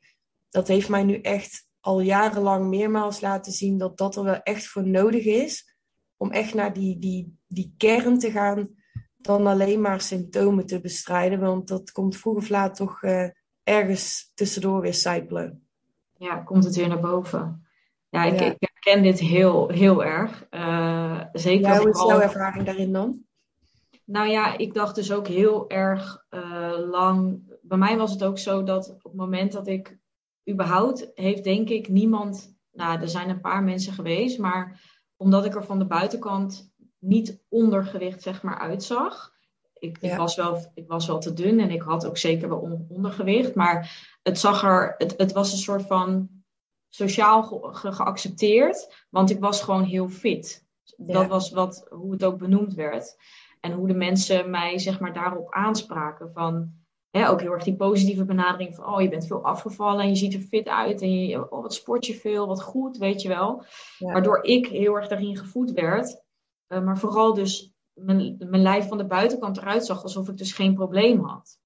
dat 0.51 0.69
heeft 0.69 0.89
mij 0.89 1.05
nu 1.05 1.21
echt 1.21 1.69
al 1.81 2.01
jarenlang 2.01 2.69
meermaals 2.69 3.21
laten 3.21 3.53
zien 3.53 3.79
dat 3.79 3.99
dat 3.99 4.17
er 4.17 4.25
wel 4.25 4.43
echt 4.43 4.67
voor 4.67 4.87
nodig 4.87 5.25
is. 5.25 5.77
Om 6.17 6.31
echt 6.31 6.55
naar 6.55 6.73
die, 6.73 6.99
die, 6.99 7.39
die 7.47 7.75
kern 7.77 8.19
te 8.19 8.31
gaan 8.31 8.69
dan 9.17 9.47
alleen 9.47 9.81
maar 9.81 10.01
symptomen 10.01 10.67
te 10.67 10.81
bestrijden. 10.81 11.41
Want 11.41 11.69
dat 11.69 11.93
komt 11.93 12.17
vroeg 12.17 12.37
of 12.37 12.49
laat 12.49 12.77
toch 12.77 13.03
uh, 13.03 13.29
ergens 13.63 14.33
tussendoor 14.35 14.81
weer 14.81 14.95
sijpelen. 14.95 15.67
Ja, 16.17 16.37
komt 16.37 16.65
het 16.65 16.77
weer 16.77 16.89
naar 16.89 17.01
boven. 17.01 17.69
Ja, 18.09 18.25
ik, 18.25 18.41
ik 18.41 18.68
herken 18.81 19.03
dit 19.03 19.19
heel, 19.19 19.69
heel 19.69 20.05
erg. 20.05 20.47
Uh, 20.51 21.21
zeker 21.33 21.69
ja, 21.69 21.79
hoe 21.79 21.91
is 21.91 22.01
jouw 22.01 22.21
ervaring 22.21 22.65
daarin 22.65 22.93
dan? 22.93 23.27
Nou 24.05 24.29
ja, 24.29 24.59
ik 24.59 24.75
dacht 24.75 24.95
dus 24.95 25.13
ook 25.13 25.27
heel 25.27 25.71
erg 25.71 26.25
uh, 26.31 26.73
lang. 26.91 27.43
Bij 27.63 27.79
mij 27.79 27.97
was 27.97 28.11
het 28.11 28.25
ook 28.25 28.39
zo 28.39 28.63
dat 28.63 28.91
op 28.91 29.03
het 29.03 29.15
moment 29.15 29.53
dat 29.53 29.67
ik 29.67 29.99
überhaupt 30.51 31.11
heeft 31.15 31.45
denk 31.45 31.69
ik 31.69 31.89
niemand, 31.89 32.57
nou 32.73 33.01
er 33.01 33.09
zijn 33.09 33.29
een 33.29 33.41
paar 33.41 33.63
mensen 33.63 33.93
geweest, 33.93 34.39
maar 34.39 34.81
omdat 35.17 35.45
ik 35.45 35.55
er 35.55 35.65
van 35.65 35.79
de 35.79 35.87
buitenkant 35.87 36.73
niet 36.99 37.45
ondergewicht 37.49 38.23
zeg 38.23 38.43
maar 38.43 38.59
uitzag. 38.59 39.37
Ik, 39.79 39.99
ik, 40.01 40.15
was 40.15 40.37
wel, 40.37 40.71
ik 40.75 40.89
was 40.89 41.07
wel 41.07 41.19
te 41.19 41.33
dun 41.33 41.61
en 41.61 41.71
ik 41.71 41.83
had 41.83 42.07
ook 42.07 42.17
zeker 42.17 42.49
wel 42.49 42.87
ondergewicht, 42.89 43.55
maar 43.55 44.07
het 44.23 44.39
zag 44.39 44.63
er, 44.65 44.95
het, 44.99 45.15
het 45.17 45.33
was 45.33 45.53
een 45.53 45.59
soort 45.59 45.87
van 45.87 46.38
sociaal 46.89 47.43
ge, 47.43 47.93
geaccepteerd, 47.93 49.07
want 49.11 49.31
ik 49.31 49.41
was 49.41 49.63
gewoon 49.63 49.83
heel 49.83 50.09
fit. 50.09 50.67
Dat 50.97 51.27
was 51.27 51.51
wat, 51.51 51.87
hoe 51.91 52.13
het 52.13 52.25
ook 52.25 52.39
benoemd 52.39 52.75
werd. 52.75 53.17
En 53.61 53.73
hoe 53.73 53.87
de 53.87 53.95
mensen 53.95 54.51
mij 54.51 54.79
zeg 54.79 55.01
maar 55.01 55.13
daarop 55.13 55.53
aanspraken 55.53 56.33
van 56.33 56.77
ook 57.13 57.41
heel 57.41 57.53
erg 57.53 57.65
die 57.65 57.77
positieve 57.77 58.25
benadering 58.25 58.75
van, 58.75 58.95
oh, 58.95 59.01
je 59.01 59.09
bent 59.09 59.27
veel 59.27 59.45
afgevallen 59.45 60.01
en 60.01 60.09
je 60.09 60.17
ziet 60.17 60.35
er 60.35 60.41
fit 60.41 60.69
uit 60.69 61.01
en 61.03 61.27
je, 61.27 61.51
oh, 61.51 61.63
wat 61.63 61.75
sport 61.75 62.07
je 62.07 62.15
veel, 62.15 62.47
wat 62.47 62.63
goed, 62.63 62.97
weet 62.97 63.23
je 63.23 63.29
wel. 63.29 63.65
Waardoor 63.99 64.45
ik 64.45 64.67
heel 64.67 64.95
erg 64.95 65.09
daarin 65.09 65.37
gevoed 65.37 65.71
werd. 65.71 66.23
Uh, 66.69 66.85
maar 66.85 66.99
vooral 66.99 67.35
dus 67.35 67.73
mijn, 67.93 68.37
mijn 68.39 68.63
lijf 68.63 68.89
van 68.89 68.99
de 68.99 69.07
buitenkant 69.07 69.57
eruit 69.57 69.87
zag 69.87 70.03
alsof 70.03 70.29
ik 70.29 70.37
dus 70.37 70.53
geen 70.53 70.75
probleem 70.75 71.21
had. 71.21 71.61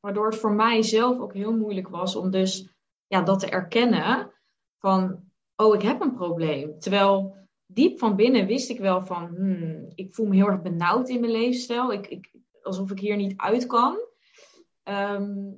Waardoor 0.00 0.26
het 0.26 0.38
voor 0.38 0.52
mij 0.52 0.82
zelf 0.82 1.18
ook 1.18 1.34
heel 1.34 1.56
moeilijk 1.56 1.88
was 1.88 2.16
om 2.16 2.30
dus 2.30 2.68
ja, 3.06 3.22
dat 3.22 3.40
te 3.40 3.48
erkennen 3.48 4.32
van, 4.78 5.30
oh, 5.56 5.74
ik 5.74 5.82
heb 5.82 6.00
een 6.00 6.14
probleem. 6.14 6.78
Terwijl 6.78 7.36
diep 7.66 7.98
van 7.98 8.16
binnen 8.16 8.46
wist 8.46 8.70
ik 8.70 8.78
wel 8.78 9.02
van, 9.02 9.26
hmm, 9.26 9.92
ik 9.94 10.14
voel 10.14 10.26
me 10.26 10.34
heel 10.34 10.48
erg 10.48 10.62
benauwd 10.62 11.08
in 11.08 11.20
mijn 11.20 11.32
levensstijl. 11.32 11.92
Ik, 11.92 12.06
ik, 12.06 12.30
alsof 12.62 12.90
ik 12.90 12.98
hier 12.98 13.16
niet 13.16 13.36
uit 13.36 13.66
kan. 13.66 13.98
Ehm, 14.82 15.52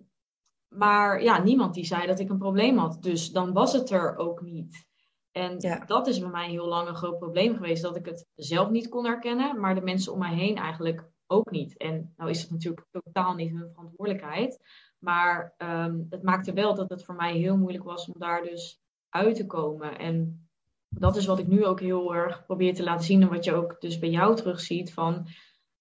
maar 0.68 1.22
ja, 1.22 1.42
niemand 1.42 1.74
die 1.74 1.84
zei 1.84 2.06
dat 2.06 2.18
ik 2.18 2.30
een 2.30 2.38
probleem 2.38 2.78
had. 2.78 3.02
Dus 3.02 3.32
dan 3.32 3.52
was 3.52 3.72
het 3.72 3.90
er 3.90 4.16
ook 4.16 4.40
niet. 4.40 4.88
En 5.32 5.58
dat 5.86 6.06
is 6.06 6.20
bij 6.20 6.30
mij 6.30 6.50
heel 6.50 6.66
lang 6.66 6.88
een 6.88 6.94
groot 6.94 7.18
probleem 7.18 7.54
geweest. 7.54 7.82
Dat 7.82 7.96
ik 7.96 8.06
het 8.06 8.26
zelf 8.34 8.70
niet 8.70 8.88
kon 8.88 9.04
herkennen, 9.04 9.60
maar 9.60 9.74
de 9.74 9.80
mensen 9.80 10.12
om 10.12 10.18
mij 10.18 10.34
heen 10.34 10.56
eigenlijk 10.56 11.08
ook 11.26 11.50
niet. 11.50 11.76
En 11.76 12.12
nou 12.16 12.30
is 12.30 12.42
het 12.42 12.50
natuurlijk 12.50 12.86
totaal 12.90 13.34
niet 13.34 13.50
hun 13.50 13.70
verantwoordelijkheid. 13.70 14.58
Maar 14.98 15.54
um, 15.58 16.06
het 16.10 16.22
maakte 16.22 16.52
wel 16.52 16.74
dat 16.74 16.90
het 16.90 17.04
voor 17.04 17.14
mij 17.14 17.36
heel 17.36 17.56
moeilijk 17.56 17.84
was 17.84 18.06
om 18.06 18.14
daar 18.18 18.42
dus 18.42 18.79
uit 19.10 19.36
te 19.36 19.46
komen. 19.46 19.98
En 19.98 20.48
dat 20.88 21.16
is 21.16 21.26
wat 21.26 21.38
ik 21.38 21.46
nu 21.46 21.64
ook 21.64 21.80
heel 21.80 22.14
erg 22.14 22.44
probeer 22.46 22.74
te 22.74 22.82
laten 22.82 23.04
zien. 23.04 23.22
En 23.22 23.28
wat 23.28 23.44
je 23.44 23.54
ook 23.54 23.80
dus 23.80 23.98
bij 23.98 24.10
jou 24.10 24.36
terugziet. 24.36 24.92
Van 24.92 25.26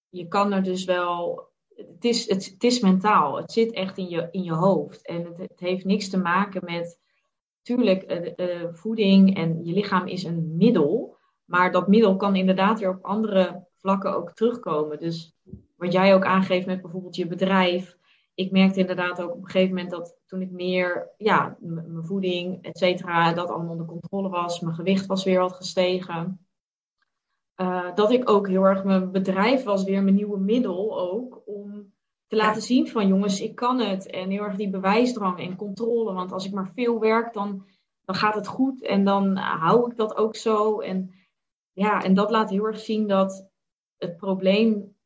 je 0.08 0.28
kan 0.28 0.52
er 0.52 0.62
dus 0.62 0.84
wel 0.84 1.48
het 1.86 2.04
is, 2.04 2.28
het, 2.28 2.64
is 2.64 2.80
mentaal. 2.80 3.36
Het 3.36 3.52
zit 3.52 3.72
echt 3.72 3.98
in 3.98 4.08
je, 4.08 4.28
in 4.30 4.42
je 4.42 4.52
hoofd. 4.52 5.06
En 5.06 5.24
het, 5.24 5.38
het 5.38 5.60
heeft 5.60 5.84
niks 5.84 6.08
te 6.08 6.18
maken 6.18 6.64
met. 6.64 6.98
Tuurlijk, 7.62 8.34
uh, 8.36 8.64
voeding 8.72 9.36
en 9.36 9.64
je 9.64 9.72
lichaam 9.72 10.06
is 10.06 10.24
een 10.24 10.56
middel. 10.56 11.16
Maar 11.44 11.72
dat 11.72 11.88
middel 11.88 12.16
kan 12.16 12.36
inderdaad 12.36 12.78
weer 12.78 12.90
op 12.90 13.04
andere 13.04 13.66
vlakken 13.76 14.14
ook 14.14 14.32
terugkomen. 14.32 14.98
Dus 14.98 15.34
wat 15.76 15.92
jij 15.92 16.14
ook 16.14 16.24
aangeeft 16.24 16.66
met 16.66 16.82
bijvoorbeeld 16.82 17.16
je 17.16 17.26
bedrijf. 17.26 17.96
Ik 18.34 18.50
merkte 18.50 18.80
inderdaad 18.80 19.22
ook 19.22 19.30
op 19.30 19.42
een 19.42 19.50
gegeven 19.50 19.74
moment 19.74 19.90
dat 19.90 20.16
toen 20.30 20.40
ik 20.40 20.50
meer, 20.50 21.10
ja, 21.16 21.56
mijn 21.60 22.04
voeding, 22.04 22.62
et 22.62 22.78
cetera, 22.78 23.32
dat 23.32 23.48
allemaal 23.48 23.70
onder 23.70 23.86
controle 23.86 24.28
was. 24.28 24.60
Mijn 24.60 24.74
gewicht 24.74 25.06
was 25.06 25.24
weer 25.24 25.40
wat 25.40 25.52
gestegen. 25.52 26.46
uh, 27.56 27.94
dat 27.94 28.10
ik 28.10 28.30
ook 28.30 28.48
heel 28.48 28.62
erg 28.62 28.84
mijn 28.84 29.10
bedrijf 29.10 29.62
was 29.64 29.84
weer 29.84 30.02
mijn 30.02 30.14
nieuwe 30.14 30.38
middel 30.38 31.00
ook 31.00 31.42
om 31.46 31.92
te 32.26 32.36
laten 32.36 32.62
zien 32.62 32.88
van 32.88 33.06
jongens, 33.08 33.40
ik 33.40 33.54
kan 33.54 33.78
het. 33.78 34.06
En 34.06 34.30
heel 34.30 34.42
erg 34.42 34.56
die 34.56 34.70
bewijsdrang 34.70 35.38
en 35.38 35.56
controle. 35.56 36.12
Want 36.12 36.32
als 36.32 36.46
ik 36.46 36.52
maar 36.52 36.72
veel 36.74 37.00
werk, 37.00 37.32
dan, 37.32 37.66
dan 38.04 38.14
gaat 38.14 38.34
het 38.34 38.46
goed 38.46 38.82
en 38.82 39.04
dan 39.04 39.36
hou 39.36 39.90
ik 39.90 39.96
dat 39.96 40.16
ook 40.16 40.36
zo. 40.36 40.80
En 40.80 41.14
ja, 41.72 42.02
en 42.02 42.14
dat 42.14 42.30
laat 42.30 42.50
heel 42.50 42.66
erg 42.66 42.78
zien 42.78 43.06
dat 43.06 43.48
het 43.96 44.16
probleem 44.16 44.96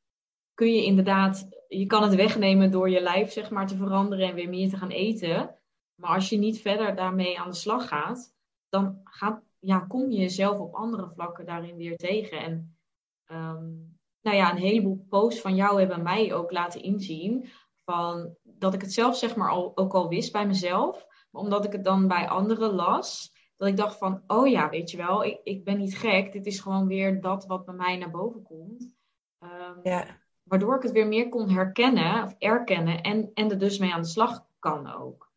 kun 0.55 0.75
je 0.75 0.85
inderdaad, 0.85 1.49
je 1.79 1.87
kan 1.87 2.03
het 2.03 2.15
wegnemen 2.15 2.71
door 2.71 2.91
je 2.91 3.01
lijf 3.01 3.33
zeg 3.33 3.51
maar 3.51 3.67
te 3.67 3.77
veranderen 3.77 4.29
en 4.29 4.35
weer 4.35 4.49
meer 4.49 4.69
te 4.69 4.77
gaan 4.77 4.91
eten. 4.91 5.59
Maar 5.95 6.15
als 6.15 6.29
je 6.29 6.39
niet 6.39 6.61
verder 6.61 6.95
daarmee 6.95 7.39
aan 7.39 7.51
de 7.51 7.57
slag 7.57 7.89
gaat, 7.89 8.35
dan 8.69 9.01
gaat, 9.05 9.43
ja, 9.59 9.79
kom 9.79 10.11
je 10.11 10.19
jezelf 10.19 10.59
op 10.59 10.75
andere 10.75 11.11
vlakken 11.15 11.47
daarin 11.47 11.77
weer 11.77 11.97
tegen. 11.97 12.39
En 12.39 12.77
ehm, 13.25 13.73
nou 14.21 14.37
ja, 14.37 14.51
een 14.51 14.63
heleboel 14.63 15.07
posts 15.09 15.41
van 15.41 15.55
jou 15.55 15.79
hebben 15.79 16.03
mij 16.03 16.35
ook 16.35 16.51
laten 16.51 16.83
inzien 16.83 17.49
van 17.85 18.37
dat 18.43 18.75
ik 18.75 18.81
het 18.81 18.93
zelf 18.93 19.17
zeg 19.17 19.37
maar 19.37 19.51
al, 19.51 19.77
ook 19.77 19.95
al 19.95 20.09
wist 20.09 20.33
bij 20.33 20.47
mezelf. 20.47 21.07
Maar 21.31 21.43
omdat 21.43 21.65
ik 21.65 21.73
het 21.73 21.85
dan 21.85 22.09
bij 22.09 22.29
anderen 22.29 22.73
las, 22.73 23.33
dat 23.57 23.69
ik 23.69 23.77
dacht 23.77 23.99
van, 23.99 24.23
oh 24.27 24.49
ja, 24.49 24.71
weet 24.71 24.91
je 24.91 24.97
wel, 24.97 25.25
ik, 25.25 25.41
ik 25.43 25.65
ben 25.65 25.79
niet 25.79 25.99
gek. 25.99 26.33
Dit 26.33 26.47
is 26.47 26.61
gewoon 26.61 26.87
weer 26.87 27.21
dat 27.21 27.47
wat 27.47 27.65
bij 27.65 27.75
mij 27.75 27.97
naar 27.97 28.11
boven 28.11 28.43
komt. 28.43 28.93
Um, 29.41 29.81
ja. 29.83 30.23
Waardoor 30.45 30.77
ik 30.77 30.83
het 30.83 30.93
weer 30.93 31.07
meer 31.07 31.29
kon 31.29 31.51
herkennen 31.51 32.25
of 32.25 32.35
erkennen 32.39 33.03
en, 33.03 33.31
en 33.35 33.51
er 33.51 33.59
dus 33.59 33.79
mee 33.79 33.93
aan 33.93 34.01
de 34.03 34.07
slag 34.07 34.47
kan 34.59 34.93
ook. 34.93 35.31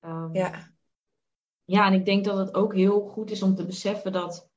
Um, 0.00 0.34
ja. 0.34 0.74
Ja, 1.64 1.86
en 1.86 1.92
ik 1.92 2.04
denk 2.04 2.24
dat 2.24 2.38
het 2.38 2.54
ook 2.54 2.74
heel 2.74 3.00
goed 3.00 3.30
is 3.30 3.42
om 3.42 3.54
te 3.54 3.66
beseffen 3.66 4.12
dat, 4.12 4.48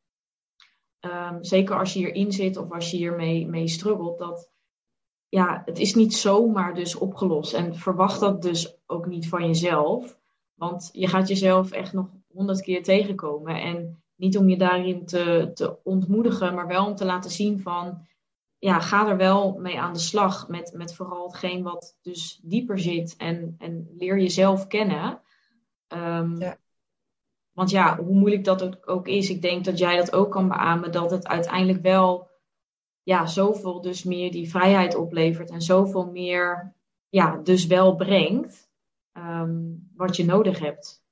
um, 1.00 1.44
zeker 1.44 1.80
als 1.80 1.94
je 1.94 2.00
hierin 2.00 2.32
zit 2.32 2.58
of 2.58 2.72
als 2.72 2.92
je 2.92 2.98
hiermee 2.98 3.48
mee 3.48 3.68
struggelt, 3.68 4.18
dat 4.18 4.52
ja, 5.30 5.62
het 5.66 5.80
is 5.80 5.96
niet 5.96 6.16
zomaar 6.16 6.76
dus 6.76 6.96
opgelost. 6.96 7.54
En 7.54 7.76
verwacht 7.76 8.20
dat 8.20 8.42
dus 8.42 8.78
ook 8.86 9.06
niet 9.06 9.30
van 9.30 9.46
jezelf. 9.46 10.18
Want 10.54 10.90
je 10.92 11.08
gaat 11.08 11.28
jezelf 11.28 11.72
echt 11.72 11.94
nog 11.94 12.08
honderd 12.28 12.62
keer 12.62 12.84
tegenkomen. 12.84 13.62
En 13.62 14.04
niet 14.16 14.38
om 14.38 14.50
je 14.50 14.58
daarin 14.58 15.06
te, 15.06 15.52
te 15.54 15.84
ontmoedigen, 15.84 16.56
maar 16.56 16.68
wel 16.68 16.86
om 16.86 16.96
te 16.96 17.06
laten 17.06 17.32
zien 17.32 17.60
van, 17.60 18.08
ja, 18.60 18.80
ga 18.80 19.08
er 19.10 19.18
wel 19.18 19.58
mee 19.60 19.80
aan 19.80 19.94
de 19.94 20.00
slag 20.00 20.48
met, 20.48 20.74
met 20.74 20.96
vooral 20.96 21.28
hetgeen 21.28 21.64
wat 21.64 21.98
dus 22.02 22.40
dieper 22.44 22.80
zit 22.80 23.16
en, 23.18 23.56
en 23.58 23.96
leer 23.98 24.20
jezelf 24.20 24.68
kennen. 24.68 25.22
Um, 25.88 26.40
ja. 26.40 26.58
Want 27.52 27.70
ja, 27.72 27.98
hoe 27.98 28.16
moeilijk 28.16 28.44
dat 28.44 28.88
ook, 28.88 29.08
is, 29.08 29.30
ik 29.30 29.42
denk 29.42 29.66
dat 29.66 29.78
jij 29.78 29.98
dat 29.98 30.14
ook 30.14 30.32
kan 30.32 30.48
beamen, 30.48 30.92
dat 30.92 31.12
het 31.12 31.28
uiteindelijk 31.28 31.82
wel 31.82 32.30
ja, 33.04 33.26
zoveel 33.26 33.82
dus 33.82 34.04
meer 34.04 34.32
die 34.32 34.50
vrijheid 34.50 34.96
oplevert 34.96 35.50
en 35.50 35.62
zoveel 35.62 36.06
meer 36.12 36.76
ja, 37.10 37.38
dus 37.38 37.66
wel 37.66 37.96
brengt 37.96 38.70
um, 39.14 39.90
wat 39.96 40.16
je 40.16 40.26
nodig 40.26 40.60
hebt. 40.60 41.04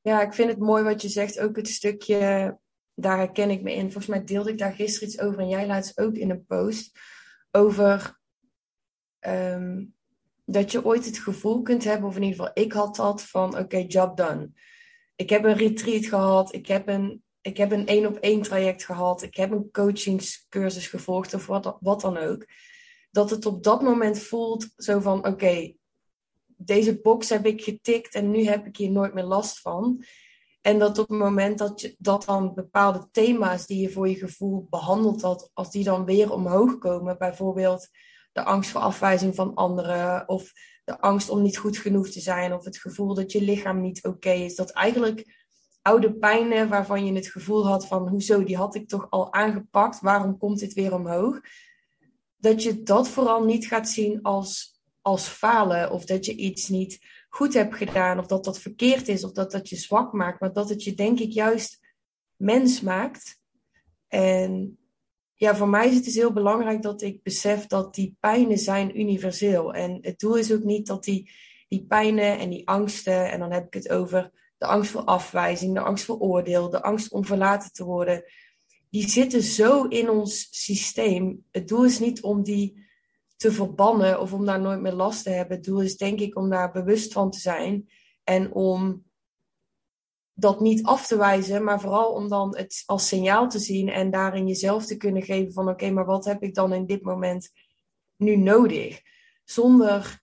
Ja, 0.00 0.22
ik 0.22 0.32
vind 0.32 0.50
het 0.50 0.58
mooi 0.58 0.82
wat 0.84 1.02
je 1.02 1.08
zegt. 1.08 1.40
Ook 1.40 1.56
het 1.56 1.68
stukje, 1.68 2.58
daar 3.00 3.16
herken 3.16 3.50
ik 3.50 3.62
me 3.62 3.74
in. 3.74 3.92
Volgens 3.92 4.06
mij 4.06 4.24
deelde 4.24 4.50
ik 4.50 4.58
daar 4.58 4.72
gisteren 4.72 5.08
iets 5.08 5.20
over 5.20 5.38
en 5.38 5.48
jij 5.48 5.66
laat 5.66 5.98
ook 5.98 6.14
in 6.14 6.30
een 6.30 6.46
post. 6.46 6.98
Over 7.50 8.18
um, 9.20 9.94
dat 10.44 10.72
je 10.72 10.84
ooit 10.84 11.04
het 11.04 11.18
gevoel 11.18 11.62
kunt 11.62 11.84
hebben, 11.84 12.08
of 12.08 12.16
in 12.16 12.22
ieder 12.22 12.38
geval 12.38 12.64
ik 12.64 12.72
had 12.72 12.96
dat, 12.96 13.22
van 13.22 13.58
oké, 13.58 13.76
job 13.76 14.16
done. 14.16 14.50
Ik 15.16 15.30
heb 15.30 15.44
een 15.44 15.56
retreat 15.56 16.06
gehad, 16.06 16.54
ik 16.54 16.66
heb 16.66 16.88
een 16.88 17.22
ik 17.40 17.56
heb 17.56 17.72
een 17.72 17.86
één 17.86 18.06
op 18.06 18.16
één 18.16 18.42
traject 18.42 18.84
gehad, 18.84 19.22
ik 19.22 19.36
heb 19.36 19.50
een 19.50 19.70
coachingscursus 19.70 20.86
gevolgd 20.86 21.34
of 21.34 21.46
wat 21.80 22.00
dan 22.00 22.16
ook. 22.16 22.46
Dat 23.10 23.30
het 23.30 23.46
op 23.46 23.62
dat 23.62 23.82
moment 23.82 24.18
voelt 24.18 24.68
zo 24.76 25.00
van 25.00 25.26
oké, 25.26 25.72
deze 26.46 27.00
box 27.00 27.28
heb 27.28 27.46
ik 27.46 27.62
getikt 27.62 28.14
en 28.14 28.30
nu 28.30 28.44
heb 28.44 28.66
ik 28.66 28.76
hier 28.76 28.90
nooit 28.90 29.14
meer 29.14 29.24
last 29.24 29.60
van. 29.60 30.04
En 30.68 30.78
dat 30.78 30.98
op 30.98 31.08
het 31.08 31.18
moment 31.18 31.58
dat, 31.58 31.80
je, 31.80 31.94
dat 31.98 32.24
dan 32.24 32.54
bepaalde 32.54 33.08
thema's 33.10 33.66
die 33.66 33.80
je 33.80 33.90
voor 33.90 34.08
je 34.08 34.14
gevoel 34.14 34.66
behandeld 34.70 35.22
had, 35.22 35.50
als 35.54 35.70
die 35.70 35.84
dan 35.84 36.04
weer 36.04 36.32
omhoog 36.32 36.78
komen, 36.78 37.18
bijvoorbeeld 37.18 37.88
de 38.32 38.44
angst 38.44 38.70
voor 38.70 38.80
afwijzing 38.80 39.34
van 39.34 39.54
anderen, 39.54 40.28
of 40.28 40.52
de 40.84 41.00
angst 41.00 41.30
om 41.30 41.42
niet 41.42 41.58
goed 41.58 41.78
genoeg 41.78 42.08
te 42.08 42.20
zijn, 42.20 42.52
of 42.52 42.64
het 42.64 42.78
gevoel 42.78 43.14
dat 43.14 43.32
je 43.32 43.42
lichaam 43.42 43.80
niet 43.80 44.04
oké 44.04 44.30
is, 44.30 44.54
dat 44.54 44.70
eigenlijk 44.70 45.46
oude 45.82 46.14
pijnen 46.14 46.68
waarvan 46.68 47.04
je 47.06 47.12
het 47.12 47.28
gevoel 47.28 47.66
had 47.66 47.86
van, 47.86 48.08
hoezo, 48.08 48.44
die 48.44 48.56
had 48.56 48.74
ik 48.74 48.88
toch 48.88 49.10
al 49.10 49.32
aangepakt, 49.32 50.00
waarom 50.00 50.38
komt 50.38 50.58
dit 50.58 50.72
weer 50.72 50.94
omhoog? 50.94 51.40
Dat 52.36 52.62
je 52.62 52.82
dat 52.82 53.08
vooral 53.08 53.44
niet 53.44 53.66
gaat 53.66 53.88
zien 53.88 54.22
als 54.22 54.78
als 55.08 55.28
falen 55.28 55.90
of 55.90 56.04
dat 56.04 56.26
je 56.26 56.36
iets 56.36 56.68
niet 56.68 56.98
goed 57.28 57.54
hebt 57.54 57.74
gedaan 57.74 58.18
of 58.18 58.26
dat 58.26 58.44
dat 58.44 58.60
verkeerd 58.60 59.08
is 59.08 59.24
of 59.24 59.32
dat 59.32 59.50
dat 59.50 59.68
je 59.68 59.76
zwak 59.76 60.12
maakt, 60.12 60.40
maar 60.40 60.52
dat 60.52 60.68
het 60.68 60.84
je 60.84 60.94
denk 60.94 61.18
ik 61.18 61.32
juist 61.32 61.78
mens 62.36 62.80
maakt. 62.80 63.40
En 64.08 64.78
ja, 65.34 65.56
voor 65.56 65.68
mij 65.68 65.88
is 65.88 65.94
het 65.94 66.04
dus 66.04 66.14
heel 66.14 66.32
belangrijk 66.32 66.82
dat 66.82 67.02
ik 67.02 67.22
besef 67.22 67.66
dat 67.66 67.94
die 67.94 68.16
pijnen 68.20 68.58
zijn 68.58 69.00
universeel. 69.00 69.74
En 69.74 69.98
het 70.00 70.18
doel 70.18 70.36
is 70.36 70.52
ook 70.52 70.64
niet 70.64 70.86
dat 70.86 71.04
die, 71.04 71.30
die 71.68 71.84
pijnen 71.86 72.38
en 72.38 72.50
die 72.50 72.68
angsten, 72.68 73.30
en 73.30 73.38
dan 73.38 73.52
heb 73.52 73.66
ik 73.66 73.74
het 73.74 73.88
over 73.88 74.30
de 74.58 74.66
angst 74.66 74.90
voor 74.90 75.04
afwijzing, 75.04 75.74
de 75.74 75.80
angst 75.80 76.04
voor 76.04 76.18
oordeel, 76.18 76.70
de 76.70 76.82
angst 76.82 77.12
om 77.12 77.24
verlaten 77.24 77.72
te 77.72 77.84
worden, 77.84 78.24
die 78.90 79.08
zitten 79.08 79.42
zo 79.42 79.84
in 79.84 80.10
ons 80.10 80.48
systeem. 80.50 81.44
Het 81.50 81.68
doel 81.68 81.84
is 81.84 81.98
niet 81.98 82.22
om 82.22 82.42
die 82.42 82.87
te 83.38 83.52
verbannen 83.52 84.20
of 84.20 84.32
om 84.32 84.44
daar 84.44 84.60
nooit 84.60 84.80
meer 84.80 84.92
last 84.92 85.22
te 85.22 85.30
hebben. 85.30 85.56
Het 85.56 85.66
doel 85.66 85.80
is 85.80 85.96
denk 85.96 86.20
ik 86.20 86.36
om 86.36 86.50
daar 86.50 86.72
bewust 86.72 87.12
van 87.12 87.30
te 87.30 87.38
zijn 87.38 87.88
en 88.24 88.52
om 88.52 89.04
dat 90.34 90.60
niet 90.60 90.84
af 90.84 91.06
te 91.06 91.16
wijzen, 91.16 91.64
maar 91.64 91.80
vooral 91.80 92.12
om 92.12 92.28
dan 92.28 92.56
het 92.56 92.82
als 92.86 93.08
signaal 93.08 93.48
te 93.48 93.58
zien 93.58 93.88
en 93.88 94.10
daarin 94.10 94.46
jezelf 94.46 94.86
te 94.86 94.96
kunnen 94.96 95.22
geven 95.22 95.52
van 95.52 95.68
oké, 95.68 95.90
maar 95.90 96.04
wat 96.04 96.24
heb 96.24 96.42
ik 96.42 96.54
dan 96.54 96.72
in 96.72 96.86
dit 96.86 97.02
moment 97.02 97.50
nu 98.16 98.36
nodig? 98.36 99.00
Zonder 99.44 100.22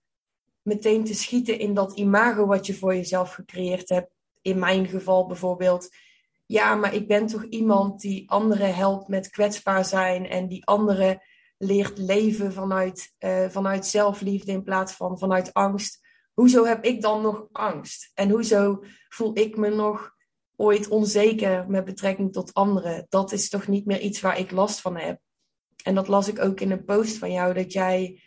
meteen 0.62 1.04
te 1.04 1.14
schieten 1.14 1.60
in 1.60 1.74
dat 1.74 1.98
imago 1.98 2.46
wat 2.46 2.66
je 2.66 2.74
voor 2.74 2.96
jezelf 2.96 3.34
gecreëerd 3.34 3.90
hebt. 3.90 4.12
In 4.42 4.60
mijn 4.60 4.88
geval 4.88 5.26
bijvoorbeeld, 5.26 5.90
ja, 6.46 6.76
maar 6.76 6.94
ik 6.94 7.08
ben 7.08 7.26
toch 7.28 7.44
iemand 7.44 8.02
die 8.02 8.30
anderen 8.30 8.76
helpt 8.76 9.08
met 9.08 9.30
kwetsbaar 9.30 9.86
zijn 9.86 10.28
en 10.28 10.48
die 10.48 10.66
anderen 10.66 11.22
leert 11.58 11.98
leven 11.98 12.54
vanuit, 12.54 13.14
uh, 13.20 13.50
vanuit 13.50 13.86
zelfliefde 13.86 14.52
in 14.52 14.64
plaats 14.64 14.94
van 14.94 15.20
vanuit 15.20 15.54
angst. 15.54 16.00
Hoezo 16.34 16.66
heb 16.66 16.84
ik 16.84 17.02
dan 17.02 17.22
nog 17.22 17.48
angst? 17.52 18.12
En 18.14 18.30
hoezo 18.30 18.84
voel 19.10 19.38
ik 19.38 19.58
me 19.58 19.70
nog 19.70 20.16
ooit 20.56 20.88
onzeker 20.88 21.66
met 21.68 21.86
betrekking 21.86 22.34
tot 22.34 22.54
anderen? 22.54 23.06
Dat 23.10 23.32
is 23.32 23.50
toch 23.50 23.68
niet 23.68 23.86
meer 23.86 24.00
iets 24.00 24.22
waar 24.22 24.40
ik 24.40 24.52
last 24.52 24.82
van 24.82 24.98
heb. 24.98 25.20
En 25.84 25.96
dat 25.96 26.08
las 26.08 26.28
ik 26.28 26.40
ook 26.40 26.60
in 26.60 26.72
een 26.72 26.86
post 26.86 27.18
van 27.18 27.32
jou, 27.32 27.54
dat 27.54 27.74
jij, 27.74 28.22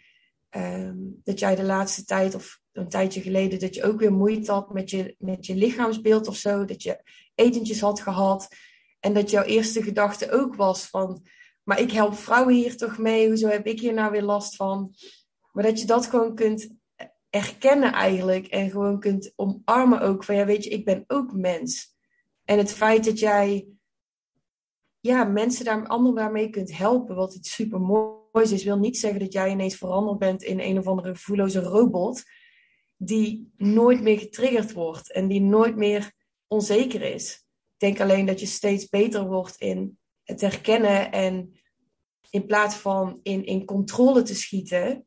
um, 0.50 1.20
dat 1.24 1.38
jij 1.38 1.54
de 1.54 1.64
laatste 1.64 2.04
tijd 2.04 2.34
of 2.34 2.60
een 2.72 2.88
tijdje 2.88 3.20
geleden, 3.20 3.58
dat 3.58 3.74
je 3.74 3.84
ook 3.84 4.00
weer 4.00 4.12
moeite 4.12 4.52
had 4.52 4.72
met 4.72 4.90
je, 4.90 5.14
met 5.18 5.46
je 5.46 5.54
lichaamsbeeld 5.54 6.28
of 6.28 6.36
zo. 6.36 6.64
Dat 6.64 6.82
je 6.82 7.02
etentjes 7.34 7.80
had 7.80 8.00
gehad. 8.00 8.48
En 9.00 9.14
dat 9.14 9.30
jouw 9.30 9.42
eerste 9.42 9.82
gedachte 9.82 10.30
ook 10.30 10.54
was 10.54 10.86
van, 10.86 11.26
maar 11.68 11.80
ik 11.80 11.92
help 11.92 12.14
vrouwen 12.14 12.54
hier 12.54 12.76
toch 12.76 12.98
mee. 12.98 13.28
Hoezo 13.28 13.48
heb 13.48 13.66
ik 13.66 13.80
hier 13.80 13.94
nou 13.94 14.10
weer 14.10 14.22
last 14.22 14.56
van? 14.56 14.94
Maar 15.52 15.64
dat 15.64 15.80
je 15.80 15.86
dat 15.86 16.06
gewoon 16.06 16.34
kunt 16.34 16.74
erkennen 17.30 17.92
eigenlijk. 17.92 18.46
En 18.46 18.70
gewoon 18.70 19.00
kunt 19.00 19.32
omarmen 19.36 20.00
ook. 20.00 20.24
Van 20.24 20.34
ja, 20.34 20.44
weet 20.44 20.64
je, 20.64 20.70
ik 20.70 20.84
ben 20.84 21.04
ook 21.06 21.32
mens. 21.32 21.96
En 22.44 22.58
het 22.58 22.72
feit 22.72 23.04
dat 23.04 23.18
jij 23.18 23.68
ja, 25.00 25.24
mensen 25.24 25.64
daar, 25.64 25.86
anderen 25.86 26.16
daarmee 26.16 26.50
kunt 26.50 26.76
helpen. 26.76 27.16
Wat 27.16 27.34
iets 27.34 27.54
super 27.54 27.80
moois 27.80 28.52
is. 28.52 28.64
Wil 28.64 28.78
niet 28.78 28.98
zeggen 28.98 29.20
dat 29.20 29.32
jij 29.32 29.50
ineens 29.50 29.76
veranderd 29.76 30.18
bent 30.18 30.42
in 30.42 30.60
een 30.60 30.78
of 30.78 30.86
andere 30.86 31.14
gevoelloze 31.14 31.60
robot. 31.60 32.22
Die 32.96 33.52
nooit 33.56 34.00
meer 34.02 34.18
getriggerd 34.18 34.72
wordt. 34.72 35.12
En 35.12 35.28
die 35.28 35.40
nooit 35.40 35.76
meer 35.76 36.12
onzeker 36.46 37.02
is. 37.02 37.32
Ik 37.72 37.78
denk 37.78 38.00
alleen 38.00 38.26
dat 38.26 38.40
je 38.40 38.46
steeds 38.46 38.88
beter 38.88 39.26
wordt 39.26 39.56
in 39.56 39.98
het 40.22 40.40
herkennen 40.40 41.12
en 41.12 41.57
in 42.30 42.46
plaats 42.46 42.74
van 42.74 43.20
in, 43.22 43.44
in 43.44 43.64
controle 43.64 44.22
te 44.22 44.34
schieten 44.34 45.06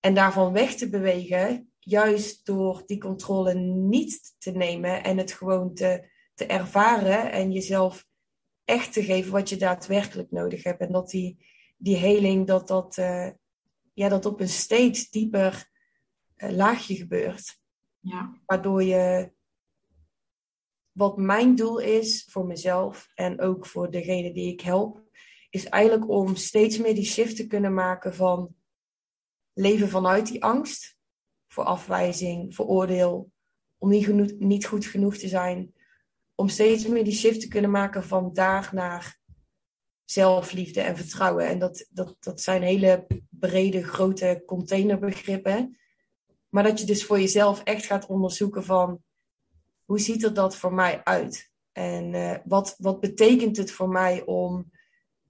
en 0.00 0.14
daarvan 0.14 0.52
weg 0.52 0.74
te 0.74 0.88
bewegen, 0.88 1.72
juist 1.78 2.46
door 2.46 2.82
die 2.86 2.98
controle 2.98 3.54
niet 3.54 4.34
te 4.38 4.50
nemen 4.50 5.04
en 5.04 5.18
het 5.18 5.32
gewoon 5.32 5.74
te, 5.74 6.08
te 6.34 6.46
ervaren 6.46 7.32
en 7.32 7.52
jezelf 7.52 8.06
echt 8.64 8.92
te 8.92 9.02
geven 9.02 9.32
wat 9.32 9.48
je 9.48 9.56
daadwerkelijk 9.56 10.30
nodig 10.30 10.62
hebt. 10.62 10.80
En 10.80 10.92
dat 10.92 11.10
die, 11.10 11.46
die 11.76 11.96
heling, 11.96 12.46
dat 12.46 12.68
dat, 12.68 12.96
uh, 12.96 13.30
ja, 13.94 14.08
dat 14.08 14.26
op 14.26 14.40
een 14.40 14.48
steeds 14.48 15.10
dieper 15.10 15.70
uh, 16.36 16.50
laagje 16.50 16.96
gebeurt. 16.96 17.58
Ja. 17.98 18.40
Waardoor 18.46 18.82
je 18.82 19.32
wat 20.92 21.16
mijn 21.16 21.54
doel 21.54 21.78
is 21.78 22.26
voor 22.30 22.46
mezelf 22.46 23.10
en 23.14 23.40
ook 23.40 23.66
voor 23.66 23.90
degene 23.90 24.32
die 24.32 24.52
ik 24.52 24.60
help, 24.60 25.02
is 25.50 25.64
eigenlijk 25.64 26.10
om 26.10 26.36
steeds 26.36 26.78
meer 26.78 26.94
die 26.94 27.04
shift 27.04 27.36
te 27.36 27.46
kunnen 27.46 27.74
maken 27.74 28.14
van 28.14 28.54
leven 29.52 29.88
vanuit 29.88 30.26
die 30.26 30.44
angst 30.44 30.96
voor 31.48 31.64
afwijzing, 31.64 32.54
voor 32.54 32.66
oordeel, 32.66 33.30
om 33.78 33.88
niet, 33.88 34.40
niet 34.40 34.66
goed 34.66 34.86
genoeg 34.86 35.16
te 35.16 35.28
zijn, 35.28 35.74
om 36.34 36.48
steeds 36.48 36.86
meer 36.86 37.04
die 37.04 37.12
shift 37.14 37.40
te 37.40 37.48
kunnen 37.48 37.70
maken 37.70 38.04
van 38.04 38.32
daar 38.32 38.70
naar 38.72 39.18
zelfliefde 40.04 40.80
en 40.80 40.96
vertrouwen. 40.96 41.46
En 41.46 41.58
dat, 41.58 41.86
dat, 41.90 42.16
dat 42.20 42.40
zijn 42.40 42.62
hele 42.62 43.06
brede, 43.28 43.82
grote 43.82 44.42
containerbegrippen. 44.46 45.78
Maar 46.48 46.62
dat 46.62 46.80
je 46.80 46.86
dus 46.86 47.04
voor 47.04 47.20
jezelf 47.20 47.62
echt 47.62 47.86
gaat 47.86 48.06
onderzoeken 48.06 48.64
van 48.64 49.02
hoe 49.84 50.00
ziet 50.00 50.24
er 50.24 50.34
dat 50.34 50.56
voor 50.56 50.74
mij 50.74 51.04
uit? 51.04 51.50
En 51.72 52.14
uh, 52.14 52.36
wat, 52.44 52.74
wat 52.78 53.00
betekent 53.00 53.56
het 53.56 53.70
voor 53.70 53.88
mij 53.88 54.24
om 54.24 54.70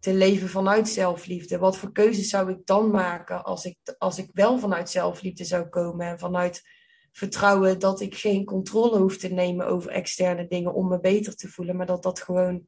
te 0.00 0.14
leven 0.14 0.48
vanuit 0.48 0.88
zelfliefde? 0.88 1.58
Wat 1.58 1.76
voor 1.78 1.92
keuzes 1.92 2.28
zou 2.28 2.50
ik 2.50 2.58
dan 2.64 2.90
maken 2.90 3.44
als 3.44 3.64
ik, 3.64 3.76
als 3.98 4.18
ik 4.18 4.30
wel 4.32 4.58
vanuit 4.58 4.90
zelfliefde 4.90 5.44
zou 5.44 5.68
komen 5.68 6.06
en 6.06 6.18
vanuit 6.18 6.62
vertrouwen 7.12 7.78
dat 7.78 8.00
ik 8.00 8.14
geen 8.14 8.44
controle 8.44 8.98
hoef 8.98 9.16
te 9.16 9.28
nemen 9.28 9.66
over 9.66 9.90
externe 9.90 10.46
dingen 10.46 10.74
om 10.74 10.88
me 10.88 11.00
beter 11.00 11.36
te 11.36 11.48
voelen, 11.48 11.76
maar 11.76 11.86
dat 11.86 12.02
dat 12.02 12.20
gewoon 12.20 12.66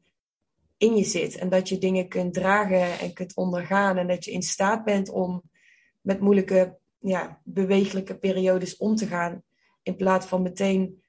in 0.77 0.97
je 0.97 1.05
zit 1.05 1.37
en 1.37 1.49
dat 1.49 1.69
je 1.69 1.79
dingen 1.79 2.09
kunt 2.09 2.35
dragen 2.35 2.99
en 2.99 3.13
kunt 3.13 3.37
ondergaan 3.37 3.97
en 3.97 4.07
dat 4.07 4.25
je 4.25 4.31
in 4.31 4.43
staat 4.43 4.85
bent 4.85 5.09
om 5.09 5.43
met 6.01 6.21
moeilijke, 6.21 6.79
ja, 6.99 7.41
bewegelijke 7.45 8.19
periodes 8.19 8.77
om 8.77 8.97
te 8.97 9.07
gaan 9.07 9.43
in 9.83 9.97
plaats 9.97 10.27
van 10.27 10.43
meteen 10.43 11.03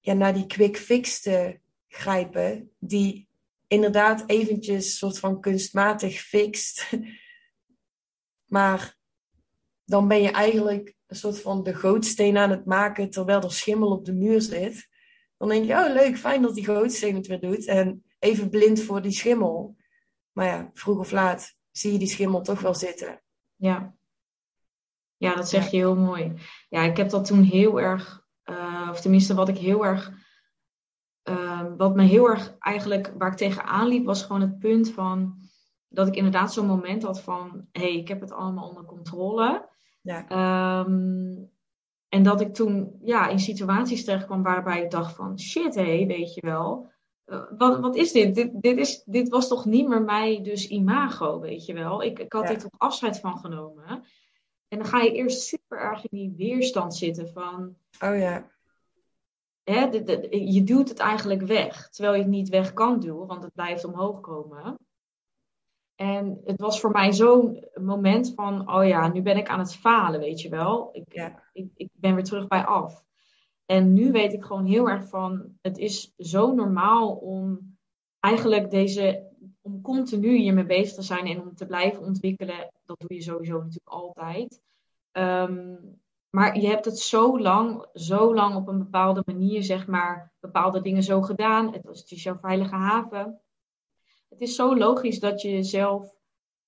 ja, 0.00 0.12
naar 0.12 0.34
die 0.34 0.46
quick 0.46 0.76
fix 0.76 1.20
te 1.20 1.60
grijpen 1.88 2.70
die 2.78 3.27
inderdaad 3.68 4.24
eventjes 4.26 4.98
soort 4.98 5.18
van 5.18 5.40
kunstmatig 5.40 6.20
fixt. 6.20 6.90
maar 8.56 8.96
dan 9.84 10.08
ben 10.08 10.22
je 10.22 10.30
eigenlijk 10.30 10.94
een 11.06 11.16
soort 11.16 11.40
van 11.40 11.62
de 11.62 11.74
gootsteen 11.74 12.36
aan 12.36 12.50
het 12.50 12.64
maken 12.64 13.10
terwijl 13.10 13.42
er 13.42 13.52
schimmel 13.52 13.90
op 13.90 14.04
de 14.04 14.12
muur 14.12 14.42
zit. 14.42 14.88
Dan 15.36 15.48
denk 15.48 15.66
je, 15.66 15.72
oh 15.72 15.92
leuk, 15.92 16.18
fijn 16.18 16.42
dat 16.42 16.54
die 16.54 16.64
gootsteen 16.64 17.14
het 17.14 17.26
weer 17.26 17.40
doet. 17.40 17.66
En 17.66 18.04
even 18.18 18.50
blind 18.50 18.82
voor 18.82 19.02
die 19.02 19.12
schimmel. 19.12 19.76
Maar 20.32 20.46
ja, 20.46 20.70
vroeg 20.74 20.98
of 20.98 21.10
laat 21.10 21.56
zie 21.70 21.92
je 21.92 21.98
die 21.98 22.08
schimmel 22.08 22.42
toch 22.42 22.60
wel 22.60 22.74
zitten. 22.74 23.22
Ja, 23.56 23.96
ja 25.16 25.34
dat 25.34 25.48
zeg 25.48 25.70
je 25.70 25.76
heel 25.76 25.96
mooi. 25.96 26.34
Ja, 26.68 26.82
ik 26.82 26.96
heb 26.96 27.10
dat 27.10 27.26
toen 27.26 27.42
heel 27.42 27.80
erg, 27.80 28.26
uh, 28.44 28.88
of 28.90 29.00
tenminste 29.00 29.34
wat 29.34 29.48
ik 29.48 29.58
heel 29.58 29.84
erg, 29.84 30.12
uh, 31.28 31.62
wat 31.76 31.94
me 31.94 32.02
heel 32.02 32.28
erg 32.28 32.56
eigenlijk, 32.58 33.14
waar 33.18 33.30
ik 33.30 33.36
tegenaan 33.36 33.88
liep, 33.88 34.04
was 34.04 34.22
gewoon 34.22 34.40
het 34.40 34.58
punt 34.58 34.90
van 34.90 35.36
dat 35.88 36.08
ik 36.08 36.16
inderdaad 36.16 36.52
zo'n 36.52 36.66
moment 36.66 37.02
had 37.02 37.20
van, 37.20 37.66
hé, 37.72 37.80
hey, 37.80 37.96
ik 37.96 38.08
heb 38.08 38.20
het 38.20 38.32
allemaal 38.32 38.68
onder 38.68 38.84
controle. 38.84 39.68
Ja. 40.02 40.80
Um, 40.80 41.50
en 42.08 42.22
dat 42.22 42.40
ik 42.40 42.54
toen 42.54 42.98
ja, 43.02 43.28
in 43.28 43.38
situaties 43.38 44.04
terecht 44.04 44.24
kwam 44.24 44.42
waarbij 44.42 44.82
ik 44.82 44.90
dacht 44.90 45.14
van 45.14 45.40
shit 45.40 45.74
hé, 45.74 45.96
hey, 45.96 46.06
weet 46.06 46.34
je 46.34 46.40
wel. 46.40 46.90
Uh, 47.26 47.42
wat, 47.58 47.80
wat 47.80 47.96
is 47.96 48.12
dit? 48.12 48.34
Dit, 48.34 48.50
dit, 48.62 48.78
is, 48.78 49.02
dit 49.04 49.28
was 49.28 49.48
toch 49.48 49.64
niet 49.64 49.88
meer 49.88 50.02
mij 50.02 50.42
dus 50.42 50.68
imago, 50.68 51.40
weet 51.40 51.66
je 51.66 51.74
wel. 51.74 52.02
Ik, 52.02 52.18
ik 52.18 52.32
had 52.32 52.42
ja. 52.42 52.54
dit 52.54 52.64
op 52.64 52.74
afscheid 52.76 53.20
van 53.20 53.38
genomen. 53.38 54.04
En 54.68 54.78
dan 54.78 54.86
ga 54.86 55.00
je 55.00 55.12
eerst 55.12 55.40
super 55.40 55.78
erg 55.78 56.08
in 56.08 56.18
die 56.18 56.34
weerstand 56.36 56.94
zitten 56.94 57.28
van... 57.28 57.76
Oh 58.00 58.18
ja. 58.18 58.50
Hè, 59.68 59.88
de, 59.88 60.02
de, 60.02 60.52
je 60.52 60.64
duwt 60.64 60.88
het 60.88 60.98
eigenlijk 60.98 61.42
weg. 61.42 61.88
Terwijl 61.88 62.14
je 62.14 62.22
het 62.22 62.30
niet 62.30 62.48
weg 62.48 62.72
kan 62.72 63.00
duwen, 63.00 63.26
want 63.26 63.42
het 63.42 63.54
blijft 63.54 63.84
omhoog 63.84 64.20
komen. 64.20 64.78
En 65.94 66.40
het 66.44 66.60
was 66.60 66.80
voor 66.80 66.90
mij 66.90 67.12
zo'n 67.12 67.64
moment 67.80 68.32
van, 68.34 68.72
oh 68.74 68.86
ja, 68.86 69.08
nu 69.08 69.22
ben 69.22 69.36
ik 69.36 69.48
aan 69.48 69.58
het 69.58 69.76
falen, 69.76 70.20
weet 70.20 70.40
je 70.40 70.48
wel. 70.48 70.88
Ik, 70.92 71.12
ja. 71.12 71.42
ik, 71.52 71.70
ik 71.74 71.88
ben 71.92 72.14
weer 72.14 72.24
terug 72.24 72.46
bij 72.46 72.64
af. 72.64 73.04
En 73.66 73.92
nu 73.92 74.12
weet 74.12 74.32
ik 74.32 74.44
gewoon 74.44 74.66
heel 74.66 74.88
erg 74.88 75.08
van, 75.08 75.58
het 75.60 75.78
is 75.78 76.14
zo 76.16 76.54
normaal 76.54 77.10
om 77.14 77.76
eigenlijk 78.20 78.70
deze, 78.70 79.28
om 79.60 79.80
continu 79.82 80.36
hiermee 80.36 80.66
bezig 80.66 80.94
te 80.94 81.02
zijn 81.02 81.26
en 81.26 81.40
om 81.40 81.54
te 81.54 81.66
blijven 81.66 82.02
ontwikkelen. 82.02 82.72
Dat 82.84 83.00
doe 83.00 83.14
je 83.14 83.22
sowieso 83.22 83.58
natuurlijk 83.58 83.88
altijd. 83.88 84.60
Um, 85.12 86.00
maar 86.30 86.58
je 86.58 86.66
hebt 86.66 86.84
het 86.84 86.98
zo 86.98 87.40
lang, 87.40 87.86
zo 87.92 88.34
lang 88.34 88.56
op 88.56 88.68
een 88.68 88.78
bepaalde 88.78 89.22
manier, 89.26 89.62
zeg 89.62 89.86
maar, 89.86 90.32
bepaalde 90.40 90.80
dingen 90.80 91.02
zo 91.02 91.22
gedaan. 91.22 91.72
Het 91.72 91.84
was 91.84 92.06
dus 92.06 92.22
jouw 92.22 92.38
veilige 92.38 92.74
haven 92.74 93.40
het 94.28 94.40
is 94.40 94.54
zo 94.54 94.76
logisch 94.76 95.20
dat 95.20 95.42
je 95.42 95.62
zelf, 95.62 96.14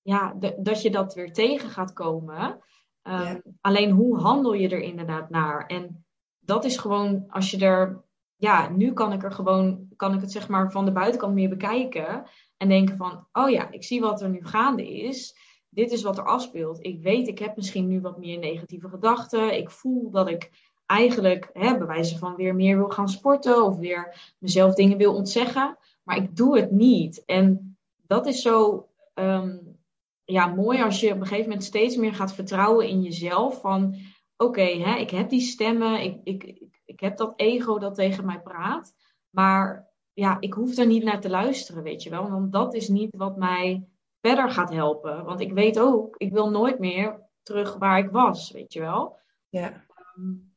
ja, 0.01 0.35
dat 0.57 0.81
je 0.81 0.91
dat 0.91 1.13
weer 1.13 1.33
tegen 1.33 1.69
gaat 1.69 1.93
komen. 1.93 2.59
Um, 3.03 3.41
Alleen 3.61 3.91
hoe 3.91 4.17
handel 4.17 4.53
je 4.53 4.69
er 4.69 4.81
inderdaad 4.81 5.29
naar? 5.29 5.65
En 5.65 6.05
dat 6.39 6.65
is 6.65 6.77
gewoon, 6.77 7.23
als 7.27 7.51
je 7.51 7.57
er, 7.65 8.03
ja, 8.35 8.69
nu 8.69 8.93
kan 8.93 9.13
ik 9.13 9.23
er 9.23 9.31
gewoon, 9.31 9.87
kan 9.95 10.13
ik 10.13 10.21
het 10.21 10.31
zeg 10.31 10.47
maar 10.47 10.71
van 10.71 10.85
de 10.85 10.91
buitenkant 10.91 11.33
meer 11.33 11.49
bekijken. 11.49 12.25
En 12.57 12.67
denken 12.67 12.97
van, 12.97 13.27
oh 13.31 13.49
ja, 13.49 13.71
ik 13.71 13.83
zie 13.83 14.01
wat 14.01 14.21
er 14.21 14.29
nu 14.29 14.45
gaande 14.45 14.91
is. 14.91 15.35
Dit 15.73 15.91
is 15.91 16.03
wat 16.03 16.17
er 16.17 16.25
afspeelt. 16.25 16.85
Ik 16.85 17.01
weet, 17.01 17.27
ik 17.27 17.39
heb 17.39 17.55
misschien 17.55 17.87
nu 17.87 18.01
wat 18.01 18.17
meer 18.17 18.39
negatieve 18.39 18.89
gedachten. 18.89 19.57
Ik 19.57 19.69
voel 19.69 20.11
dat 20.11 20.29
ik 20.29 20.51
eigenlijk, 20.85 21.49
hè, 21.53 21.77
bij 21.77 21.87
wijze 21.87 22.17
van 22.17 22.35
weer 22.35 22.55
meer 22.55 22.77
wil 22.77 22.89
gaan 22.89 23.09
sporten 23.09 23.63
of 23.63 23.77
weer 23.77 24.33
mezelf 24.39 24.73
dingen 24.73 24.97
wil 24.97 25.15
ontzeggen 25.15 25.77
maar 26.03 26.15
ik 26.15 26.35
doe 26.35 26.59
het 26.59 26.71
niet. 26.71 27.25
En 27.25 27.77
dat 28.07 28.27
is 28.27 28.41
zo 28.41 28.87
um, 29.13 29.79
ja, 30.23 30.47
mooi 30.47 30.81
als 30.81 30.99
je 30.99 31.11
op 31.11 31.19
een 31.19 31.25
gegeven 31.25 31.49
moment 31.49 31.63
steeds 31.63 31.95
meer 31.95 32.13
gaat 32.13 32.33
vertrouwen 32.33 32.87
in 32.87 33.01
jezelf. 33.01 33.59
Van 33.61 33.95
oké, 34.37 34.61
ik 34.61 35.09
heb 35.09 35.29
die 35.29 35.41
stemmen, 35.41 36.01
ik, 36.03 36.19
ik, 36.23 36.43
ik, 36.43 36.81
ik 36.85 36.99
heb 36.99 37.17
dat 37.17 37.33
ego 37.35 37.79
dat 37.79 37.95
tegen 37.95 38.25
mij 38.25 38.41
praat. 38.41 38.93
Maar 39.29 39.89
ja, 40.13 40.37
ik 40.39 40.53
hoef 40.53 40.77
er 40.77 40.85
niet 40.85 41.03
naar 41.03 41.21
te 41.21 41.29
luisteren, 41.29 41.83
weet 41.83 42.03
je 42.03 42.09
wel. 42.09 42.29
Want 42.29 42.51
dat 42.51 42.73
is 42.73 42.87
niet 42.87 43.15
wat 43.15 43.37
mij 43.37 43.87
verder 44.21 44.49
gaat 44.49 44.71
helpen. 44.71 45.25
Want 45.25 45.39
ik 45.39 45.53
weet 45.53 45.79
ook, 45.79 46.15
ik 46.17 46.31
wil 46.31 46.49
nooit 46.49 46.79
meer 46.79 47.29
terug 47.43 47.77
waar 47.77 47.97
ik 47.97 48.09
was, 48.09 48.51
weet 48.51 48.73
je 48.73 48.79
wel. 48.79 49.17
Ja. 49.49 49.85
Um, 50.17 50.53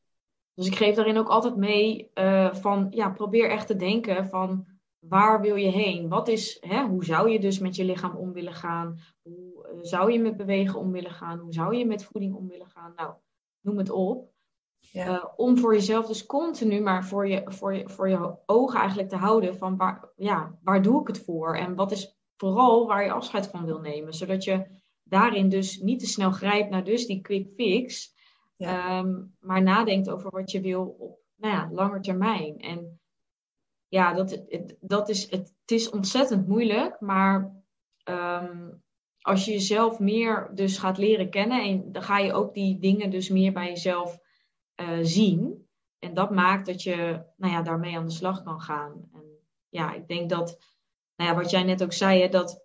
dus 0.54 0.66
ik 0.66 0.76
geef 0.76 0.94
daarin 0.94 1.18
ook 1.18 1.28
altijd 1.28 1.56
mee 1.56 2.10
uh, 2.14 2.54
van, 2.54 2.86
ja, 2.90 3.10
probeer 3.10 3.50
echt 3.50 3.66
te 3.66 3.76
denken 3.76 4.28
van 4.28 4.66
waar 4.98 5.40
wil 5.40 5.56
je 5.56 5.70
heen? 5.70 6.08
Wat 6.08 6.28
is, 6.28 6.56
hè, 6.60 6.86
hoe 6.86 7.04
zou 7.04 7.30
je 7.30 7.40
dus 7.40 7.58
met 7.58 7.76
je 7.76 7.84
lichaam 7.84 8.16
om 8.16 8.32
willen 8.32 8.54
gaan? 8.54 8.98
Hoe 9.22 9.68
uh, 9.72 9.78
zou 9.80 10.12
je 10.12 10.18
met 10.18 10.36
bewegen 10.36 10.78
om 10.78 10.92
willen 10.92 11.10
gaan? 11.10 11.38
Hoe 11.38 11.52
zou 11.52 11.76
je 11.76 11.86
met 11.86 12.04
voeding 12.04 12.34
om 12.34 12.48
willen 12.48 12.66
gaan? 12.66 12.92
Nou, 12.96 13.14
noem 13.60 13.78
het 13.78 13.90
op. 13.90 14.32
Ja. 14.78 15.08
Uh, 15.08 15.24
om 15.36 15.58
voor 15.58 15.74
jezelf 15.74 16.06
dus 16.06 16.26
continu, 16.26 16.80
maar 16.80 17.04
voor 17.04 17.28
je, 17.28 17.42
voor, 17.44 17.74
je, 17.74 17.88
voor 17.88 18.08
je 18.08 18.36
ogen 18.46 18.78
eigenlijk 18.78 19.08
te 19.08 19.16
houden 19.16 19.56
van 19.56 19.76
waar, 19.76 20.12
ja, 20.16 20.58
waar 20.62 20.82
doe 20.82 21.00
ik 21.00 21.06
het 21.06 21.24
voor? 21.24 21.56
En 21.56 21.74
wat 21.74 21.92
is 21.92 22.16
vooral 22.36 22.86
waar 22.86 23.04
je 23.04 23.12
afscheid 23.12 23.46
van 23.46 23.64
wil 23.64 23.80
nemen? 23.80 24.12
Zodat 24.12 24.44
je 24.44 24.66
daarin 25.02 25.48
dus 25.48 25.78
niet 25.78 26.00
te 26.00 26.06
snel 26.06 26.30
grijpt 26.30 26.70
naar 26.70 26.84
dus 26.84 27.06
die 27.06 27.20
quick 27.20 27.48
fix. 27.56 28.12
Ja. 28.56 28.98
Um, 28.98 29.36
maar 29.40 29.62
nadenkt 29.62 30.10
over 30.10 30.30
wat 30.30 30.50
je 30.50 30.60
wil 30.60 30.96
op 30.98 31.18
nou 31.36 31.54
ja, 31.54 31.68
lange 31.72 32.00
termijn. 32.00 32.58
En 32.58 33.00
ja, 33.88 34.12
dat, 34.12 34.44
dat 34.80 35.08
is, 35.08 35.30
het, 35.30 35.54
het 35.60 35.70
is 35.70 35.90
ontzettend 35.90 36.48
moeilijk, 36.48 37.00
maar 37.00 37.62
um, 38.04 38.82
als 39.20 39.44
je 39.44 39.52
jezelf 39.52 39.98
meer 39.98 40.50
dus 40.54 40.78
gaat 40.78 40.98
leren 40.98 41.30
kennen, 41.30 41.62
en 41.62 41.92
dan 41.92 42.02
ga 42.02 42.18
je 42.18 42.32
ook 42.32 42.54
die 42.54 42.78
dingen 42.78 43.10
dus 43.10 43.28
meer 43.28 43.52
bij 43.52 43.68
jezelf 43.68 44.18
uh, 44.80 44.98
zien. 45.02 45.68
En 45.98 46.14
dat 46.14 46.30
maakt 46.30 46.66
dat 46.66 46.82
je 46.82 47.24
nou 47.36 47.52
ja, 47.52 47.62
daarmee 47.62 47.96
aan 47.96 48.06
de 48.06 48.12
slag 48.12 48.42
kan 48.42 48.60
gaan. 48.60 49.08
En 49.12 49.24
ja, 49.68 49.94
ik 49.94 50.08
denk 50.08 50.30
dat, 50.30 50.73
nou 51.16 51.30
ja, 51.30 51.36
wat 51.36 51.50
jij 51.50 51.62
net 51.62 51.82
ook 51.82 51.92
zei, 51.92 52.20
hè, 52.20 52.28
dat 52.28 52.64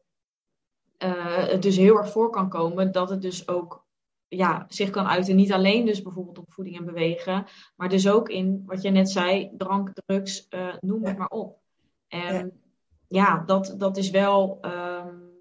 uh, 1.04 1.48
het 1.48 1.62
dus 1.62 1.78
heel 1.78 1.98
erg 1.98 2.12
voor 2.12 2.30
kan 2.30 2.50
komen 2.50 2.92
dat 2.92 3.10
het 3.10 3.22
dus 3.22 3.48
ook 3.48 3.88
ja, 4.28 4.66
zich 4.68 4.90
kan 4.90 5.08
uiten. 5.08 5.36
Niet 5.36 5.54
alleen 5.54 5.86
dus 5.86 6.02
bijvoorbeeld 6.02 6.38
op 6.38 6.54
voeding 6.54 6.78
en 6.78 6.86
bewegen, 6.86 7.46
maar 7.76 7.90
dus 7.90 8.10
ook 8.10 8.30
in 8.30 8.64
wat 8.66 8.82
je 8.82 8.90
net 8.90 9.10
zei, 9.10 9.52
drank, 9.58 9.92
drugs, 9.94 10.48
uh, 10.50 10.74
noem 10.80 11.06
het 11.06 11.18
maar 11.18 11.28
op. 11.28 11.60
En 12.08 12.62
ja, 13.08 13.28
ja 13.38 13.44
dat, 13.46 13.76
dat 13.78 13.98
is 13.98 14.10
wel, 14.10 14.58
um, 14.62 15.32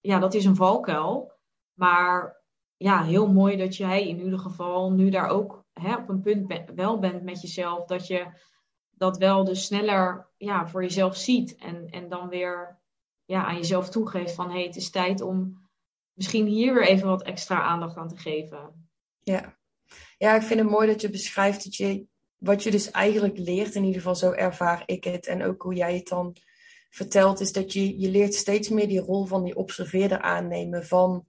ja, 0.00 0.18
dat 0.18 0.34
is 0.34 0.44
een 0.44 0.56
valkuil. 0.56 1.32
Maar 1.74 2.42
ja, 2.76 3.02
heel 3.02 3.32
mooi 3.32 3.56
dat 3.56 3.76
jij 3.76 4.08
in 4.08 4.20
ieder 4.20 4.38
geval 4.38 4.92
nu 4.92 5.10
daar 5.10 5.28
ook 5.28 5.64
hè, 5.72 5.96
op 5.96 6.08
een 6.08 6.20
punt 6.20 6.46
ben, 6.46 6.74
wel 6.74 6.98
bent 6.98 7.22
met 7.22 7.40
jezelf, 7.40 7.86
dat 7.86 8.06
je 8.06 8.26
dat 8.96 9.18
wel 9.18 9.44
dus 9.44 9.64
sneller 9.64 10.26
ja, 10.36 10.68
voor 10.68 10.82
jezelf 10.82 11.16
ziet 11.16 11.56
en, 11.56 11.88
en 11.90 12.08
dan 12.08 12.28
weer 12.28 12.78
ja, 13.24 13.44
aan 13.44 13.56
jezelf 13.56 13.90
toegeeft 13.90 14.34
van 14.34 14.46
hé, 14.46 14.54
hey, 14.54 14.66
het 14.66 14.76
is 14.76 14.90
tijd 14.90 15.20
om 15.20 15.68
misschien 16.12 16.46
hier 16.46 16.74
weer 16.74 16.86
even 16.86 17.08
wat 17.08 17.22
extra 17.22 17.62
aandacht 17.62 17.96
aan 17.96 18.08
te 18.08 18.16
geven. 18.16 18.88
Ja. 19.20 19.56
ja, 20.18 20.34
ik 20.34 20.42
vind 20.42 20.60
het 20.60 20.68
mooi 20.68 20.86
dat 20.86 21.00
je 21.00 21.10
beschrijft 21.10 21.64
dat 21.64 21.76
je 21.76 22.06
wat 22.44 22.62
je 22.62 22.70
dus 22.70 22.90
eigenlijk 22.90 23.38
leert, 23.38 23.74
in 23.74 23.84
ieder 23.84 24.00
geval 24.00 24.14
zo 24.14 24.30
ervaar 24.30 24.82
ik 24.86 25.04
het 25.04 25.26
en 25.26 25.44
ook 25.44 25.62
hoe 25.62 25.74
jij 25.74 25.94
het 25.94 26.08
dan 26.08 26.36
vertelt, 26.90 27.40
is 27.40 27.52
dat 27.52 27.72
je, 27.72 27.98
je 27.98 28.10
leert 28.10 28.34
steeds 28.34 28.68
meer 28.68 28.88
die 28.88 29.00
rol 29.00 29.24
van 29.24 29.44
die 29.44 29.56
observeerder 29.56 30.20
aannemen 30.20 30.86
van, 30.86 31.26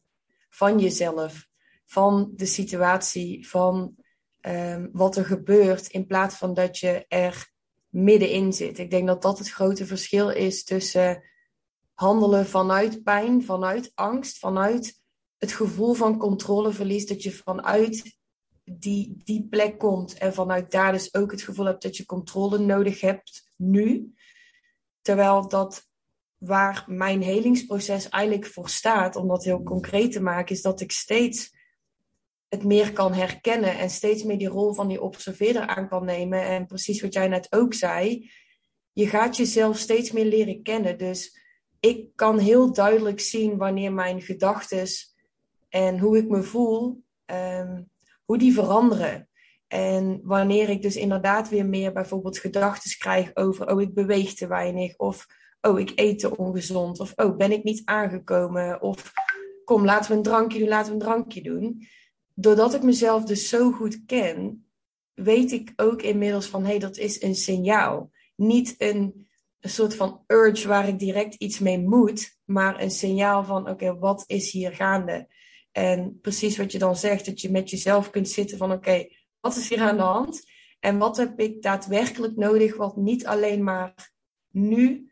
van 0.50 0.80
jezelf, 0.80 1.48
van 1.86 2.32
de 2.36 2.46
situatie, 2.46 3.48
van 3.48 3.96
um, 4.42 4.90
wat 4.92 5.16
er 5.16 5.26
gebeurt, 5.26 5.88
in 5.88 6.06
plaats 6.06 6.36
van 6.36 6.54
dat 6.54 6.78
je 6.78 7.06
er 7.08 7.54
middenin 7.96 8.54
zit. 8.54 8.80
Ik 8.80 8.92
denk 8.92 9.08
dat 9.08 9.22
dat 9.22 9.38
het 9.38 9.50
grote 9.50 9.86
verschil 9.86 10.30
is 10.30 10.64
tussen 10.64 11.24
handelen 11.94 12.46
vanuit 12.46 13.04
pijn, 13.04 13.44
vanuit 13.44 13.92
angst, 13.94 14.40
vanuit 14.40 15.02
het 15.38 15.52
gevoel 15.52 15.94
van 15.94 16.18
controleverlies, 16.18 17.06
dat 17.06 17.24
je 17.24 17.32
vanuit 17.32 18.18
die, 18.64 19.22
die 19.24 19.48
plek 19.50 19.80
komt 19.80 20.18
en 20.18 20.34
vanuit 20.34 20.72
daar 20.72 20.92
dus 20.92 21.14
ook 21.14 21.32
het 21.32 21.42
gevoel 21.42 21.66
hebt 21.66 21.82
dat 21.82 21.98
je 21.98 22.06
controle 22.06 22.58
nodig 22.58 23.02
hebt 23.02 23.52
nu. 23.56 24.14
Terwijl 25.02 25.48
dat 25.48 25.88
waar 26.38 26.84
mijn 26.88 27.22
helingsproces 27.22 28.10
eigenlijk 28.10 28.46
voor 28.46 28.70
staat, 28.70 29.16
om 29.16 29.28
dat 29.28 29.44
heel 29.44 29.64
concreet 29.64 30.12
te 30.12 30.22
maken, 30.22 30.56
is 30.56 30.62
dat 30.62 30.82
ik 30.82 30.92
steeds 30.92 31.55
het 32.56 32.64
meer 32.64 32.94
kan 32.94 33.14
herkennen 33.14 33.78
en 33.78 33.90
steeds 33.90 34.24
meer 34.24 34.38
die 34.38 34.48
rol 34.48 34.74
van 34.74 34.88
die 34.88 35.02
observeerder 35.02 35.68
aan 35.68 35.90
kan 35.90 36.06
nemen. 36.06 36.44
En 36.44 36.66
precies 36.66 37.02
wat 37.02 37.14
jij 37.14 37.28
net 37.28 37.48
ook 37.50 37.74
zei, 37.74 38.32
je 38.94 39.08
gaat 39.08 39.38
jezelf 39.38 39.78
steeds 39.78 40.12
meer 40.12 40.26
leren 40.26 40.64
kennen. 40.64 40.98
Dus 40.98 41.40
ik 41.80 42.08
kan 42.16 42.40
heel 42.40 42.74
duidelijk 42.74 43.20
zien 43.20 43.58
wanneer 43.58 43.94
mijn 43.94 44.22
gedachten 44.22 44.88
en 45.70 46.00
hoe 46.00 46.18
ik 46.18 46.30
me 46.30 46.44
voel, 46.44 47.04
ehm, 47.26 47.84
hoe 48.26 48.38
die 48.38 48.54
veranderen. 48.54 49.30
En 49.68 50.20
wanneer 50.24 50.70
ik 50.70 50.82
dus 50.82 50.96
inderdaad 50.96 51.50
weer 51.50 51.66
meer 51.66 51.94
bijvoorbeeld 51.94 52.38
gedachten 52.38 52.98
krijg 52.98 53.36
over, 53.36 53.72
oh 53.72 53.82
ik 53.82 53.94
beweeg 53.94 54.34
te 54.34 54.48
weinig, 54.48 54.98
of 54.98 55.26
oh 55.62 55.80
ik 55.80 55.92
eet 55.96 56.20
te 56.20 56.38
ongezond, 56.38 57.00
of 57.00 57.14
oh 57.16 57.38
ben 57.38 57.52
ik 57.52 57.64
niet 57.64 57.82
aangekomen, 57.86 58.82
of 58.82 59.12
kom 59.64 59.86
laten 59.86 60.12
we 60.12 60.18
een 60.18 60.24
drankje 60.24 60.60
doen, 60.60 60.68
laten 60.68 60.88
we 60.88 60.94
een 60.94 61.06
drankje 61.06 61.42
doen 61.42 61.88
doordat 62.36 62.74
ik 62.74 62.84
mezelf 62.84 63.24
dus 63.24 63.50
zo 63.50 63.72
goed 63.72 64.06
ken, 64.06 64.66
weet 65.14 65.52
ik 65.52 65.74
ook 65.76 66.02
inmiddels 66.02 66.48
van 66.48 66.62
hé, 66.64 66.70
hey, 66.70 66.80
dat 66.80 66.98
is 66.98 67.22
een 67.22 67.36
signaal. 67.36 68.12
Niet 68.36 68.76
een, 68.78 69.28
soort 69.68 69.96
van 69.96 70.24
urge 70.28 70.68
waar 70.68 70.88
ik 70.88 71.00
direct 71.00 71.36
iets 71.36 71.60
mee 71.60 71.80
moet, 71.80 72.38
maar 72.44 72.82
een 72.82 72.92
signaal 72.92 73.44
van 73.44 73.70
oké, 73.70 73.98
wat 73.98 74.24
is 74.28 74.52
hier 74.52 74.72
gaande? 74.72 75.28
En 75.72 76.20
precies 76.22 76.58
wat 76.58 76.72
je 76.72 76.78
dan 76.78 76.96
zegt, 76.96 77.26
dat 77.26 77.42
je 77.42 77.52
met 77.52 77.70
jezelf 77.70 78.10
kunt 78.10 78.30
zitten 78.30 78.58
van 78.58 78.72
oké, 78.72 79.08
wat 79.40 79.56
is 79.56 79.70
hier 79.70 79.82
aan 79.82 79.98
de 79.98 80.04
hand? 80.04 80.52
En 80.80 80.98
wat 80.98 81.18
heb 81.18 81.40
ik 81.40 81.62
daadwerkelijk 81.62 82.36
nodig, 82.36 82.76
wat 82.76 82.96
niet 82.96 83.26
alleen 83.26 83.64
maar 83.64 84.12
nu 84.50 85.12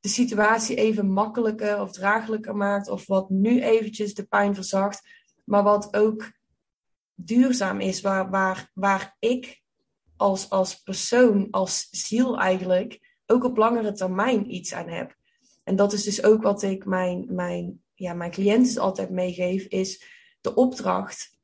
de 0.00 0.08
situatie 0.08 0.76
even 0.76 1.10
makkelijker 1.10 1.80
of 1.80 1.92
draaglijker 1.92 2.56
maakt, 2.56 2.88
of 2.88 3.06
wat 3.06 3.30
nu 3.30 3.62
eventjes 3.62 4.14
de 4.14 4.24
pijn 4.24 4.54
verzacht, 4.54 5.08
maar 5.44 5.62
wat 5.62 5.94
ook 5.96 6.32
duurzaam 7.16 7.80
is, 7.80 8.00
waar, 8.00 8.30
waar, 8.30 8.70
waar 8.74 9.16
ik 9.18 9.62
als, 10.16 10.50
als 10.50 10.82
persoon, 10.82 11.48
als 11.50 11.88
ziel 11.90 12.38
eigenlijk, 12.38 13.14
ook 13.26 13.44
op 13.44 13.56
langere 13.56 13.92
termijn 13.92 14.54
iets 14.54 14.72
aan 14.72 14.88
heb. 14.88 15.16
En 15.64 15.76
dat 15.76 15.92
is 15.92 16.02
dus 16.02 16.22
ook 16.22 16.42
wat 16.42 16.62
ik 16.62 16.84
mijn, 16.84 17.26
mijn, 17.28 17.82
ja, 17.94 18.14
mijn 18.14 18.30
cliënten 18.30 18.82
altijd 18.82 19.10
meegeef, 19.10 19.64
is 19.64 20.04
de 20.40 20.54
opdracht 20.54 21.36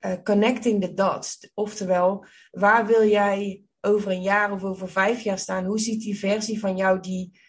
uh, 0.00 0.12
connecting 0.24 0.80
the 0.80 0.94
dots. 0.94 1.50
Oftewel, 1.54 2.24
waar 2.50 2.86
wil 2.86 3.08
jij 3.08 3.62
over 3.80 4.10
een 4.10 4.22
jaar 4.22 4.52
of 4.52 4.64
over 4.64 4.88
vijf 4.88 5.20
jaar 5.20 5.38
staan? 5.38 5.64
Hoe 5.64 5.80
ziet 5.80 6.00
die 6.00 6.18
versie 6.18 6.60
van 6.60 6.76
jou 6.76 7.00
die, 7.00 7.40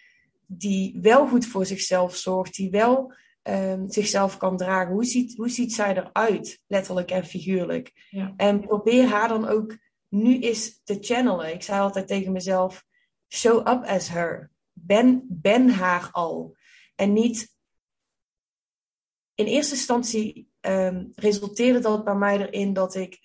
die 0.45 0.97
wel 1.01 1.27
goed 1.27 1.45
voor 1.45 1.65
zichzelf 1.65 2.15
zorgt, 2.15 2.55
die 2.55 2.69
wel 2.69 3.13
um, 3.43 3.89
zichzelf 3.89 4.37
kan 4.37 4.57
dragen. 4.57 4.93
Hoe 4.93 5.05
ziet, 5.05 5.37
hoe 5.37 5.49
ziet 5.49 5.73
zij 5.73 5.97
eruit, 5.97 6.59
letterlijk 6.67 7.11
en 7.11 7.25
figuurlijk? 7.25 8.07
Ja. 8.09 8.33
En 8.37 8.59
probeer 8.59 9.05
haar 9.05 9.27
dan 9.27 9.47
ook 9.47 9.77
nu 10.07 10.39
eens 10.39 10.81
te 10.83 10.97
channelen. 10.99 11.53
Ik 11.53 11.63
zei 11.63 11.79
altijd 11.79 12.07
tegen 12.07 12.31
mezelf: 12.31 12.85
show 13.27 13.57
up 13.57 13.83
as 13.83 14.09
her. 14.09 14.51
Ben, 14.73 15.25
ben 15.29 15.69
haar 15.69 16.09
al. 16.11 16.55
En 16.95 17.13
niet. 17.13 17.51
In 19.35 19.45
eerste 19.45 19.73
instantie 19.73 20.49
um, 20.61 21.11
resulteerde 21.15 21.79
dat 21.79 22.03
bij 22.03 22.15
mij 22.15 22.37
erin 22.37 22.73
dat 22.73 22.95
ik 22.95 23.19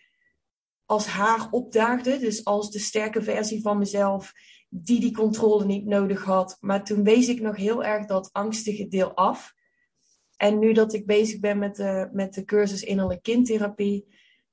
als 0.84 1.06
haar 1.06 1.48
opdaagde, 1.50 2.18
dus 2.18 2.44
als 2.44 2.70
de 2.70 2.78
sterke 2.78 3.22
versie 3.22 3.62
van 3.62 3.78
mezelf, 3.78 4.32
die 4.68 5.00
die 5.00 5.12
controle 5.12 5.64
niet 5.64 5.84
nodig 5.84 6.24
had. 6.24 6.56
Maar 6.60 6.84
toen 6.84 7.04
wees 7.04 7.28
ik 7.28 7.40
nog 7.40 7.56
heel 7.56 7.84
erg 7.84 8.06
dat 8.06 8.32
angstige 8.32 8.88
deel 8.88 9.14
af. 9.14 9.54
En 10.38 10.58
nu 10.58 10.72
dat 10.72 10.92
ik 10.92 11.06
bezig 11.06 11.40
ben 11.40 11.58
met 11.58 11.76
de, 11.76 12.08
met 12.12 12.34
de 12.34 12.44
cursus 12.44 12.82
innerlijke 12.82 13.22
kindtherapie, 13.22 14.06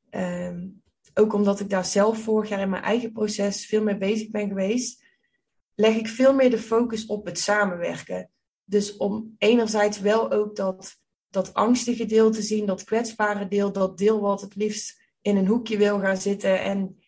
ehm, 0.09 0.67
ook 1.13 1.33
omdat 1.33 1.59
ik 1.59 1.69
daar 1.69 1.85
zelf 1.85 2.19
vorig 2.19 2.49
jaar 2.49 2.59
in 2.59 2.69
mijn 2.69 2.83
eigen 2.83 3.11
proces 3.11 3.65
veel 3.65 3.83
mee 3.83 3.97
bezig 3.97 4.29
ben 4.29 4.47
geweest, 4.47 5.03
leg 5.75 5.95
ik 5.95 6.07
veel 6.07 6.33
meer 6.33 6.49
de 6.49 6.57
focus 6.57 7.05
op 7.05 7.25
het 7.25 7.39
samenwerken. 7.39 8.29
Dus 8.63 8.97
om 8.97 9.35
enerzijds 9.37 9.99
wel 9.99 10.31
ook 10.31 10.55
dat, 10.55 10.99
dat 11.29 11.53
angstige 11.53 12.05
deel 12.05 12.31
te 12.31 12.41
zien, 12.41 12.65
dat 12.65 12.83
kwetsbare 12.83 13.47
deel, 13.47 13.71
dat 13.71 13.97
deel 13.97 14.19
wat 14.21 14.41
het 14.41 14.55
liefst 14.55 15.01
in 15.21 15.37
een 15.37 15.47
hoekje 15.47 15.77
wil 15.77 15.99
gaan 15.99 16.17
zitten 16.17 16.61
en 16.61 16.99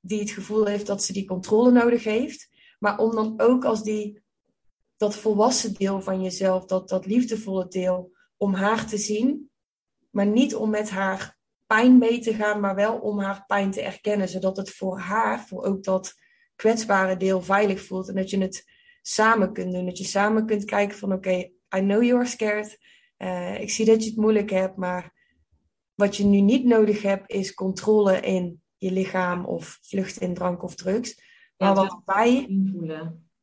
die 0.00 0.20
het 0.20 0.30
gevoel 0.30 0.66
heeft 0.66 0.86
dat 0.86 1.02
ze 1.02 1.12
die 1.12 1.26
controle 1.26 1.70
nodig 1.70 2.04
heeft. 2.04 2.48
Maar 2.78 2.98
om 2.98 3.14
dan 3.14 3.40
ook 3.40 3.64
als 3.64 3.82
die, 3.82 4.22
dat 4.96 5.16
volwassen 5.16 5.74
deel 5.74 6.00
van 6.00 6.22
jezelf, 6.22 6.64
dat, 6.64 6.88
dat 6.88 7.06
liefdevolle 7.06 7.68
deel, 7.68 8.15
om 8.36 8.54
haar 8.54 8.86
te 8.86 8.96
zien, 8.96 9.50
maar 10.10 10.26
niet 10.26 10.54
om 10.54 10.70
met 10.70 10.90
haar 10.90 11.36
pijn 11.66 11.98
mee 11.98 12.18
te 12.18 12.34
gaan, 12.34 12.60
maar 12.60 12.74
wel 12.74 12.98
om 12.98 13.20
haar 13.20 13.44
pijn 13.46 13.70
te 13.70 13.80
erkennen, 13.80 14.28
zodat 14.28 14.56
het 14.56 14.70
voor 14.70 14.98
haar, 14.98 15.46
voor 15.46 15.64
ook 15.64 15.84
dat 15.84 16.14
kwetsbare 16.56 17.16
deel 17.16 17.42
veilig 17.42 17.84
voelt 17.84 18.08
en 18.08 18.14
dat 18.14 18.30
je 18.30 18.38
het 18.38 18.70
samen 19.02 19.52
kunt 19.52 19.72
doen. 19.72 19.86
Dat 19.86 19.98
je 19.98 20.04
samen 20.04 20.46
kunt 20.46 20.64
kijken 20.64 20.98
van 20.98 21.12
oké, 21.12 21.50
I 21.76 21.80
know 21.80 22.02
you're 22.02 22.26
scared. 22.26 22.78
Uh, 23.18 23.60
ik 23.60 23.70
zie 23.70 23.84
dat 23.84 24.02
je 24.02 24.10
het 24.10 24.18
moeilijk 24.18 24.50
hebt, 24.50 24.76
maar 24.76 25.14
wat 25.94 26.16
je 26.16 26.24
nu 26.24 26.40
niet 26.40 26.64
nodig 26.64 27.02
hebt 27.02 27.30
is 27.30 27.54
controle 27.54 28.20
in 28.20 28.62
je 28.76 28.92
lichaam 28.92 29.44
of 29.44 29.78
vlucht 29.82 30.20
in 30.20 30.34
drank 30.34 30.62
of 30.62 30.74
drugs. 30.74 31.20
Maar 31.56 31.74
wat 31.74 32.00
wij. 32.04 32.46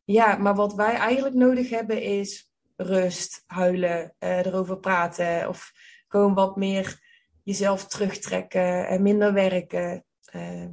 Ja, 0.04 0.38
maar 0.38 0.56
wat 0.56 0.74
wij 0.74 0.94
eigenlijk 0.94 1.36
nodig 1.36 1.70
hebben 1.70 2.02
is 2.02 2.53
rust, 2.84 3.44
huilen, 3.46 4.16
uh, 4.20 4.46
erover 4.46 4.78
praten. 4.78 5.50
Of 5.50 5.72
gewoon 6.08 6.34
wat 6.34 6.56
meer 6.56 7.02
jezelf 7.44 7.88
terugtrekken 7.88 8.88
en 8.88 9.02
minder 9.02 9.34
werken. 9.34 10.06
Uh, 10.36 10.68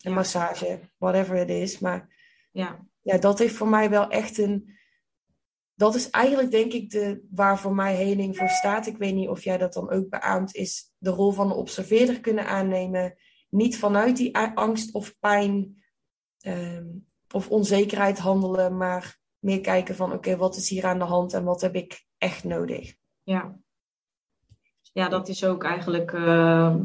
een 0.00 0.12
massage, 0.12 0.80
whatever 0.98 1.36
it 1.36 1.48
is. 1.48 1.78
Maar 1.78 2.08
ja. 2.52 2.86
ja, 3.00 3.18
dat 3.18 3.38
heeft 3.38 3.54
voor 3.54 3.68
mij 3.68 3.90
wel 3.90 4.08
echt 4.08 4.38
een. 4.38 4.80
Dat 5.74 5.94
is 5.94 6.10
eigenlijk 6.10 6.50
denk 6.50 6.72
ik 6.72 6.90
de, 6.90 7.26
waar 7.30 7.58
voor 7.58 7.74
mij 7.74 7.94
heling 7.94 8.36
voor 8.36 8.48
staat. 8.48 8.86
Ik 8.86 8.96
weet 8.96 9.14
niet 9.14 9.28
of 9.28 9.44
jij 9.44 9.58
dat 9.58 9.72
dan 9.72 9.90
ook 9.90 10.08
beaamt, 10.08 10.54
is 10.54 10.92
de 10.98 11.10
rol 11.10 11.32
van 11.32 11.48
de 11.48 11.54
observeerder 11.54 12.20
kunnen 12.20 12.46
aannemen. 12.46 13.14
Niet 13.48 13.78
vanuit 13.78 14.16
die 14.16 14.36
angst 14.38 14.94
of 14.94 15.18
pijn 15.18 15.82
um, 16.46 17.06
of 17.30 17.48
onzekerheid 17.48 18.18
handelen, 18.18 18.76
maar 18.76 19.20
meer 19.42 19.60
kijken 19.60 19.94
van 19.94 20.12
oké, 20.12 20.36
wat 20.36 20.56
is 20.56 20.68
hier 20.68 20.86
aan 20.86 20.98
de 20.98 21.04
hand 21.04 21.32
en 21.32 21.44
wat 21.44 21.60
heb 21.60 21.74
ik 21.74 22.04
echt 22.18 22.44
nodig. 22.44 22.94
Ja, 23.22 23.58
ja 24.92 25.08
dat 25.08 25.28
is 25.28 25.44
ook 25.44 25.64
eigenlijk 25.64 26.12
uh, 26.12 26.76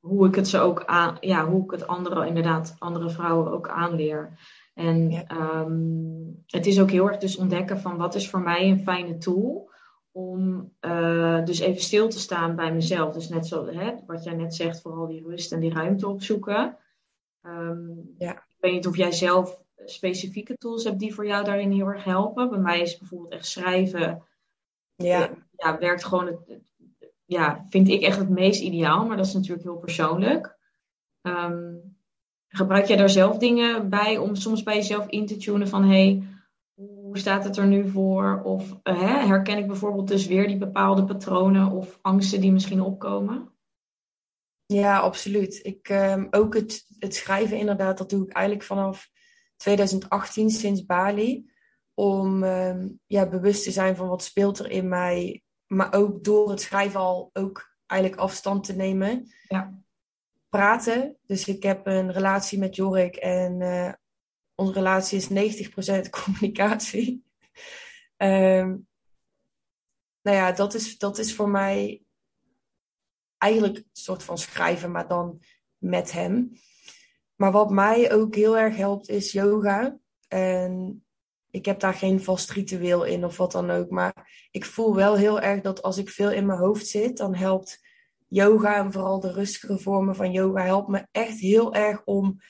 hoe 0.00 0.26
ik 0.26 0.34
het 0.34 0.48
ze 0.48 0.58
ook 0.58 0.84
aan, 0.84 1.16
ja, 1.20 1.46
hoe 1.46 1.64
ik 1.64 1.70
het 1.70 1.86
andere, 1.86 2.26
inderdaad, 2.26 2.76
andere 2.78 3.10
vrouwen 3.10 3.52
ook 3.52 3.68
aanleer. 3.68 4.38
En 4.74 5.10
ja. 5.10 5.24
um, 5.60 6.42
het 6.46 6.66
is 6.66 6.80
ook 6.80 6.90
heel 6.90 7.08
erg 7.08 7.18
dus 7.18 7.36
ontdekken 7.36 7.80
van 7.80 7.96
wat 7.96 8.14
is 8.14 8.30
voor 8.30 8.40
mij 8.40 8.70
een 8.70 8.82
fijne 8.82 9.18
tool 9.18 9.70
om 10.12 10.72
uh, 10.80 11.44
dus 11.44 11.58
even 11.58 11.82
stil 11.82 12.08
te 12.08 12.18
staan 12.18 12.56
bij 12.56 12.72
mezelf. 12.72 13.14
Dus 13.14 13.28
net 13.28 13.46
zo, 13.46 13.66
hè, 13.66 13.94
wat 14.06 14.24
jij 14.24 14.34
net 14.34 14.54
zegt, 14.54 14.80
vooral 14.80 15.06
die 15.06 15.26
rust 15.26 15.52
en 15.52 15.60
die 15.60 15.72
ruimte 15.72 16.08
opzoeken. 16.08 16.76
Um, 17.42 18.14
ja. 18.18 18.32
Ik 18.32 18.56
weet 18.58 18.72
niet 18.72 18.86
of 18.86 18.96
jij 18.96 19.12
zelf 19.12 19.62
specifieke 19.84 20.56
tools 20.56 20.84
hebt 20.84 20.98
die 20.98 21.14
voor 21.14 21.26
jou 21.26 21.44
daarin 21.44 21.70
heel 21.70 21.86
erg 21.86 22.04
helpen. 22.04 22.50
Bij 22.50 22.58
mij 22.58 22.80
is 22.80 22.98
bijvoorbeeld 22.98 23.32
echt 23.32 23.46
schrijven. 23.46 24.22
Ja. 24.94 25.30
ja 25.56 25.78
werkt 25.78 26.04
gewoon 26.04 26.26
het, 26.26 26.60
ja, 27.24 27.66
vind 27.68 27.88
ik 27.88 28.02
echt 28.02 28.18
het 28.18 28.28
meest 28.28 28.62
ideaal, 28.62 29.06
maar 29.06 29.16
dat 29.16 29.26
is 29.26 29.34
natuurlijk 29.34 29.62
heel 29.62 29.78
persoonlijk. 29.78 30.58
Um, 31.22 31.96
gebruik 32.48 32.86
jij 32.86 32.96
daar 32.96 33.10
zelf 33.10 33.38
dingen 33.38 33.88
bij 33.88 34.18
om 34.18 34.34
soms 34.34 34.62
bij 34.62 34.74
jezelf 34.74 35.08
in 35.08 35.26
te 35.26 35.36
tunen 35.36 35.68
van 35.68 35.84
hey, 35.84 36.22
hoe 36.74 37.18
staat 37.18 37.44
het 37.44 37.56
er 37.56 37.66
nu 37.66 37.88
voor? 37.88 38.42
Of 38.44 38.70
uh, 38.82 39.24
herken 39.26 39.58
ik 39.58 39.66
bijvoorbeeld 39.66 40.08
dus 40.08 40.26
weer 40.26 40.46
die 40.46 40.58
bepaalde 40.58 41.04
patronen 41.04 41.70
of 41.70 41.98
angsten 42.02 42.40
die 42.40 42.52
misschien 42.52 42.80
opkomen? 42.80 43.48
Ja, 44.66 44.98
absoluut. 44.98 45.60
Ik, 45.62 45.88
ehm, 45.88 46.26
ook 46.30 46.54
het, 46.54 46.86
het 46.98 47.14
schrijven 47.14 47.58
inderdaad, 47.58 47.98
dat 47.98 48.10
doe 48.10 48.24
ik 48.24 48.32
eigenlijk 48.32 48.66
vanaf 48.66 49.10
2018 49.60 50.50
sinds 50.50 50.86
Bali. 50.86 51.50
Om 51.94 52.42
ehm, 52.42 52.88
ja, 53.06 53.28
bewust 53.28 53.64
te 53.64 53.70
zijn 53.70 53.96
van 53.96 54.08
wat 54.08 54.24
speelt 54.24 54.58
er 54.58 54.70
in 54.70 54.88
mij. 54.88 55.42
Maar 55.66 55.94
ook 55.94 56.24
door 56.24 56.50
het 56.50 56.60
schrijven 56.60 57.00
al 57.00 57.30
ook 57.32 57.76
eigenlijk 57.86 58.20
afstand 58.20 58.64
te 58.64 58.72
nemen. 58.72 59.32
Ja. 59.48 59.78
Praten. 60.48 61.16
Dus 61.26 61.48
ik 61.48 61.62
heb 61.62 61.86
een 61.86 62.12
relatie 62.12 62.58
met 62.58 62.76
Jorik 62.76 63.16
en 63.16 63.60
uh, 63.60 63.92
onze 64.54 64.72
relatie 64.72 65.18
is 65.18 65.68
90% 65.68 66.10
communicatie. 66.24 67.24
um, 68.16 68.88
nou 70.22 70.36
ja, 70.36 70.52
dat 70.52 70.74
is, 70.74 70.98
dat 70.98 71.18
is 71.18 71.34
voor 71.34 71.48
mij 71.48 72.02
eigenlijk 73.38 73.76
een 73.76 73.84
soort 73.92 74.22
van 74.22 74.38
schrijven, 74.38 74.90
maar 74.90 75.08
dan 75.08 75.42
met 75.78 76.12
hem. 76.12 76.52
Maar 77.40 77.52
wat 77.52 77.70
mij 77.70 78.12
ook 78.12 78.34
heel 78.34 78.58
erg 78.58 78.76
helpt 78.76 79.08
is 79.08 79.32
yoga. 79.32 79.98
En 80.28 81.04
ik 81.50 81.64
heb 81.64 81.80
daar 81.80 81.94
geen 81.94 82.22
vast 82.22 82.50
ritueel 82.50 83.04
in 83.04 83.24
of 83.24 83.36
wat 83.36 83.52
dan 83.52 83.70
ook. 83.70 83.90
Maar 83.90 84.48
ik 84.50 84.64
voel 84.64 84.94
wel 84.94 85.16
heel 85.16 85.40
erg 85.40 85.60
dat 85.60 85.82
als 85.82 85.98
ik 85.98 86.08
veel 86.08 86.30
in 86.30 86.46
mijn 86.46 86.58
hoofd 86.58 86.86
zit, 86.86 87.16
dan 87.16 87.34
helpt 87.34 87.80
yoga 88.28 88.76
en 88.76 88.92
vooral 88.92 89.20
de 89.20 89.32
rustige 89.32 89.78
vormen 89.78 90.16
van 90.16 90.32
yoga 90.32 90.62
helpt 90.62 90.88
me 90.88 91.06
echt 91.10 91.38
heel 91.38 91.74
erg 91.74 92.02
om 92.04 92.40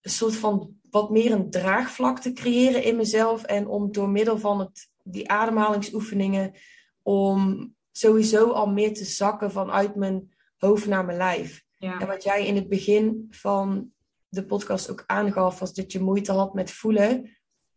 een 0.00 0.10
soort 0.10 0.36
van 0.36 0.74
wat 0.90 1.10
meer 1.10 1.32
een 1.32 1.50
draagvlak 1.50 2.20
te 2.20 2.32
creëren 2.32 2.82
in 2.82 2.96
mezelf. 2.96 3.42
En 3.42 3.66
om 3.66 3.92
door 3.92 4.08
middel 4.08 4.38
van 4.38 4.58
het, 4.58 4.88
die 5.02 5.30
ademhalingsoefeningen, 5.30 6.54
om 7.02 7.74
sowieso 7.92 8.50
al 8.50 8.70
meer 8.70 8.94
te 8.94 9.04
zakken 9.04 9.50
vanuit 9.50 9.94
mijn 9.94 10.32
hoofd 10.56 10.86
naar 10.86 11.04
mijn 11.04 11.18
lijf. 11.18 11.66
Ja. 11.76 12.00
En 12.00 12.06
wat 12.06 12.22
jij 12.22 12.46
in 12.46 12.54
het 12.54 12.68
begin 12.68 13.26
van 13.30 13.96
de 14.28 14.44
podcast 14.44 14.90
ook 14.90 15.04
aangaf, 15.06 15.58
was 15.58 15.74
dat 15.74 15.92
je 15.92 16.00
moeite 16.00 16.32
had 16.32 16.54
met 16.54 16.70
voelen. 16.70 17.36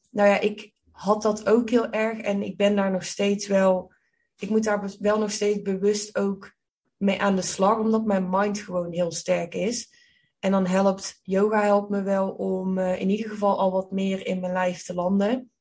Nou 0.09 0.29
ja, 0.29 0.39
ik 0.39 0.73
had 0.91 1.21
dat 1.21 1.47
ook 1.47 1.69
heel 1.69 1.89
erg 1.89 2.19
en 2.19 2.41
ik 2.41 2.57
ben 2.57 2.75
daar 2.75 2.91
nog 2.91 3.03
steeds 3.03 3.47
wel, 3.47 3.93
ik 4.37 4.49
moet 4.49 4.63
daar 4.63 4.91
wel 4.99 5.19
nog 5.19 5.31
steeds 5.31 5.61
bewust 5.61 6.17
ook 6.17 6.55
mee 6.97 7.21
aan 7.21 7.35
de 7.35 7.41
slag, 7.41 7.77
omdat 7.77 8.05
mijn 8.05 8.29
mind 8.29 8.59
gewoon 8.59 8.91
heel 8.91 9.11
sterk 9.11 9.53
is. 9.53 9.99
En 10.39 10.51
dan 10.51 10.65
helpt 10.65 11.19
yoga 11.23 11.61
helpt 11.61 11.89
me 11.89 12.01
wel 12.01 12.29
om 12.29 12.77
uh, 12.77 12.99
in 12.99 13.09
ieder 13.09 13.29
geval 13.29 13.59
al 13.59 13.71
wat 13.71 13.91
meer 13.91 14.25
in 14.25 14.39
mijn 14.39 14.53
lijf 14.53 14.83
te 14.83 14.93
landen. 14.93 15.51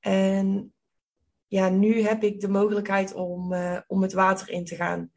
En 0.00 0.74
ja, 1.46 1.68
nu 1.68 2.02
heb 2.02 2.22
ik 2.22 2.40
de 2.40 2.48
mogelijkheid 2.48 3.14
om, 3.14 3.52
uh, 3.52 3.80
om 3.86 4.02
het 4.02 4.12
water 4.12 4.50
in 4.50 4.64
te 4.64 4.74
gaan. 4.74 5.10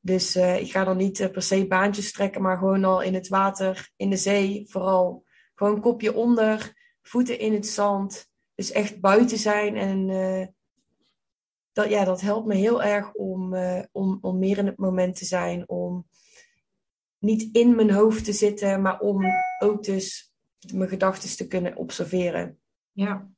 Dus 0.00 0.36
uh, 0.36 0.60
ik 0.60 0.70
ga 0.70 0.84
dan 0.84 0.96
niet 0.96 1.32
per 1.32 1.42
se 1.42 1.66
baantjes 1.66 2.12
trekken, 2.12 2.42
maar 2.42 2.58
gewoon 2.58 2.84
al 2.84 3.02
in 3.02 3.14
het 3.14 3.28
water, 3.28 3.90
in 3.96 4.10
de 4.10 4.16
zee 4.16 4.66
vooral. 4.68 5.26
Gewoon 5.54 5.80
kopje 5.80 6.14
onder, 6.14 6.74
voeten 7.02 7.38
in 7.38 7.52
het 7.52 7.66
zand. 7.66 8.28
Dus 8.54 8.72
echt 8.72 9.00
buiten 9.00 9.38
zijn. 9.38 9.76
En 9.76 10.08
uh, 10.08 10.46
dat, 11.72 11.88
ja, 11.88 12.04
dat 12.04 12.20
helpt 12.20 12.46
me 12.46 12.54
heel 12.54 12.82
erg 12.82 13.12
om, 13.12 13.54
om, 13.92 14.18
om 14.20 14.38
meer 14.38 14.58
in 14.58 14.66
het 14.66 14.78
moment 14.78 15.16
te 15.16 15.24
zijn. 15.24 15.68
Om 15.68 16.06
niet 17.18 17.56
in 17.56 17.74
mijn 17.74 17.90
hoofd 17.90 18.24
te 18.24 18.32
zitten, 18.32 18.82
maar 18.82 19.00
om 19.00 19.24
ook 19.58 19.84
dus 19.84 20.32
mijn 20.72 20.88
gedachten 20.88 21.36
te 21.36 21.46
kunnen 21.46 21.76
observeren. 21.76 22.58
Ja. 22.92 23.30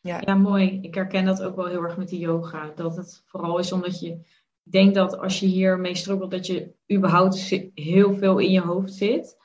Ja. 0.00 0.20
ja, 0.20 0.34
mooi. 0.34 0.78
Ik 0.82 0.94
herken 0.94 1.24
dat 1.24 1.42
ook 1.42 1.56
wel 1.56 1.66
heel 1.66 1.82
erg 1.82 1.96
met 1.96 2.08
die 2.08 2.18
yoga. 2.18 2.72
Dat 2.74 2.96
het 2.96 3.22
vooral 3.26 3.58
is 3.58 3.72
omdat 3.72 4.00
je 4.00 4.26
denkt 4.70 4.94
dat 4.94 5.18
als 5.18 5.40
je 5.40 5.46
hiermee 5.46 5.94
struggelt, 5.94 6.30
dat 6.30 6.46
je 6.46 6.74
überhaupt 6.92 7.36
heel 7.74 8.14
veel 8.14 8.38
in 8.38 8.50
je 8.50 8.60
hoofd 8.60 8.92
zit. 8.92 9.36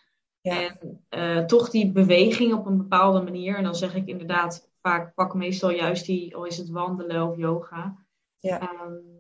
Ja. 0.42 0.62
En 0.62 1.04
uh, 1.10 1.46
toch 1.46 1.70
die 1.70 1.92
beweging 1.92 2.54
op 2.54 2.66
een 2.66 2.78
bepaalde 2.78 3.22
manier. 3.22 3.56
En 3.56 3.64
dan 3.64 3.76
zeg 3.76 3.96
ik 3.96 4.08
inderdaad, 4.08 4.70
vaak 4.82 5.14
pak 5.14 5.34
meestal 5.34 5.72
juist 5.72 6.06
die, 6.06 6.36
al 6.36 6.46
is 6.46 6.58
het 6.58 6.70
wandelen 6.70 7.30
of 7.30 7.38
yoga. 7.38 7.98
Ja. 8.40 8.62
Um, 8.62 9.20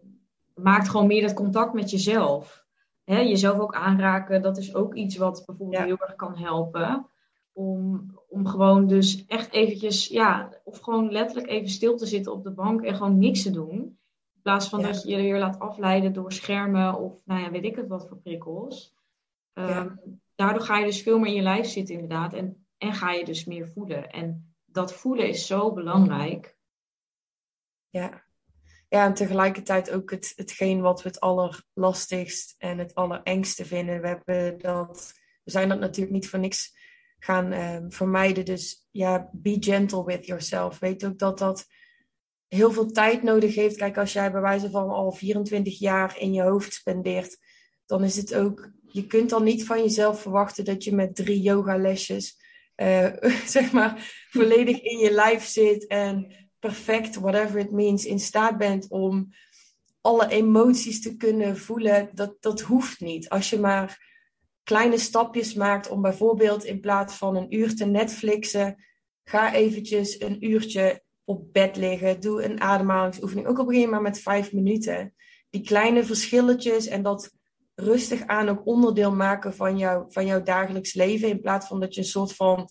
maakt 0.55 0.89
gewoon 0.89 1.07
meer 1.07 1.21
dat 1.21 1.33
contact 1.33 1.73
met 1.73 1.89
jezelf. 1.89 2.67
Hè, 3.03 3.19
jezelf 3.19 3.59
ook 3.59 3.75
aanraken, 3.75 4.41
dat 4.41 4.57
is 4.57 4.75
ook 4.75 4.95
iets 4.95 5.17
wat 5.17 5.43
bijvoorbeeld 5.45 5.79
Ja. 5.79 5.85
heel 5.85 5.97
erg 5.99 6.15
kan 6.15 6.37
helpen. 6.37 7.07
Om, 7.53 8.11
om 8.29 8.47
gewoon 8.47 8.87
dus 8.87 9.25
echt 9.25 9.51
eventjes, 9.53 10.07
ja, 10.07 10.49
of 10.63 10.79
gewoon 10.79 11.11
letterlijk 11.11 11.49
even 11.49 11.69
stil 11.69 11.97
te 11.97 12.05
zitten 12.05 12.31
op 12.31 12.43
de 12.43 12.51
bank 12.51 12.81
en 12.81 12.95
gewoon 12.95 13.17
niks 13.17 13.43
te 13.43 13.51
doen. 13.51 13.97
In 14.39 14.45
plaats 14.45 14.69
van 14.69 14.79
Ja. 14.79 14.87
dat 14.87 15.03
je 15.03 15.09
je 15.09 15.17
weer 15.17 15.39
laat 15.39 15.59
afleiden 15.59 16.13
door 16.13 16.31
schermen 16.31 16.95
of, 16.99 17.25
nou 17.25 17.41
ja, 17.41 17.51
weet 17.51 17.63
ik 17.63 17.75
het 17.75 17.87
wat 17.87 18.07
voor 18.07 18.17
prikkels. 18.17 18.95
Ja. 19.53 19.67
Ehm, 19.67 19.95
daardoor 20.35 20.61
ga 20.61 20.77
je 20.77 20.85
dus 20.85 21.01
veel 21.01 21.19
meer 21.19 21.29
in 21.29 21.35
je 21.35 21.41
lijf 21.41 21.67
zitten 21.67 21.93
inderdaad. 21.93 22.33
En, 22.33 22.67
en 22.77 22.93
ga 22.93 23.11
je 23.11 23.25
dus 23.25 23.45
meer 23.45 23.67
voelen. 23.67 24.09
En 24.09 24.55
dat 24.65 24.93
voelen 24.93 25.27
is 25.27 25.47
zo 25.47 25.73
belangrijk. 25.73 26.57
Ja. 27.89 28.23
Ja, 28.89 29.05
en 29.05 29.13
tegelijkertijd 29.13 29.91
ook 29.91 30.11
het, 30.11 30.33
hetgeen 30.35 30.81
wat 30.81 31.01
we 31.01 31.09
het 31.09 31.19
allerlastigst 31.19 32.55
en 32.57 32.77
het 32.77 32.95
allerengste 32.95 33.65
vinden. 33.65 34.01
We, 34.01 34.07
hebben 34.07 34.57
dat, 34.57 35.13
we 35.43 35.51
zijn 35.51 35.69
dat 35.69 35.79
natuurlijk 35.79 36.13
niet 36.13 36.29
voor 36.29 36.39
niks 36.39 36.77
gaan 37.19 37.51
ehm, 37.51 37.89
vermijden. 37.89 38.45
Dus 38.45 38.87
ja, 38.91 39.29
be 39.31 39.57
gentle 39.59 40.05
with 40.05 40.25
yourself. 40.25 40.79
Weet 40.79 41.05
ook 41.05 41.19
dat 41.19 41.37
dat 41.37 41.67
heel 42.49 42.71
veel 42.71 42.91
tijd 42.91 43.23
nodig 43.23 43.55
heeft. 43.55 43.75
Kijk, 43.75 43.97
als 43.97 44.13
jij 44.13 44.31
bij 44.31 44.41
wijze 44.41 44.69
van 44.69 44.89
al 44.89 45.11
24 45.11 45.79
jaar 45.79 46.19
in 46.19 46.33
je 46.33 46.41
hoofd 46.41 46.73
spendeert, 46.73 47.37
dan 47.85 48.03
is 48.03 48.15
het 48.15 48.35
ook, 48.35 48.71
je 48.87 49.07
kunt 49.07 49.29
dan 49.29 49.43
niet 49.43 49.65
van 49.65 49.77
jezelf 49.77 50.21
verwachten 50.21 50.65
dat 50.65 50.83
je 50.83 50.95
met 50.95 51.15
drie 51.15 51.41
yogalesjes, 51.41 52.37
eh 52.75 53.13
zeg 53.45 53.71
maar, 53.71 54.25
volledig 54.29 54.81
in 54.81 54.97
je 54.97 55.11
lijf 55.11 55.45
zit 55.45 55.87
en 55.87 56.33
perfect, 56.59 57.15
whatever 57.15 57.59
it 57.59 57.71
means, 57.71 58.05
in 58.05 58.19
staat 58.19 58.57
bent 58.57 58.89
om 58.89 59.33
alle 60.01 60.27
emoties 60.27 61.01
te 61.01 61.17
kunnen 61.17 61.57
voelen. 61.57 62.09
Dat, 62.13 62.35
dat 62.39 62.61
hoeft 62.61 62.99
niet. 62.99 63.29
Als 63.29 63.49
je 63.49 63.59
maar 63.59 64.07
kleine 64.63 64.97
stapjes 64.97 65.53
maakt 65.53 65.89
om 65.89 66.01
bijvoorbeeld 66.01 66.63
in 66.63 66.79
plaats 66.79 67.13
van 67.13 67.35
een 67.35 67.55
uur 67.55 67.75
te 67.75 67.85
Netflixen, 67.85 68.83
ga 69.23 69.53
eventjes 69.53 70.21
een 70.21 70.45
uurtje 70.45 71.03
op 71.29 71.53
bed 71.53 71.75
liggen. 71.75 72.19
Doe 72.19 72.43
een 72.43 72.61
ademhalingsoefening. 72.61 73.47
Ook 73.47 73.57
al 73.57 73.65
begin 73.65 73.81
je 73.81 73.87
maar 73.87 74.01
met 74.01 74.19
vijf 74.19 74.53
minuten. 74.53 75.13
Die 75.49 75.61
kleine 75.61 76.03
verschilletjes 76.03 76.87
en 76.87 77.03
dat 77.03 77.31
rustig 77.75 78.25
aan 78.25 78.49
ook 78.49 78.65
onderdeel 78.65 79.15
maken 79.15 79.53
van, 79.53 79.77
jou, 79.77 80.05
van 80.07 80.25
jouw 80.25 80.43
dagelijks 80.43 80.93
leven. 80.93 81.29
In 81.29 81.41
plaats 81.41 81.67
van 81.67 81.79
dat 81.79 81.95
je 81.95 82.01
een 82.01 82.07
soort 82.07 82.33
van 82.33 82.69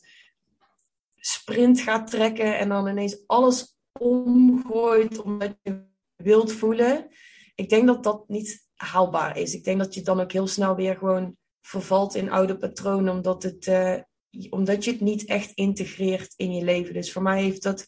sprint 1.16 1.80
gaat 1.80 2.10
trekken 2.10 2.58
en 2.58 2.68
dan 2.68 2.88
ineens 2.88 3.26
alles 3.26 3.76
omgooit 4.00 5.22
omdat 5.22 5.56
je 5.62 5.84
wilt 6.16 6.52
voelen. 6.52 7.08
Ik 7.54 7.68
denk 7.68 7.86
dat 7.86 8.04
dat 8.04 8.28
niet 8.28 8.66
haalbaar 8.74 9.36
is. 9.36 9.54
Ik 9.54 9.64
denk 9.64 9.78
dat 9.78 9.94
je 9.94 10.02
dan 10.02 10.20
ook 10.20 10.32
heel 10.32 10.46
snel 10.46 10.76
weer 10.76 10.96
gewoon 10.96 11.36
vervalt 11.60 12.14
in 12.14 12.30
oude 12.30 12.56
patronen, 12.56 13.12
omdat, 13.12 13.42
het, 13.42 13.66
uh, 13.66 13.96
omdat 14.50 14.84
je 14.84 14.90
het 14.90 15.00
niet 15.00 15.24
echt 15.24 15.52
integreert 15.54 16.32
in 16.36 16.52
je 16.52 16.64
leven. 16.64 16.94
Dus 16.94 17.12
voor 17.12 17.22
mij 17.22 17.42
heeft 17.42 17.62
dat, 17.62 17.86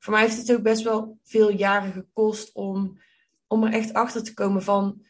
voor 0.00 0.12
mij 0.12 0.22
heeft 0.22 0.36
het 0.36 0.52
ook 0.52 0.62
best 0.62 0.82
wel 0.82 1.18
veel 1.22 1.50
jaren 1.50 1.92
gekost 1.92 2.54
om, 2.54 3.00
om 3.46 3.64
er 3.64 3.72
echt 3.72 3.92
achter 3.92 4.22
te 4.22 4.34
komen 4.34 4.62
van 4.62 5.02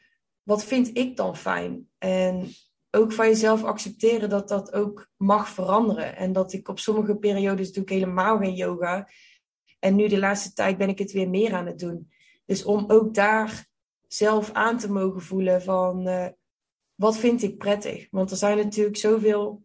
wat 0.42 0.64
vind 0.64 0.96
ik 0.96 1.16
dan 1.16 1.36
fijn? 1.36 1.88
En 1.98 2.48
ook 2.90 3.12
van 3.12 3.26
jezelf 3.26 3.64
accepteren 3.64 4.28
dat 4.28 4.48
dat 4.48 4.72
ook 4.72 5.10
mag 5.16 5.48
veranderen. 5.48 6.16
En 6.16 6.32
dat 6.32 6.52
ik 6.52 6.68
op 6.68 6.78
sommige 6.78 7.16
periodes 7.16 7.72
doe 7.72 7.82
ik 7.82 7.88
helemaal 7.88 8.38
geen 8.38 8.54
yoga. 8.54 9.08
En 9.78 9.94
nu 9.94 10.08
de 10.08 10.18
laatste 10.18 10.52
tijd 10.52 10.78
ben 10.78 10.88
ik 10.88 10.98
het 10.98 11.12
weer 11.12 11.28
meer 11.28 11.54
aan 11.54 11.66
het 11.66 11.78
doen. 11.78 12.10
Dus 12.46 12.64
om 12.64 12.84
ook 12.88 13.14
daar 13.14 13.66
zelf 14.06 14.52
aan 14.52 14.78
te 14.78 14.92
mogen 14.92 15.20
voelen 15.20 15.62
van 15.62 16.08
uh, 16.08 16.26
wat 16.94 17.16
vind 17.16 17.42
ik 17.42 17.58
prettig? 17.58 18.08
Want 18.10 18.30
er 18.30 18.36
zijn 18.36 18.56
natuurlijk 18.56 18.96
zoveel. 18.96 19.62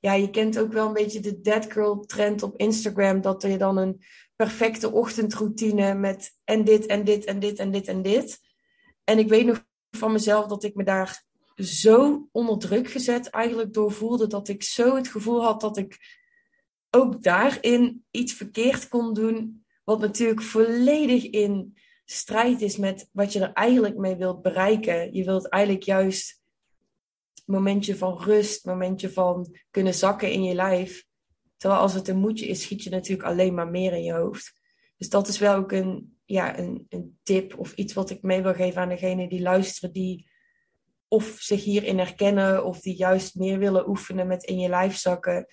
Ja, 0.00 0.12
je 0.12 0.30
kent 0.30 0.58
ook 0.58 0.72
wel 0.72 0.86
een 0.86 0.92
beetje 0.92 1.20
de 1.20 1.40
dead 1.40 1.72
girl 1.72 2.00
trend 2.00 2.42
op 2.42 2.56
Instagram. 2.56 3.20
Dat 3.20 3.42
je 3.42 3.58
dan 3.58 3.76
een 3.76 4.02
perfecte 4.36 4.92
ochtendroutine 4.92 5.94
met 5.94 6.38
en 6.44 6.64
dit 6.64 6.86
en 6.86 7.04
dit 7.04 7.24
en 7.24 7.38
dit 7.38 7.58
en 7.58 7.70
dit 7.70 7.88
en 7.88 8.02
dit. 8.02 8.40
En 9.04 9.18
ik 9.18 9.28
weet 9.28 9.46
nog 9.46 9.64
van 9.90 10.12
mezelf 10.12 10.46
dat 10.46 10.64
ik 10.64 10.74
me 10.74 10.84
daar 10.84 11.24
zo 11.56 12.28
onder 12.32 12.58
druk 12.58 12.90
gezet 12.90 13.30
eigenlijk 13.30 13.72
door 13.72 13.92
voelde. 13.92 14.26
Dat 14.26 14.48
ik 14.48 14.62
zo 14.62 14.96
het 14.96 15.08
gevoel 15.08 15.42
had 15.42 15.60
dat 15.60 15.76
ik 15.76 15.98
ook 16.90 17.22
daarin 17.22 18.04
iets 18.10 18.32
verkeerd 18.32 18.88
kon 18.88 19.14
doen. 19.14 19.64
Wat 19.84 20.00
natuurlijk 20.00 20.42
volledig 20.42 21.30
in 21.30 21.78
strijd 22.04 22.60
is 22.60 22.76
met 22.76 23.08
wat 23.12 23.32
je 23.32 23.40
er 23.40 23.52
eigenlijk 23.52 23.96
mee 23.96 24.16
wilt 24.16 24.42
bereiken. 24.42 25.14
Je 25.14 25.24
wilt 25.24 25.48
eigenlijk 25.48 25.84
juist 25.84 26.42
momentje 27.46 27.96
van 27.96 28.18
rust, 28.18 28.64
momentje 28.64 29.10
van 29.10 29.56
kunnen 29.70 29.94
zakken 29.94 30.32
in 30.32 30.42
je 30.42 30.54
lijf. 30.54 31.06
Terwijl 31.64 31.84
als 31.84 31.94
het 31.94 32.08
een 32.08 32.18
moedje 32.18 32.46
is, 32.46 32.62
schiet 32.62 32.82
je 32.82 32.90
natuurlijk 32.90 33.28
alleen 33.28 33.54
maar 33.54 33.68
meer 33.68 33.92
in 33.92 34.02
je 34.02 34.12
hoofd. 34.12 34.54
Dus 34.96 35.08
dat 35.08 35.28
is 35.28 35.38
wel 35.38 35.54
ook 35.54 35.72
een, 35.72 36.16
ja, 36.24 36.58
een, 36.58 36.86
een 36.88 37.18
tip 37.22 37.58
of 37.58 37.72
iets 37.72 37.92
wat 37.92 38.10
ik 38.10 38.22
mee 38.22 38.42
wil 38.42 38.54
geven 38.54 38.80
aan 38.80 38.88
degene 38.88 39.28
die 39.28 39.42
luisteren, 39.42 39.92
die 39.92 40.30
of 41.08 41.36
zich 41.38 41.64
hierin 41.64 41.98
herkennen 41.98 42.64
of 42.64 42.80
die 42.80 42.96
juist 42.96 43.34
meer 43.34 43.58
willen 43.58 43.88
oefenen 43.88 44.26
met 44.26 44.44
in 44.44 44.58
je 44.58 44.68
lijf 44.68 44.96
zakken, 44.96 45.46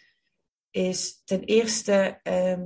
is 0.71 1.21
ten 1.25 1.43
eerste, 1.43 2.19
ehm, 2.23 2.63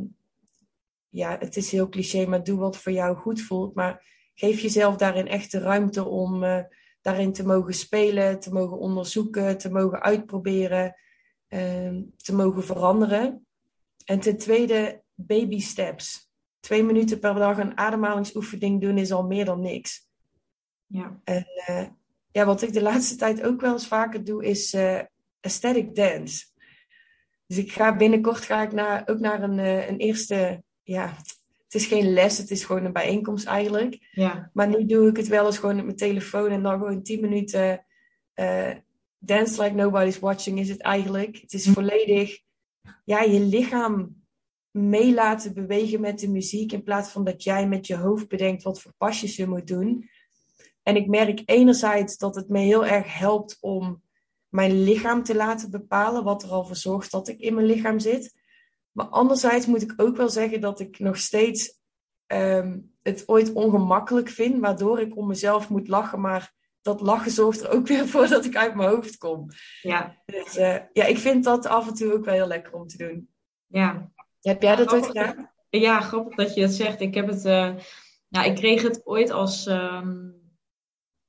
ja, 1.10 1.38
het 1.40 1.56
is 1.56 1.72
heel 1.72 1.90
cliché, 1.90 2.26
maar 2.26 2.44
doe 2.44 2.60
wat 2.60 2.78
voor 2.78 2.92
jou 2.92 3.18
goed 3.18 3.42
voelt. 3.42 3.76
Maar 3.76 4.06
geef 4.34 4.60
jezelf 4.60 4.96
daarin 4.96 5.28
echt 5.28 5.52
de 5.52 5.60
ruimte 5.60 6.06
om 6.06 6.44
uh, 6.44 6.64
daarin 7.02 7.34
te 7.34 7.46
mogen 7.46 7.74
spelen, 7.74 8.40
te 8.40 8.54
mogen 8.54 8.78
onderzoeken, 8.78 9.58
te 9.58 9.72
mogen 9.72 10.02
uitproberen, 10.02 10.96
te 12.18 12.34
mogen 12.34 12.64
veranderen. 12.64 13.46
En 14.06 14.20
ten 14.20 14.38
tweede, 14.38 15.04
baby 15.14 15.60
steps. 15.60 16.30
Twee 16.60 16.84
minuten 16.84 17.20
per 17.20 17.34
dag 17.34 17.58
een 17.58 17.78
ademhalingsoefening 17.78 18.82
doen 18.82 18.98
is 18.98 19.12
al 19.12 19.26
meer 19.26 19.46
dan 19.46 19.62
niks. 19.62 20.08
Ja. 20.86 21.20
En 21.24 21.46
uh, 21.70 21.88
ja, 22.32 22.46
wat 22.46 22.62
ik 22.62 22.74
de 22.74 22.82
laatste 22.82 23.16
tijd 23.26 23.44
ook 23.44 23.62
wel 23.62 23.74
eens 23.74 23.88
vaker 23.88 24.24
doe, 24.24 24.46
is 24.46 24.74
uh, 24.74 25.02
aesthetic 25.42 25.96
dance. 25.96 26.46
Dus 27.48 27.58
ik 27.58 27.72
ga 27.72 27.96
binnenkort 27.96 28.42
ga 28.42 28.64
ik 28.64 28.72
naar, 28.72 29.04
ook 29.06 29.20
naar 29.20 29.44
een, 29.44 29.58
uh, 29.58 29.88
een 29.88 29.98
eerste, 29.98 30.64
ja, 30.84 31.16
het 31.64 31.74
is 31.74 31.86
geen 31.86 32.14
les, 32.14 32.38
het 32.38 32.52
is 32.52 32.66
gewoon 32.66 32.86
een 32.86 32.94
bijeenkomst 32.94 33.46
eigenlijk. 33.46 34.10
Ja. 34.12 34.50
Maar 34.54 34.68
nu 34.68 34.86
doe 34.86 35.10
ik 35.10 35.18
het 35.18 35.28
wel 35.28 35.46
eens 35.46 35.58
gewoon 35.58 35.76
met 35.76 35.86
mijn 35.86 35.98
telefoon 35.98 36.50
en 36.50 36.64
dan 36.64 36.80
gewoon 36.80 37.04
10 37.04 37.22
minuten 37.22 37.86
dance 39.26 39.62
like 39.62 39.76
nobody's 39.76 40.20
watching 40.20 40.60
is 40.60 40.70
het 40.70 40.82
eigenlijk. 40.82 41.38
Het 41.38 41.54
is 41.54 41.68
volledig, 41.70 42.40
ja, 43.04 43.22
je 43.22 43.40
lichaam 43.40 44.24
mee 44.72 45.14
laten 45.14 45.54
bewegen 45.54 46.02
met 46.02 46.20
de 46.20 46.30
muziek 46.30 46.72
in 46.72 46.84
plaats 46.84 47.10
van 47.10 47.24
dat 47.24 47.44
jij 47.44 47.68
met 47.68 47.88
je 47.88 47.96
hoofd 47.96 48.28
bedenkt 48.28 48.64
wat 48.64 48.82
voor 48.82 48.94
pasjes 48.98 49.36
je 49.36 49.48
moet 49.48 49.68
doen. 49.68 50.10
En 50.84 50.96
ik 50.96 51.08
merk 51.08 51.42
enerzijds 51.46 52.18
dat 52.18 52.36
het 52.36 52.50
me 52.50 52.60
heel 52.60 52.86
erg 52.86 53.18
helpt 53.18 53.58
om 53.62 54.04
mijn 54.50 54.84
lichaam 54.84 55.24
te 55.24 55.36
laten 55.36 55.70
bepalen 55.70 56.24
wat 56.24 56.44
er 56.44 56.50
al 56.50 56.66
voor 56.66 56.76
zorgt 56.76 57.12
dat 57.12 57.28
ik 57.28 57.40
in 57.40 57.54
mijn 57.54 57.68
lichaam 57.68 58.00
zit. 58.00 58.34
Maar 58.92 59.06
anderzijds 59.08 59.66
moet 59.66 59.82
ik 59.82 59.94
ook 59.98 60.18
wel 60.18 60.30
zeggen 60.30 60.62
dat 60.62 60.80
ik 60.80 61.00
nog 61.00 61.18
steeds 61.18 61.80
um, 62.28 62.94
het 63.02 63.24
ooit 63.28 63.54
ongemakkelijk 63.54 64.30
vind, 64.30 64.60
waardoor 64.60 65.00
ik 65.00 65.18
om 65.18 65.28
mezelf 65.28 65.70
moet 65.70 65.88
lachen, 65.88 66.22
maar 66.22 66.54
dat 66.86 67.02
lachen 67.02 67.32
zorgt 67.32 67.64
er 67.64 67.72
ook 67.72 67.88
weer 67.88 68.08
voor 68.08 68.28
dat 68.28 68.46
ik 68.46 68.56
uit 68.56 68.76
mijn 68.76 68.90
hoofd 68.90 69.18
kom. 69.18 69.48
Ja. 69.82 70.16
Dus 70.26 70.58
uh, 70.58 70.78
ja, 70.94 71.06
ik 71.06 71.18
vind 71.18 71.44
dat 71.44 71.66
af 71.66 71.88
en 71.88 71.94
toe 71.94 72.14
ook 72.14 72.26
wel 72.26 72.34
heel 72.34 72.48
lekker 72.48 72.74
om 72.74 72.88
te 72.88 72.98
doen. 72.98 73.30
Ja. 73.68 74.12
Heb 74.42 74.62
jij 74.62 74.76
dat 74.76 74.94
ooit 74.94 75.06
gedaan? 75.06 75.52
Ja, 75.70 76.00
grappig 76.00 76.36
dat 76.36 76.54
je 76.54 76.62
dat 76.62 76.72
zegt. 76.72 77.02
Ik 77.02 77.14
heb 77.14 77.28
het, 77.28 77.46
uh, 77.46 77.74
nou, 78.30 78.46
ik 78.46 78.56
kreeg 78.56 78.82
het 78.82 79.02
ooit 79.06 79.32
als. 79.32 79.66
Um, 79.66 80.44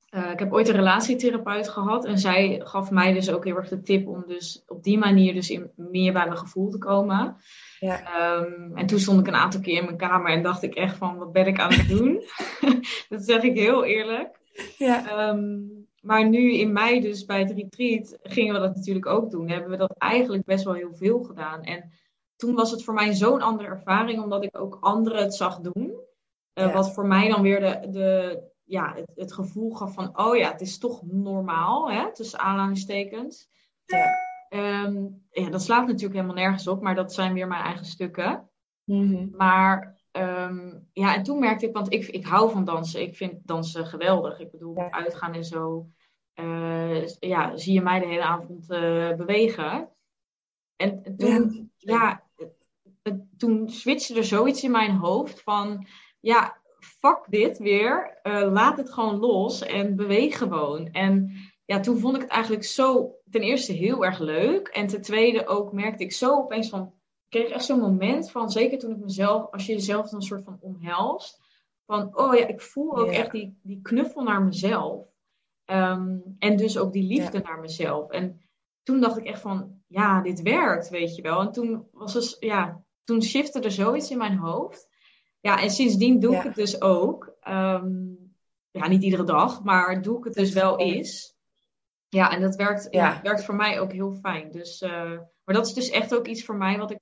uh, 0.09 0.31
ik 0.31 0.39
heb 0.39 0.53
ooit 0.53 0.67
een 0.67 0.75
relatietherapeut 0.75 1.69
gehad 1.69 2.05
en 2.05 2.17
zij 2.17 2.61
gaf 2.63 2.91
mij 2.91 3.13
dus 3.13 3.29
ook 3.29 3.45
heel 3.45 3.55
erg 3.55 3.69
de 3.69 3.81
tip 3.81 4.07
om 4.07 4.23
dus 4.27 4.63
op 4.67 4.83
die 4.83 4.97
manier 4.97 5.33
dus 5.33 5.49
in, 5.49 5.71
meer 5.75 6.13
bij 6.13 6.25
mijn 6.25 6.37
gevoel 6.37 6.69
te 6.69 6.77
komen. 6.77 7.37
Ja. 7.79 8.31
Um, 8.35 8.71
en 8.75 8.85
toen 8.85 8.99
stond 8.99 9.19
ik 9.19 9.27
een 9.27 9.35
aantal 9.35 9.61
keer 9.61 9.77
in 9.77 9.85
mijn 9.85 9.97
kamer 9.97 10.31
en 10.31 10.43
dacht 10.43 10.63
ik 10.63 10.75
echt 10.75 10.97
van 10.97 11.17
wat 11.17 11.31
ben 11.31 11.47
ik 11.47 11.59
aan 11.59 11.73
het 11.73 11.87
doen? 11.87 12.23
dat 13.09 13.25
zeg 13.25 13.41
ik 13.43 13.57
heel 13.57 13.83
eerlijk. 13.83 14.36
Ja. 14.77 15.29
Um, 15.29 15.87
maar 16.01 16.29
nu 16.29 16.53
in 16.53 16.73
mei 16.73 17.01
dus 17.01 17.25
bij 17.25 17.39
het 17.39 17.51
retreat 17.51 18.17
gingen 18.23 18.53
we 18.53 18.59
dat 18.59 18.75
natuurlijk 18.75 19.05
ook 19.05 19.31
doen. 19.31 19.49
Hebben 19.49 19.69
we 19.69 19.77
dat 19.77 19.95
eigenlijk 19.97 20.45
best 20.45 20.63
wel 20.63 20.73
heel 20.73 20.93
veel 20.93 21.23
gedaan. 21.23 21.63
En 21.63 21.91
toen 22.35 22.55
was 22.55 22.71
het 22.71 22.83
voor 22.83 22.93
mij 22.93 23.13
zo'n 23.13 23.41
andere 23.41 23.69
ervaring, 23.69 24.21
omdat 24.21 24.43
ik 24.43 24.59
ook 24.59 24.77
anderen 24.81 25.21
het 25.21 25.35
zag 25.35 25.59
doen. 25.59 25.89
Uh, 26.53 26.65
Ja. 26.65 26.71
Wat 26.71 26.93
voor 26.93 27.05
mij 27.05 27.29
dan 27.29 27.41
weer 27.41 27.59
de, 27.59 27.89
de, 27.89 28.41
ja, 28.63 28.93
het, 28.95 29.11
het 29.15 29.33
gevoel 29.33 29.71
gaf 29.71 29.93
van, 29.93 30.19
oh 30.19 30.35
ja, 30.35 30.51
het 30.51 30.61
is 30.61 30.77
toch 30.77 31.01
normaal, 31.05 31.91
hè, 31.91 32.13
tussen 32.13 32.39
aanhalingstekens. 32.39 33.49
Ja. 33.85 34.05
Ehm, 34.49 35.05
ja, 35.29 35.49
dat 35.49 35.61
slaat 35.61 35.87
natuurlijk 35.87 36.13
helemaal 36.13 36.35
nergens 36.35 36.67
op, 36.67 36.81
maar 36.81 36.95
dat 36.95 37.13
zijn 37.13 37.33
weer 37.33 37.47
mijn 37.47 37.63
eigen 37.63 37.85
stukken. 37.85 38.49
Mhm. 38.83 39.27
Maar 39.35 39.96
ehm, 40.17 40.79
ja, 40.93 41.15
en 41.15 41.23
toen 41.23 41.39
merkte 41.39 41.65
ik, 41.67 41.73
want 41.73 41.93
ik, 41.93 42.07
ik 42.07 42.25
hou 42.25 42.51
van 42.51 42.65
dansen. 42.65 43.01
Ik 43.01 43.15
vind 43.15 43.47
dansen 43.47 43.85
geweldig. 43.85 44.39
Ik 44.39 44.51
bedoel, 44.51 44.75
Ja. 44.75 44.91
uitgaan 44.91 45.33
en 45.33 45.43
zo. 45.45 45.87
eh, 46.33 47.07
ja, 47.19 47.57
zie 47.57 47.73
je 47.73 47.81
mij 47.81 47.99
de 47.99 48.05
hele 48.07 48.23
avond 48.23 48.69
eh, 48.69 49.13
bewegen. 49.15 49.89
En, 50.75 51.03
en 51.03 51.17
toen, 51.17 51.71
ja, 51.77 52.23
toen 53.37 53.69
switchte 53.69 54.15
er 54.15 54.23
zoiets 54.23 54.63
in 54.63 54.71
mijn 54.71 54.91
hoofd 54.95 55.41
van, 55.41 55.87
ja, 56.19 56.57
fuck 56.79 57.25
dit 57.29 57.57
weer. 57.57 58.19
eh, 58.23 58.51
laat 58.51 58.77
het 58.77 58.93
gewoon 58.93 59.17
los 59.17 59.61
en 59.61 59.95
beweeg 59.95 60.37
gewoon. 60.37 60.87
En 60.91 61.31
ja, 61.65 61.79
toen 61.79 61.99
vond 61.99 62.15
ik 62.15 62.21
het 62.21 62.31
eigenlijk 62.31 62.63
zo, 62.63 63.15
ten 63.29 63.41
eerste 63.41 63.73
heel 63.73 64.05
erg 64.05 64.19
leuk. 64.19 64.67
En 64.67 64.87
ten 64.87 65.01
tweede 65.01 65.47
ook 65.47 65.71
merkte 65.73 66.03
ik 66.03 66.11
zo 66.11 66.35
opeens 66.35 66.69
van, 66.69 66.93
kreeg 67.29 67.49
echt 67.49 67.65
zo'n 67.65 67.79
moment 67.79 68.31
van, 68.31 68.49
zeker 68.49 68.79
toen 68.79 68.91
ik 68.91 68.97
mezelf, 68.97 69.51
als 69.51 69.65
je 69.65 69.73
jezelf 69.73 70.09
dan 70.09 70.19
een 70.19 70.25
soort 70.25 70.43
van 70.43 70.57
omhelst, 70.61 71.39
van, 71.85 72.17
oh 72.17 72.35
ja, 72.35 72.47
ik 72.47 72.61
voel 72.61 72.97
ook 72.97 73.11
Ja. 73.11 73.17
echt 73.17 73.31
die, 73.31 73.59
die 73.63 73.81
knuffel 73.81 74.23
naar 74.23 74.43
mezelf. 74.43 75.05
Ehm, 75.65 76.17
en 76.39 76.57
dus 76.57 76.77
ook 76.77 76.93
die 76.93 77.03
liefde 77.07 77.39
naar 77.39 77.59
mezelf. 77.59 78.09
En 78.11 78.41
toen 78.83 78.99
dacht 79.01 79.17
ik 79.17 79.25
echt 79.25 79.41
van, 79.41 79.81
ja, 79.87 80.21
dit 80.21 80.41
werkt, 80.41 80.89
weet 80.89 81.15
je 81.15 81.21
wel. 81.21 81.41
En 81.41 81.51
toen 81.51 81.87
was 81.91 82.13
dus, 82.13 82.37
ja, 82.39 82.83
toen 83.03 83.21
shifte 83.21 83.59
er 83.59 83.71
zoiets 83.71 84.11
in 84.11 84.17
mijn 84.17 84.37
hoofd. 84.37 84.87
Ja, 85.39 85.61
en 85.61 85.69
sindsdien 85.69 86.19
doe 86.19 86.35
ik 86.35 86.41
het 86.43 86.55
dus 86.55 86.81
ook. 86.81 87.35
Ehm, 87.39 87.89
ja, 88.71 88.87
niet 88.87 89.03
iedere 89.03 89.23
dag, 89.23 89.63
maar 89.63 90.01
doe 90.01 90.17
ik 90.17 90.23
het 90.23 90.33
dus 90.33 90.53
wel 90.53 90.79
eens. 90.79 91.35
Ja, 92.09 92.31
en 92.31 92.41
dat 92.41 92.55
werkt, 92.55 92.87
ja. 92.91 93.19
Werkt 93.23 93.43
voor 93.45 93.55
mij 93.55 93.79
ook 93.79 93.91
heel 93.91 94.13
fijn. 94.13 94.51
Dus, 94.51 94.81
eh, 94.81 95.19
maar 95.47 95.55
dat 95.55 95.67
is 95.67 95.73
dus 95.73 95.89
echt 95.89 96.15
ook 96.15 96.27
iets 96.27 96.43
voor 96.43 96.55
mij 96.55 96.77
wat 96.77 96.91
ik 96.91 96.99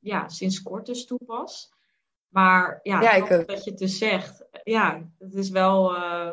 ja, 0.00 0.28
sinds 0.28 0.62
kort 0.62 0.86
dus 0.86 1.06
toepas. 1.06 1.72
Maar 2.28 2.80
ja, 2.82 3.12
ik 3.12 3.46
dat 3.46 3.64
je 3.64 3.70
het 3.70 3.78
dus 3.78 3.98
zegt. 3.98 4.44
Ja, 4.64 5.10
het 5.18 5.34
is 5.34 5.50
wel, 5.50 5.96
eh, 5.96 6.30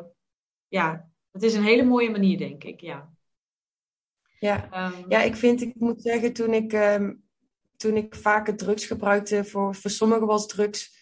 ja, 0.68 1.10
het 1.32 1.44
is 1.44 1.54
een 1.54 1.64
hele 1.64 1.84
mooie 1.84 2.10
manier, 2.10 2.38
denk 2.38 2.64
ik. 2.64 2.82
Ja, 2.82 3.14
Ja. 4.40 4.72
Ehm, 4.72 5.04
Ja, 5.08 5.22
ik 5.22 5.36
vind, 5.36 5.62
ik 5.62 5.76
moet 5.76 6.02
zeggen, 6.02 6.34
toen 6.34 6.54
ik, 6.54 6.74
ehm, 6.74 7.14
toen 7.76 7.96
ik 7.96 8.16
vaker 8.16 8.56
drugs 8.56 8.86
gebruikte, 8.86 9.46
voor, 9.46 9.76
voor 9.76 9.92
sommigen 9.92 10.28
was 10.28 10.48
drugs, 10.48 10.96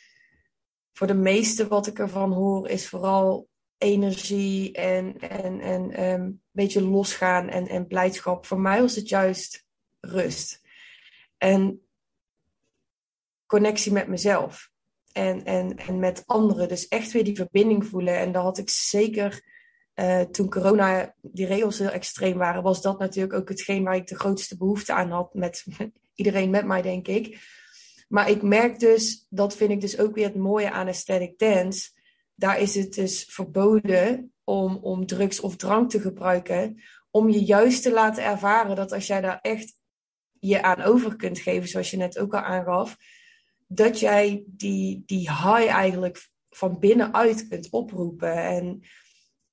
voor 0.93 1.07
de 1.07 1.13
meeste 1.13 1.67
wat 1.67 1.87
ik 1.87 1.99
ervan 1.99 2.31
hoor, 2.31 2.69
is 2.69 2.89
vooral 2.89 3.47
energie 3.77 4.71
en, 4.71 5.19
en, 5.19 5.59
en 5.59 5.91
ehm, 5.91 6.21
een 6.21 6.41
beetje 6.51 6.81
losgaan 6.81 7.49
en, 7.49 7.67
en 7.67 7.87
blijdschap. 7.87 8.45
Voor 8.45 8.59
mij 8.59 8.81
was 8.81 8.95
het 8.95 9.09
juist 9.09 9.64
rust. 10.05 10.61
En 11.37 11.81
connectie 13.45 13.91
met 13.91 14.07
mezelf. 14.07 14.69
En, 15.11 15.43
en, 15.45 15.77
en 15.77 15.99
met 15.99 16.23
anderen. 16.25 16.67
Dus 16.67 16.87
echt 16.87 17.11
weer 17.11 17.23
die 17.23 17.35
verbinding 17.35 17.85
voelen. 17.85 18.17
En 18.17 18.31
dat 18.31 18.43
had 18.43 18.57
ik 18.57 18.69
zeker 18.69 19.43
eh, 19.93 20.21
toen 20.21 20.49
corona, 20.49 21.15
die 21.21 21.45
regels 21.45 21.79
heel 21.79 21.89
extreem 21.89 22.37
waren, 22.37 22.63
was 22.63 22.81
dat 22.81 22.99
natuurlijk 22.99 23.33
ook 23.33 23.49
hetgeen 23.49 23.83
waar 23.83 23.95
ik 23.95 24.07
de 24.07 24.19
grootste 24.19 24.57
behoefte 24.57 24.93
aan 24.93 25.11
had. 25.11 25.33
Met 25.33 25.65
iedereen 26.15 26.49
met 26.49 26.65
mij, 26.65 26.81
denk 26.81 27.07
ik. 27.07 27.39
Maar 28.07 28.29
ik 28.29 28.41
merk 28.41 28.79
dus, 28.79 29.25
dat 29.29 29.55
vind 29.55 29.71
ik 29.71 29.81
dus 29.81 29.99
ook 29.99 30.15
weer 30.15 30.25
het 30.25 30.35
mooie 30.35 30.71
aan 30.71 30.87
aesthetic 30.87 31.37
dance. 31.37 31.89
Daar 32.35 32.59
is 32.59 32.75
het 32.75 32.93
dus 32.93 33.23
verboden 33.29 34.33
om, 34.43 34.75
om 34.75 35.05
drugs 35.05 35.39
of 35.39 35.55
drank 35.55 35.89
te 35.89 35.99
gebruiken. 35.99 36.81
Om 37.11 37.29
je 37.29 37.43
juist 37.43 37.83
te 37.83 37.91
laten 37.91 38.23
ervaren 38.23 38.75
dat 38.75 38.91
als 38.91 39.07
jij 39.07 39.21
daar 39.21 39.39
echt 39.41 39.73
je 40.47 40.61
aan 40.61 40.81
over 40.81 41.15
kunt 41.15 41.39
geven, 41.39 41.69
zoals 41.69 41.91
je 41.91 41.97
net 41.97 42.19
ook 42.19 42.33
al 42.33 42.39
aangaf, 42.39 42.97
dat 43.67 43.99
jij 43.99 44.43
die, 44.47 45.03
die 45.05 45.29
high 45.29 45.67
eigenlijk 45.67 46.29
van 46.49 46.79
binnenuit 46.79 47.47
kunt 47.47 47.69
oproepen. 47.69 48.33
En 48.33 48.81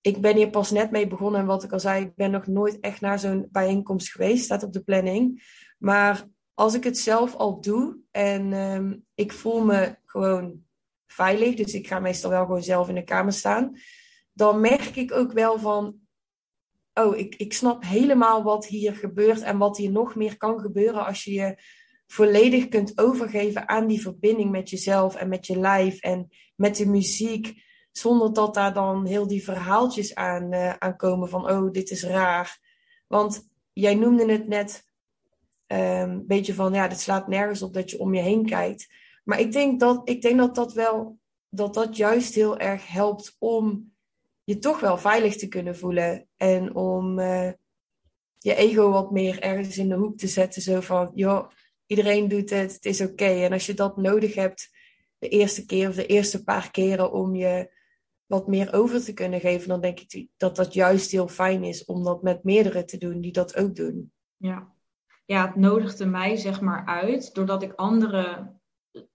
ik 0.00 0.20
ben 0.20 0.36
hier 0.36 0.50
pas 0.50 0.70
net 0.70 0.90
mee 0.90 1.06
begonnen. 1.06 1.40
En 1.40 1.46
wat 1.46 1.64
ik 1.64 1.72
al 1.72 1.80
zei, 1.80 2.04
ik 2.04 2.14
ben 2.14 2.30
nog 2.30 2.46
nooit 2.46 2.80
echt 2.80 3.00
naar 3.00 3.18
zo'n 3.18 3.48
bijeenkomst 3.50 4.10
geweest. 4.10 4.44
Staat 4.44 4.62
op 4.62 4.72
de 4.72 4.82
planning. 4.82 5.42
Maar 5.78 6.28
als 6.54 6.74
ik 6.74 6.84
het 6.84 6.98
zelf 6.98 7.34
al 7.34 7.60
doe 7.60 7.98
en 8.10 8.52
ehm, 8.52 8.96
ik 9.14 9.32
voel 9.32 9.64
me 9.64 9.96
gewoon 10.04 10.62
veilig. 11.06 11.54
Dus 11.54 11.74
ik 11.74 11.86
ga 11.86 11.98
meestal 11.98 12.30
wel 12.30 12.44
gewoon 12.44 12.62
zelf 12.62 12.88
in 12.88 12.94
de 12.94 13.04
kamer 13.04 13.32
staan. 13.32 13.76
Dan 14.32 14.60
merk 14.60 14.96
ik 14.96 15.12
ook 15.12 15.32
wel 15.32 15.58
van... 15.58 16.00
Oh, 16.94 17.16
ik, 17.16 17.34
ik 17.34 17.52
snap 17.52 17.84
helemaal 17.84 18.42
wat 18.42 18.66
hier 18.66 18.94
gebeurt. 18.94 19.40
En 19.40 19.58
wat 19.58 19.76
hier 19.76 19.90
nog 19.90 20.14
meer 20.14 20.36
kan 20.36 20.60
gebeuren 20.60 21.06
als 21.06 21.24
je 21.24 21.32
je 21.32 21.56
volledig 22.06 22.68
kunt 22.68 22.98
overgeven 22.98 23.68
aan 23.68 23.86
die 23.86 24.00
verbinding 24.00 24.50
met 24.50 24.70
jezelf 24.70 25.14
en 25.14 25.28
met 25.28 25.46
je 25.46 25.58
lijf 25.58 26.00
en 26.00 26.28
met 26.56 26.76
de 26.76 26.86
muziek. 26.86 27.62
Zonder 27.92 28.32
dat 28.32 28.54
daar 28.54 28.74
dan 28.74 29.06
heel 29.06 29.26
die 29.26 29.44
verhaaltjes 29.44 30.14
aan, 30.14 30.52
uh, 30.52 30.74
komen 30.96 31.28
van, 31.28 31.50
oh, 31.50 31.70
dit 31.70 31.90
is 31.90 32.04
raar. 32.04 32.58
Want 33.06 33.48
jij 33.72 33.94
noemde 33.94 34.32
het 34.32 34.48
net 34.48 34.84
een 35.66 36.10
um, 36.10 36.26
beetje 36.26 36.54
van, 36.54 36.72
ja, 36.72 36.88
dit 36.88 37.00
slaat 37.00 37.28
nergens 37.28 37.62
op 37.62 37.74
dat 37.74 37.90
je 37.90 37.98
om 37.98 38.14
je 38.14 38.20
heen 38.20 38.46
kijkt. 38.46 38.88
Maar 39.24 39.40
ik 39.40 39.52
denk 39.52 39.80
dat 39.80 40.08
ik 40.08 40.22
denk 40.22 40.38
dat, 40.38 40.54
dat 40.54 40.72
wel, 40.72 41.18
dat 41.48 41.74
dat 41.74 41.96
juist 41.96 42.34
heel 42.34 42.58
erg 42.58 42.88
helpt 42.88 43.36
om 43.38 43.91
je 44.44 44.58
toch 44.58 44.80
wel 44.80 44.98
veilig 44.98 45.36
te 45.36 45.48
kunnen 45.48 45.76
voelen. 45.76 46.28
En 46.36 46.74
om 46.74 47.18
uh, 47.18 47.50
je 48.38 48.54
ego 48.54 48.90
wat 48.90 49.10
meer 49.10 49.40
ergens 49.40 49.78
in 49.78 49.88
de 49.88 49.94
hoek 49.94 50.18
te 50.18 50.26
zetten. 50.26 50.62
Zo 50.62 50.80
van, 50.80 51.10
joh, 51.14 51.50
iedereen 51.86 52.28
doet 52.28 52.50
het, 52.50 52.72
het 52.72 52.84
is 52.84 53.00
oké. 53.00 53.24
En 53.24 53.52
als 53.52 53.66
je 53.66 53.74
dat 53.74 53.96
nodig 53.96 54.34
hebt 54.34 54.70
de 55.18 55.28
eerste 55.28 55.66
keer 55.66 55.88
of 55.88 55.94
de 55.94 56.06
eerste 56.06 56.44
paar 56.44 56.70
keren 56.70 57.12
om 57.12 57.34
je 57.34 57.70
wat 58.26 58.46
meer 58.46 58.72
over 58.72 59.04
te 59.04 59.12
kunnen 59.12 59.40
geven, 59.40 59.68
dan 59.68 59.80
denk 59.80 60.00
ik 60.00 60.28
dat 60.36 60.56
dat 60.56 60.74
juist 60.74 61.10
heel 61.10 61.28
fijn 61.28 61.64
is 61.64 61.84
om 61.84 62.04
dat 62.04 62.22
met 62.22 62.44
meerdere 62.44 62.84
te 62.84 62.98
doen 62.98 63.20
die 63.20 63.32
dat 63.32 63.56
ook 63.56 63.76
doen. 63.76 64.12
Ja, 64.36 64.72
ja 65.24 65.46
het 65.46 65.56
nodigde 65.56 66.06
mij 66.06 66.36
zeg 66.36 66.60
maar 66.60 66.86
uit, 66.86 67.34
doordat 67.34 67.62
ik 67.62 67.72
anderen 67.72 68.61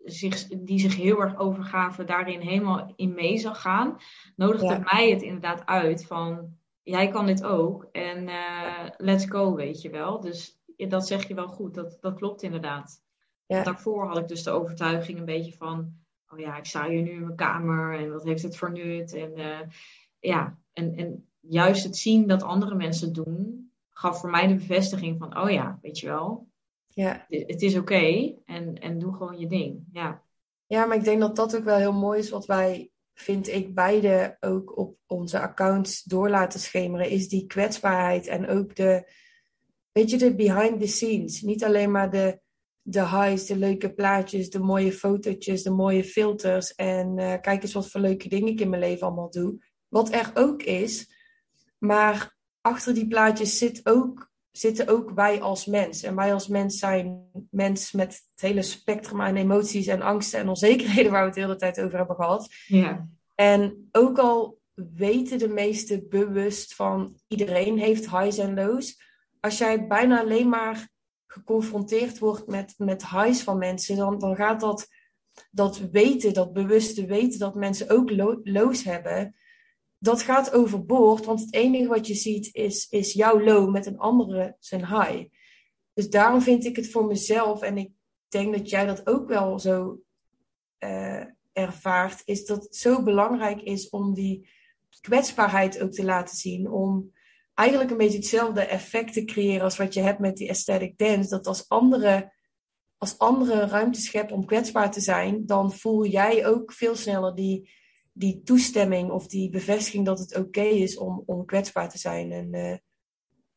zich, 0.03 0.47
die 0.47 0.79
zich 0.79 0.95
heel 0.95 1.21
erg 1.21 1.37
overgaven, 1.37 2.05
daarin 2.05 2.39
helemaal 2.39 2.93
in 2.95 3.13
mee 3.13 3.37
zag 3.37 3.61
gaan, 3.61 3.97
nodigde 4.35 4.83
mij 4.91 5.09
het 5.09 5.21
inderdaad 5.21 5.65
uit 5.65 6.05
van 6.05 6.57
jij 6.83 7.07
kan 7.07 7.25
dit 7.25 7.43
ook 7.43 7.87
en 7.91 8.27
uh, 8.27 8.89
let's 8.97 9.25
go, 9.25 9.55
weet 9.55 9.81
je 9.81 9.89
wel. 9.89 10.19
Dus 10.19 10.61
dat 10.77 11.07
zeg 11.07 11.27
je 11.27 11.33
wel 11.33 11.47
goed, 11.47 11.73
dat, 11.73 11.97
dat 12.01 12.15
klopt 12.15 12.43
inderdaad. 12.43 13.01
Ja. 13.45 13.63
Daarvoor 13.63 14.07
had 14.07 14.17
ik 14.17 14.27
dus 14.27 14.43
de 14.43 14.51
overtuiging 14.51 15.19
een 15.19 15.25
beetje 15.25 15.53
van, 15.53 15.93
oh 16.29 16.39
ja, 16.39 16.57
ik 16.57 16.65
sta 16.65 16.87
hier 16.87 17.01
nu 17.01 17.11
in 17.11 17.23
mijn 17.23 17.35
kamer 17.35 17.99
en 17.99 18.11
wat 18.11 18.23
heeft 18.23 18.43
het 18.43 18.57
voor 18.57 18.71
nut? 18.71 19.13
En 19.13 19.39
uh, 19.39 19.59
ja, 20.19 20.57
en, 20.73 20.95
en 20.95 21.27
juist 21.39 21.83
het 21.83 21.97
zien 21.97 22.27
dat 22.27 22.43
andere 22.43 22.75
mensen 22.75 23.13
doen, 23.13 23.71
gaf 23.89 24.19
voor 24.19 24.29
mij 24.29 24.47
de 24.47 24.55
bevestiging 24.55 25.17
van, 25.17 25.39
oh 25.39 25.49
ja, 25.49 25.79
weet 25.81 25.99
je 25.99 26.07
wel, 26.07 26.47
ja. 26.97 27.25
het 27.29 27.61
is 27.61 27.77
oké 27.77 28.33
en, 28.45 28.79
en 28.79 28.99
doe 28.99 29.13
gewoon 29.13 29.39
je 29.39 29.47
ding. 29.47 29.83
Ja. 29.91 30.23
ja, 30.67 30.85
maar 30.85 30.97
ik 30.97 31.03
denk 31.03 31.19
dat 31.19 31.35
dat 31.35 31.55
ook 31.55 31.63
wel 31.63 31.77
heel 31.77 31.93
mooi 31.93 32.19
is 32.19 32.29
wat 32.29 32.45
wij, 32.45 32.91
vind 33.13 33.47
ik, 33.47 33.75
beide 33.75 34.37
ook 34.39 34.77
op 34.77 34.97
onze 35.05 35.39
accounts 35.39 36.03
door 36.03 36.29
laten 36.29 36.59
schemeren, 36.59 37.09
is 37.09 37.29
die 37.29 37.45
kwetsbaarheid 37.45 38.27
en 38.27 38.47
ook 38.47 38.75
de, 38.75 39.11
weet 39.91 40.09
je, 40.09 40.17
de 40.17 40.35
behind 40.35 40.79
the 40.79 40.87
scenes. 40.87 41.41
Niet 41.41 41.63
alleen 41.63 41.91
maar 41.91 42.11
de, 42.11 42.39
de 42.81 43.07
highs, 43.07 43.45
de 43.45 43.57
leuke 43.57 43.93
plaatjes, 43.93 44.49
de 44.49 44.59
mooie 44.59 44.91
fotootjes, 44.91 45.63
de 45.63 45.71
mooie 45.71 46.03
filters 46.03 46.75
en 46.75 47.17
uh, 47.17 47.33
kijk 47.41 47.61
eens 47.63 47.73
wat 47.73 47.89
voor 47.89 48.01
leuke 48.01 48.29
dingen 48.29 48.47
ik 48.47 48.59
in 48.59 48.69
mijn 48.69 48.81
leven 48.81 49.07
allemaal 49.07 49.31
doe. 49.31 49.57
Wat 49.87 50.13
er 50.13 50.31
ook 50.33 50.63
is, 50.63 51.13
maar 51.77 52.37
achter 52.61 52.93
die 52.93 53.07
plaatjes 53.07 53.57
zit 53.57 53.81
ook 53.83 54.26
zitten 54.59 54.87
ook 54.87 55.11
wij 55.11 55.41
als 55.41 55.65
mens. 55.65 56.03
En 56.03 56.15
wij 56.15 56.33
als 56.33 56.47
mens 56.47 56.79
zijn 56.79 57.29
mens 57.49 57.91
met 57.91 58.13
het 58.31 58.41
hele 58.41 58.61
spectrum 58.61 59.21
aan 59.21 59.35
emoties 59.35 59.87
en 59.87 60.01
angsten 60.01 60.39
en 60.39 60.49
onzekerheden 60.49 61.11
waar 61.11 61.21
we 61.21 61.25
het 61.25 61.35
de 61.35 61.41
hele 61.41 61.55
tijd 61.55 61.81
over 61.81 61.97
hebben 61.97 62.15
gehad. 62.15 62.49
Ja. 62.65 63.07
En 63.35 63.89
ook 63.91 64.17
al 64.17 64.59
weten 64.73 65.39
de 65.39 65.47
meesten 65.47 66.09
bewust 66.09 66.75
van 66.75 67.19
iedereen 67.27 67.77
heeft 67.77 68.09
highs 68.09 68.37
en 68.37 68.53
lows. 68.53 69.01
Als 69.39 69.57
jij 69.57 69.87
bijna 69.87 70.19
alleen 70.19 70.49
maar 70.49 70.89
geconfronteerd 71.27 72.19
wordt 72.19 72.47
met, 72.47 72.73
met 72.77 73.09
highs 73.09 73.41
van 73.41 73.57
mensen, 73.57 73.95
dan, 73.95 74.19
dan 74.19 74.35
gaat 74.35 74.59
dat, 74.59 74.87
dat 75.51 75.77
weten, 75.77 76.33
dat 76.33 76.53
bewuste 76.53 77.05
weten 77.05 77.39
dat 77.39 77.55
mensen 77.55 77.89
ook 77.89 78.11
lows 78.43 78.83
hebben, 78.83 79.35
dat 79.99 80.21
gaat 80.21 80.53
overboord, 80.53 81.25
want 81.25 81.39
het 81.39 81.53
enige 81.53 81.87
wat 81.87 82.07
je 82.07 82.15
ziet 82.15 82.49
is, 82.53 82.87
is 82.89 83.13
jouw 83.13 83.43
low 83.43 83.71
met 83.71 83.85
een 83.85 83.97
andere 83.97 84.55
zijn 84.59 84.87
high. 84.87 85.25
Dus 85.93 86.09
daarom 86.09 86.41
vind 86.41 86.65
ik 86.65 86.75
het 86.75 86.91
voor 86.91 87.05
mezelf, 87.05 87.61
en 87.61 87.77
ik 87.77 87.91
denk 88.27 88.57
dat 88.57 88.69
jij 88.69 88.85
dat 88.85 89.07
ook 89.07 89.27
wel 89.27 89.59
zo 89.59 90.01
uh, 90.79 91.23
ervaart, 91.53 92.21
is 92.25 92.45
dat 92.45 92.63
het 92.63 92.75
zo 92.75 93.03
belangrijk 93.03 93.61
is 93.61 93.89
om 93.89 94.13
die 94.13 94.49
kwetsbaarheid 95.01 95.81
ook 95.81 95.91
te 95.91 96.03
laten 96.03 96.37
zien. 96.37 96.71
Om 96.71 97.11
eigenlijk 97.53 97.91
een 97.91 97.97
beetje 97.97 98.17
hetzelfde 98.17 98.61
effect 98.61 99.13
te 99.13 99.25
creëren 99.25 99.63
als 99.63 99.77
wat 99.77 99.93
je 99.93 100.01
hebt 100.01 100.19
met 100.19 100.37
die 100.37 100.49
aesthetic 100.49 100.97
dance. 100.97 101.29
Dat 101.29 101.47
als 101.47 101.69
andere, 101.69 102.33
als 102.97 103.17
andere 103.17 103.65
ruimte 103.65 104.01
schept 104.01 104.31
om 104.31 104.45
kwetsbaar 104.45 104.91
te 104.91 105.01
zijn, 105.01 105.45
dan 105.45 105.73
voel 105.73 106.05
jij 106.05 106.47
ook 106.47 106.73
veel 106.73 106.95
sneller 106.95 107.35
die 107.35 107.71
die 108.17 108.41
toestemming 108.43 109.11
of 109.11 109.27
die 109.27 109.49
bevestiging 109.49 110.05
dat 110.05 110.19
het 110.19 110.37
oké 110.37 110.61
is 110.61 110.97
om, 110.97 111.23
om 111.25 111.45
kwetsbaar 111.45 111.89
te 111.89 111.97
zijn. 111.97 112.31
En 112.31 112.53
uh, 112.53 112.75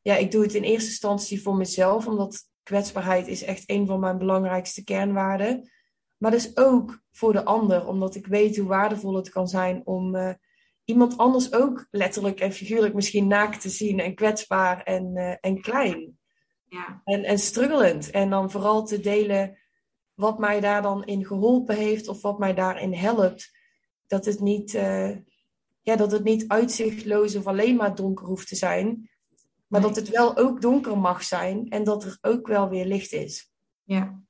ja, 0.03 0.17
ik 0.17 0.31
doe 0.31 0.43
het 0.43 0.55
in 0.55 0.63
eerste 0.63 0.89
instantie 0.89 1.43
voor 1.43 1.57
mezelf, 1.57 2.07
omdat 2.07 2.49
kwetsbaarheid 2.63 3.27
is 3.27 3.43
echt 3.43 3.63
een 3.67 3.87
van 3.87 4.01
mijn 4.01 4.19
belangrijkste 4.19 4.85
kernwaarden. 4.85 5.71
Maar 6.17 6.31
dus 6.31 6.57
ook 6.57 7.03
voor 7.13 7.33
de 7.33 7.45
ander, 7.45 7.87
omdat 7.87 8.15
ik 8.15 8.27
weet 8.27 8.57
hoe 8.57 8.69
waardevol 8.69 9.17
het 9.17 9.29
kan 9.29 9.49
zijn 9.49 9.83
om 9.85 10.15
uh, 10.15 10.33
iemand 10.85 11.17
anders 11.17 11.53
ook 11.53 11.87
letterlijk 11.91 12.41
en 12.41 12.53
figuurlijk 12.53 12.95
misschien 12.95 13.27
naakt 13.27 13.61
te 13.61 13.69
zien 13.69 14.01
en 14.01 14.15
kwetsbaar 14.15 14.83
en, 14.83 15.17
uh, 15.17 15.35
en 15.41 15.61
klein. 15.61 16.19
Ja. 16.65 17.01
En, 17.05 17.25
en 17.25 17.39
struggelend. 17.39 18.11
En 18.11 18.31
dan 18.31 18.51
vooral 18.51 18.85
te 18.85 19.01
delen 19.01 19.59
wat 20.15 20.39
mij 20.39 20.61
daar 20.61 20.83
dan 20.83 21.05
in 21.05 21.27
geholpen 21.27 21.77
heeft 21.77 22.09
of 22.09 22.23
wat 22.23 22.39
mij 22.39 22.55
daarin 22.55 22.93
helpt 22.93 23.59
dat 24.11 24.25
het 24.25 24.41
niet, 24.41 24.75
uh, 24.75 25.17
ja, 25.81 25.97
dat 25.97 26.13
het 26.13 26.25
niet 26.25 26.49
uitzichtloos 26.49 27.37
of 27.37 27.47
alleen 27.47 27.77
maar 27.77 27.95
donker 27.95 28.27
hoeft 28.27 28.49
te 28.49 28.57
zijn. 28.57 29.11
Maar 29.67 29.81
dat 29.81 29.97
het 29.97 30.09
wel 30.09 30.37
ook 30.37 30.61
donker 30.61 30.99
mag 30.99 31.23
zijn 31.23 31.69
en 31.69 31.85
dat 31.85 32.05
er 32.05 32.19
ook 32.21 32.47
wel 32.47 32.69
weer 32.69 32.87
licht 32.87 33.13
is. 33.13 33.53
Ja, 33.83 34.21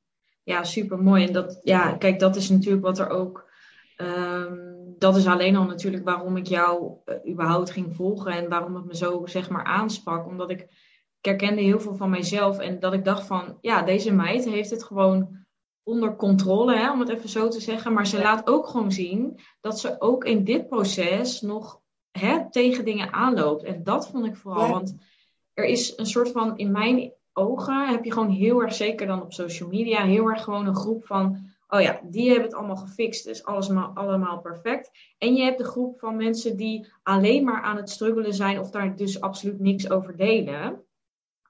ja 0.43 0.65
super 0.65 1.03
mooi. 1.03 1.27
En 1.27 1.33
dat, 1.33 1.61
ja, 1.63 1.97
kijk, 1.97 2.19
dat 2.19 2.37
is 2.37 2.49
natuurlijk 2.49 2.85
wat 2.85 2.99
er 2.99 3.09
ook. 3.09 3.51
Um, 3.97 4.95
dat 4.99 5.17
is 5.17 5.27
alleen 5.27 5.57
al 5.57 5.65
natuurlijk 5.65 6.05
waarom 6.05 6.37
ik 6.37 6.47
jou 6.47 6.93
uh, 7.05 7.33
überhaupt 7.33 7.71
ging 7.71 7.97
volgen 7.97 8.33
en 8.33 8.49
waarom 8.49 8.75
het 8.75 8.85
me 8.85 8.97
zo 8.97 9.27
zeg 9.27 9.51
maar 9.51 9.65
aansprak. 9.65 10.27
Omdat 10.27 10.51
ik, 10.51 10.61
ik 11.19 11.25
herkende 11.25 11.63
heel 11.63 11.81
veel 11.81 11.95
van 11.97 12.11
mijzelf 12.11 12.59
en 12.59 12.81
dat 12.81 12.93
ik 12.93 13.05
dacht 13.05 13.27
van, 13.27 13.59
ja, 13.61 13.83
deze 13.83 14.13
meid 14.13 14.45
heeft 14.45 14.71
het 14.71 14.85
gewoon 14.85 15.40
onder 15.91 16.17
controle, 16.17 16.77
hè, 16.77 16.93
om 16.93 17.01
het 17.01 17.09
even 17.09 17.29
zo 17.29 17.49
te 17.49 17.61
zeggen. 17.61 17.93
Maar 17.93 18.07
ze 18.07 18.19
laat 18.19 18.47
ook 18.47 18.67
gewoon 18.67 18.93
zien 18.93 19.41
dat 19.61 19.81
ze 19.81 20.01
ook 20.01 20.25
in 20.25 20.45
dit 20.45 20.69
proces 20.69 21.41
nog 21.41 21.81
hè, 22.11 22.51
tegen 22.51 22.85
dingen 22.85 23.13
aanloopt. 23.13 23.63
En 23.63 23.83
dat 23.83 24.09
vond 24.09 24.27
ik 24.27 24.37
vooral. 24.37 24.69
Want 24.69 24.97
er 25.55 25.65
is 25.65 25.93
een 25.97 26.07
soort 26.07 26.31
van, 26.31 26.59
in 26.59 26.71
mijn 26.71 27.13
ogen, 27.33 27.89
heb 27.89 28.05
je 28.05 28.13
gewoon 28.13 28.31
heel 28.31 28.63
erg, 28.63 28.75
zeker 28.75 29.07
dan 29.07 29.23
op 29.23 29.33
social 29.33 29.69
media, 29.69 30.05
heel 30.05 30.27
erg 30.27 30.45
gewoon 30.45 30.67
een 30.67 30.77
groep 30.77 31.07
van. 31.07 31.49
Oh 31.69 31.81
ja, 31.81 32.01
die 32.05 32.27
hebben 32.27 32.45
het 32.45 32.55
allemaal 32.55 32.77
gefixt, 32.77 33.25
dus 33.25 33.45
alles 33.45 33.71
allemaal 33.95 34.41
perfect. 34.41 34.91
En 35.19 35.35
je 35.35 35.43
hebt 35.43 35.59
de 35.59 35.65
groep 35.65 35.99
van 35.99 36.17
mensen 36.17 36.57
die 36.57 36.93
alleen 37.03 37.45
maar 37.45 37.63
aan 37.63 37.77
het 37.77 37.91
struggelen 37.91 38.35
zijn 38.35 38.61
of 38.61 38.71
daar 38.71 38.97
dus 38.97 39.21
absoluut 39.21 39.61
niks 39.61 39.91
over 39.91 40.17
delen. 40.17 40.85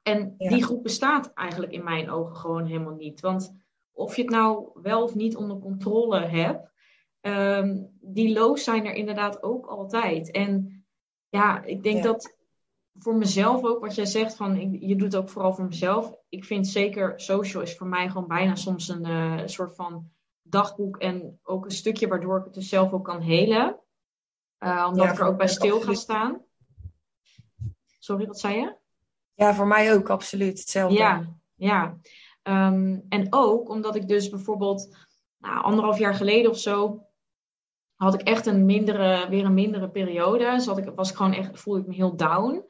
En 0.03 0.35
die 0.39 0.65
groep 0.65 0.83
bestaat 0.83 1.33
eigenlijk 1.35 1.73
in 1.73 1.85
mijn 1.85 2.11
ogen 2.11 2.37
gewoon 2.37 2.65
helemaal 2.65 2.95
niet. 2.95 3.21
Want 3.21 3.55
of 4.01 4.17
je 4.17 4.23
het 4.23 4.31
nou 4.31 4.69
wel 4.75 5.03
of 5.03 5.15
niet 5.15 5.37
onder 5.37 5.59
controle 5.59 6.21
hebt, 6.21 6.71
um, 7.21 7.91
die 8.01 8.33
lows 8.33 8.65
zijn 8.65 8.87
er 8.87 8.95
inderdaad 8.95 9.43
ook 9.43 9.67
altijd. 9.67 10.31
En 10.31 10.85
ja, 11.29 11.63
ik 11.63 11.83
denk 11.83 12.03
dat 12.03 12.37
voor 12.99 13.15
mezelf 13.15 13.65
ook, 13.65 13.81
wat 13.81 13.95
jij 13.95 14.07
zegt, 14.07 14.37
van 14.37 14.79
je 14.81 14.97
doet 14.97 15.13
het 15.13 15.23
ook 15.23 15.29
vooral 15.29 15.55
voor 15.55 15.65
mezelf. 15.65 16.15
Ik 16.29 16.45
vind 16.45 16.69
zeker 16.69 17.21
social 17.21 17.63
is 17.63 17.77
voor 17.77 17.87
mij 17.87 18.09
gewoon 18.09 18.29
bijna 18.29 18.55
soms 18.55 18.89
een 18.89 19.07
uh, 19.07 19.43
soort 19.45 19.75
van 19.75 20.11
dagboek 20.43 20.97
en 20.97 21.39
ook 21.43 21.65
een 21.65 21.71
stukje 21.71 22.09
waardoor 22.09 22.39
ik 22.39 22.45
het 22.45 22.55
dus 22.55 22.69
zelf 22.69 22.93
ook 22.93 23.05
kan 23.05 23.21
helen. 23.21 23.79
Uh, 24.59 24.87
omdat 24.91 25.13
ik 25.13 25.19
er 25.19 25.27
ook 25.27 25.37
bij 25.37 25.49
stil 25.49 25.81
ga 25.81 25.95
staan. 25.95 26.43
Sorry, 27.99 28.27
wat 28.27 28.41
zei 28.41 28.57
je? 28.57 28.77
Ja, 29.35 29.55
voor 29.55 29.67
mij 29.67 29.95
ook 29.95 30.11
absoluut 30.11 30.59
hetzelfde. 30.59 30.99
Ja, 30.99 31.27
ja. 31.55 31.97
Ehm, 32.43 33.01
en 33.09 33.27
ook 33.31 33.69
omdat 33.69 33.97
ik 33.97 34.09
dus 34.09 34.29
bijvoorbeeld 34.29 34.97
nou, 35.39 35.63
anderhalf 35.63 35.99
jaar 35.99 36.15
geleden 36.15 36.51
of 36.51 36.59
zo 36.59 37.05
had 37.95 38.15
ik 38.15 38.21
echt 38.23 38.47
een 38.47 38.65
mindere, 38.65 39.29
weer 39.29 39.45
een 39.45 39.55
mindere 39.55 39.91
periode. 39.91 40.61
Zat 40.61 40.79
ik, 40.79 40.93
was 40.95 41.11
ik 41.11 41.17
gewoon 41.17 41.33
echt, 41.33 41.61
voelde 41.61 41.81
ik 41.81 41.87
me 41.87 41.95
heel 41.95 42.17
down. 42.17 42.65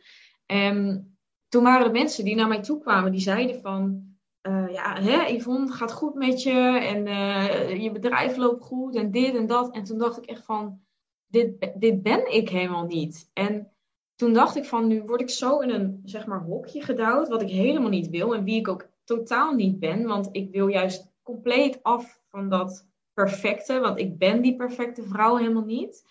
En 0.46 1.08
toen 1.48 1.62
waren 1.62 1.86
er 1.86 1.92
mensen 1.92 2.24
die 2.24 2.34
naar 2.34 2.48
mij 2.48 2.62
toe 2.62 2.80
kwamen, 2.80 3.12
die 3.12 3.20
zeiden 3.20 3.60
van, 3.60 4.10
uh, 4.42 4.72
ja, 4.72 5.00
hè, 5.00 5.26
Yvonne, 5.26 5.72
gaat 5.72 5.92
goed 5.92 6.14
met 6.14 6.42
je 6.42 6.78
en 6.78 7.06
uh, 7.06 7.82
je 7.82 7.92
bedrijf 7.92 8.36
loopt 8.36 8.64
goed 8.64 8.96
en 8.96 9.10
dit 9.10 9.34
en 9.34 9.46
dat. 9.46 9.74
En 9.74 9.84
toen 9.84 9.98
dacht 9.98 10.18
ik 10.18 10.24
echt 10.24 10.44
van, 10.44 10.80
dit, 11.26 11.70
dit 11.74 12.02
ben 12.02 12.32
ik 12.32 12.48
helemaal 12.48 12.84
niet. 12.84 13.30
En 13.32 13.72
toen 14.14 14.32
dacht 14.32 14.56
ik 14.56 14.64
van, 14.64 14.86
nu 14.86 15.02
word 15.02 15.20
ik 15.20 15.30
zo 15.30 15.58
in 15.58 15.70
een, 15.70 16.00
zeg 16.04 16.26
maar, 16.26 16.42
hokje 16.42 16.82
gedouwd, 16.82 17.28
wat 17.28 17.42
ik 17.42 17.50
helemaal 17.50 17.90
niet 17.90 18.08
wil 18.08 18.34
en 18.34 18.44
wie 18.44 18.58
ik 18.58 18.68
ook 18.68 18.88
totaal 19.16 19.54
niet 19.54 19.78
ben. 19.78 20.06
Want 20.06 20.28
ik 20.32 20.50
wil 20.50 20.66
juist 20.66 21.10
compleet 21.22 21.82
af 21.82 22.20
van 22.28 22.48
dat 22.48 22.86
perfecte. 23.12 23.80
Want 23.80 23.98
ik 23.98 24.18
ben 24.18 24.42
die 24.42 24.56
perfecte 24.56 25.02
vrouw 25.02 25.36
helemaal 25.36 25.64
niet. 25.64 26.04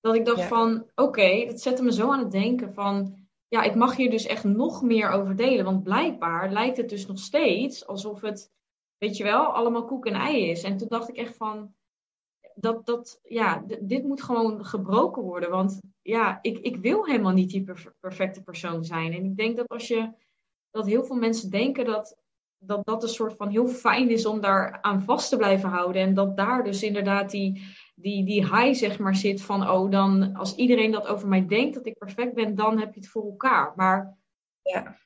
Dat 0.00 0.14
ik 0.14 0.24
dacht 0.24 0.42
van, 0.42 0.80
oké, 0.80 1.02
okay, 1.02 1.46
dat 1.46 1.60
zette 1.60 1.82
me 1.82 1.92
zo 1.92 2.12
aan 2.12 2.18
het 2.18 2.30
denken 2.30 2.74
van... 2.74 3.20
Ja, 3.48 3.62
ik 3.62 3.74
mag 3.74 3.96
hier 3.96 4.10
dus 4.10 4.26
echt 4.26 4.44
nog 4.44 4.82
meer 4.82 5.10
over 5.10 5.36
delen. 5.36 5.64
Want 5.64 5.82
blijkbaar 5.82 6.52
lijkt 6.52 6.76
het 6.76 6.88
dus 6.88 7.06
nog 7.06 7.18
steeds 7.18 7.86
alsof 7.86 8.20
het, 8.20 8.50
weet 8.98 9.16
je 9.16 9.24
wel, 9.24 9.44
allemaal 9.44 9.84
koek 9.84 10.06
en 10.06 10.14
ei 10.14 10.50
is. 10.50 10.62
En 10.62 10.76
toen 10.76 10.88
dacht 10.88 11.08
ik 11.08 11.16
echt 11.16 11.36
van, 11.36 11.74
dat, 12.54 12.86
dat, 12.86 13.20
ja, 13.22 13.64
dit 13.80 14.04
moet 14.04 14.22
gewoon 14.22 14.64
gebroken 14.64 15.22
worden. 15.22 15.50
Want 15.50 15.80
ja, 16.02 16.38
ik, 16.42 16.58
ik 16.58 16.76
wil 16.76 17.04
helemaal 17.04 17.32
niet 17.32 17.50
die 17.50 17.64
perfecte 18.00 18.42
persoon 18.42 18.84
zijn. 18.84 19.12
En 19.12 19.24
ik 19.24 19.36
denk 19.36 19.56
dat 19.56 19.68
als 19.68 19.88
je, 19.88 20.12
dat 20.70 20.86
heel 20.86 21.04
veel 21.04 21.16
mensen 21.16 21.50
denken 21.50 21.84
dat, 21.84 22.21
dat 22.64 22.86
dat 22.86 23.02
een 23.02 23.08
soort 23.08 23.36
van 23.36 23.48
heel 23.48 23.68
fijn 23.68 24.10
is 24.10 24.26
om 24.26 24.40
daar 24.40 24.78
aan 24.82 25.02
vast 25.02 25.28
te 25.28 25.36
blijven 25.36 25.68
houden. 25.68 26.02
En 26.02 26.14
dat 26.14 26.36
daar 26.36 26.64
dus 26.64 26.82
inderdaad 26.82 27.30
die, 27.30 27.62
die, 27.94 28.24
die 28.24 28.56
high 28.56 28.74
zeg 28.74 28.98
maar 28.98 29.16
zit 29.16 29.42
van, 29.42 29.70
oh 29.70 29.90
dan 29.90 30.34
als 30.34 30.54
iedereen 30.54 30.90
dat 30.90 31.06
over 31.06 31.28
mij 31.28 31.46
denkt 31.46 31.74
dat 31.74 31.86
ik 31.86 31.98
perfect 31.98 32.34
ben, 32.34 32.54
dan 32.54 32.78
heb 32.78 32.94
je 32.94 33.00
het 33.00 33.08
voor 33.08 33.24
elkaar. 33.24 33.72
Maar 33.76 34.16
ja. 34.62 34.96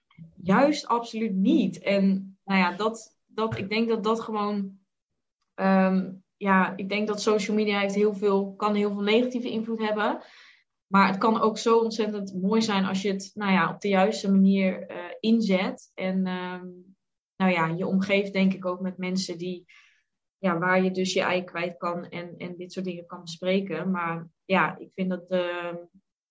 juist 0.43 0.87
absoluut 0.87 1.35
niet. 1.35 1.79
En 1.79 2.39
nou 2.45 2.61
ja, 2.61 2.73
dat, 2.73 3.17
dat, 3.27 3.59
ik 3.59 3.69
denk 3.69 3.89
dat 3.89 4.05
dat 4.05 4.21
gewoon, 4.21 4.79
ehm, 5.55 6.13
ja, 6.37 6.77
ik 6.77 6.89
denk 6.89 7.07
dat 7.07 7.23
social 7.23 7.57
media 7.57 7.81
heeft 7.81 7.95
heel 7.95 8.15
veel, 8.15 8.55
kan 8.55 8.75
heel 8.75 8.93
veel 8.93 9.03
negatieve 9.03 9.51
invloed 9.51 9.81
hebben. 9.81 10.21
Maar 10.87 11.07
het 11.07 11.19
kan 11.19 11.41
ook 11.41 11.59
zo 11.59 11.79
ontzettend 11.79 12.35
mooi 12.35 12.63
zijn 12.63 12.85
als 12.85 13.03
je 13.03 13.13
het 13.13 13.31
nou 13.35 13.53
ja, 13.53 13.71
op 13.71 13.81
de 13.81 13.89
juiste 13.89 14.31
manier 14.31 14.91
uh, 14.91 14.97
inzet. 15.21 15.91
En 15.95 16.27
ehm, 16.27 16.67
nou 17.37 17.53
ja, 17.53 17.67
je 17.67 17.87
omgeeft 17.87 18.33
denk 18.33 18.55
ik 18.55 18.67
ook 18.67 18.81
met 18.81 18.99
mensen 18.99 19.39
die, 19.39 19.65
ja, 20.39 20.59
waar 20.59 20.83
je 20.83 20.91
dus 20.91 21.13
je 21.13 21.21
ei 21.21 21.45
kwijt 21.45 21.77
kan 21.77 22.09
en, 22.09 22.37
en 22.37 22.57
dit 22.57 22.73
soort 22.73 22.87
dingen 22.87 23.07
kan 23.07 23.21
bespreken. 23.21 23.91
Maar 23.91 24.29
ja, 24.45 24.79
ik 24.79 24.91
vind 24.95 25.11
dat, 25.11 25.25
uh, 25.29 25.75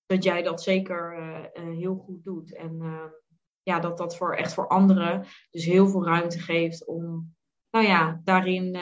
dat 0.06 0.24
jij 0.24 0.44
dat 0.44 0.62
zeker 0.62 1.18
uh, 1.18 1.78
heel 1.78 1.96
goed 1.96 2.24
doet. 2.24 2.56
En 2.56 2.82
ehm, 2.82 3.10
ja, 3.64 3.80
dat 3.80 3.98
dat 3.98 4.18
voor 4.18 4.36
echt 4.36 4.54
voor 4.54 4.68
anderen 4.68 5.26
dus 5.52 5.66
heel 5.66 5.88
veel 5.88 6.06
ruimte 6.06 6.40
geeft 6.40 6.86
om 6.86 7.34
nou 7.72 7.88
ja, 7.88 8.22
daarin 8.24 8.78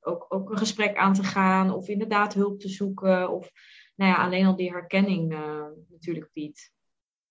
ook, 0.00 0.26
ook 0.28 0.50
een 0.50 0.58
gesprek 0.58 0.96
aan 0.96 1.14
te 1.14 1.22
gaan 1.22 1.72
of 1.72 1.88
inderdaad 1.88 2.34
hulp 2.34 2.60
te 2.60 2.68
zoeken. 2.68 3.30
Of 3.30 3.50
nou 3.94 4.10
ja, 4.10 4.24
alleen 4.24 4.46
al 4.46 4.56
die 4.56 4.70
herkenning 4.70 5.32
uh, 5.32 5.66
natuurlijk 5.88 6.30
biedt. 6.32 6.72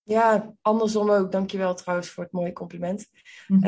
Ja, 0.04 0.56
andersom 0.62 1.10
ook. 1.10 1.32
Dankjewel 1.32 1.76
trouwens 1.76 2.10
voor 2.10 2.24
het 2.24 2.34
mooie 2.34 2.54
compliment. 2.54 3.10
Mm 3.48 3.64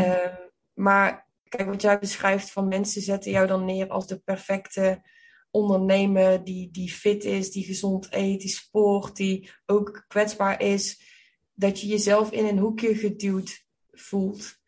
maar 0.82 1.27
kijk, 1.49 1.69
wat 1.69 1.82
jij 1.82 1.99
beschrijft 1.99 2.51
van 2.51 2.67
mensen 2.67 3.01
zetten 3.01 3.32
jou 3.32 3.47
dan 3.47 3.65
neer 3.65 3.88
als 3.88 4.07
de 4.07 4.19
perfecte 4.19 5.01
ondernemer 5.51 6.43
die, 6.43 6.71
die 6.71 6.91
fit 6.91 7.23
is, 7.23 7.51
die 7.51 7.63
gezond 7.63 8.07
eet, 8.09 8.39
die 8.39 8.49
sport, 8.49 9.15
die 9.15 9.51
ook 9.65 10.05
kwetsbaar 10.07 10.61
is. 10.61 11.01
Dat 11.53 11.82
je 11.82 11.88
jezelf 11.88 12.32
in 12.32 12.45
een 12.45 12.57
hoekje 12.57 12.95
geduwd 12.95 13.65
voelt. 13.91 14.59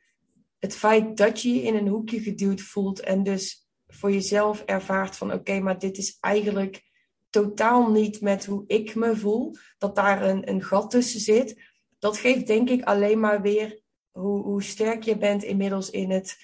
Het 0.60 0.76
feit 0.76 1.18
dat 1.18 1.42
je 1.42 1.54
je 1.54 1.62
in 1.62 1.76
een 1.76 1.88
hoekje 1.88 2.22
geduwd 2.22 2.62
voelt 2.62 3.00
en 3.00 3.24
dus 3.24 3.68
voor 3.88 4.12
jezelf 4.12 4.62
ervaart 4.62 5.16
van 5.16 5.34
oké, 5.34 5.60
maar 5.60 5.80
dit 5.80 5.98
is 5.98 6.18
eigenlijk 6.20 6.84
totaal 7.30 7.92
niet 7.92 8.22
met 8.22 8.46
hoe 8.46 8.64
ik 8.68 8.96
me 8.96 9.16
voel, 9.16 9.56
dat 9.78 9.96
daar 9.96 10.24
een, 10.24 10.50
een 10.50 10.64
gat 10.64 10.92
tussen 10.92 11.20
zit. 11.20 11.62
Dat 12.00 12.18
geeft 12.18 12.48
denk 12.48 12.70
ik 12.70 12.84
alleen 12.84 13.20
maar 13.20 13.42
weer 13.42 13.83
hoe, 14.14 14.44
hoe 14.44 14.64
sterk 14.64 15.04
je 15.04 15.18
bent 15.18 15.44
inmiddels 15.44 15.90
in 15.90 16.12
het 16.12 16.38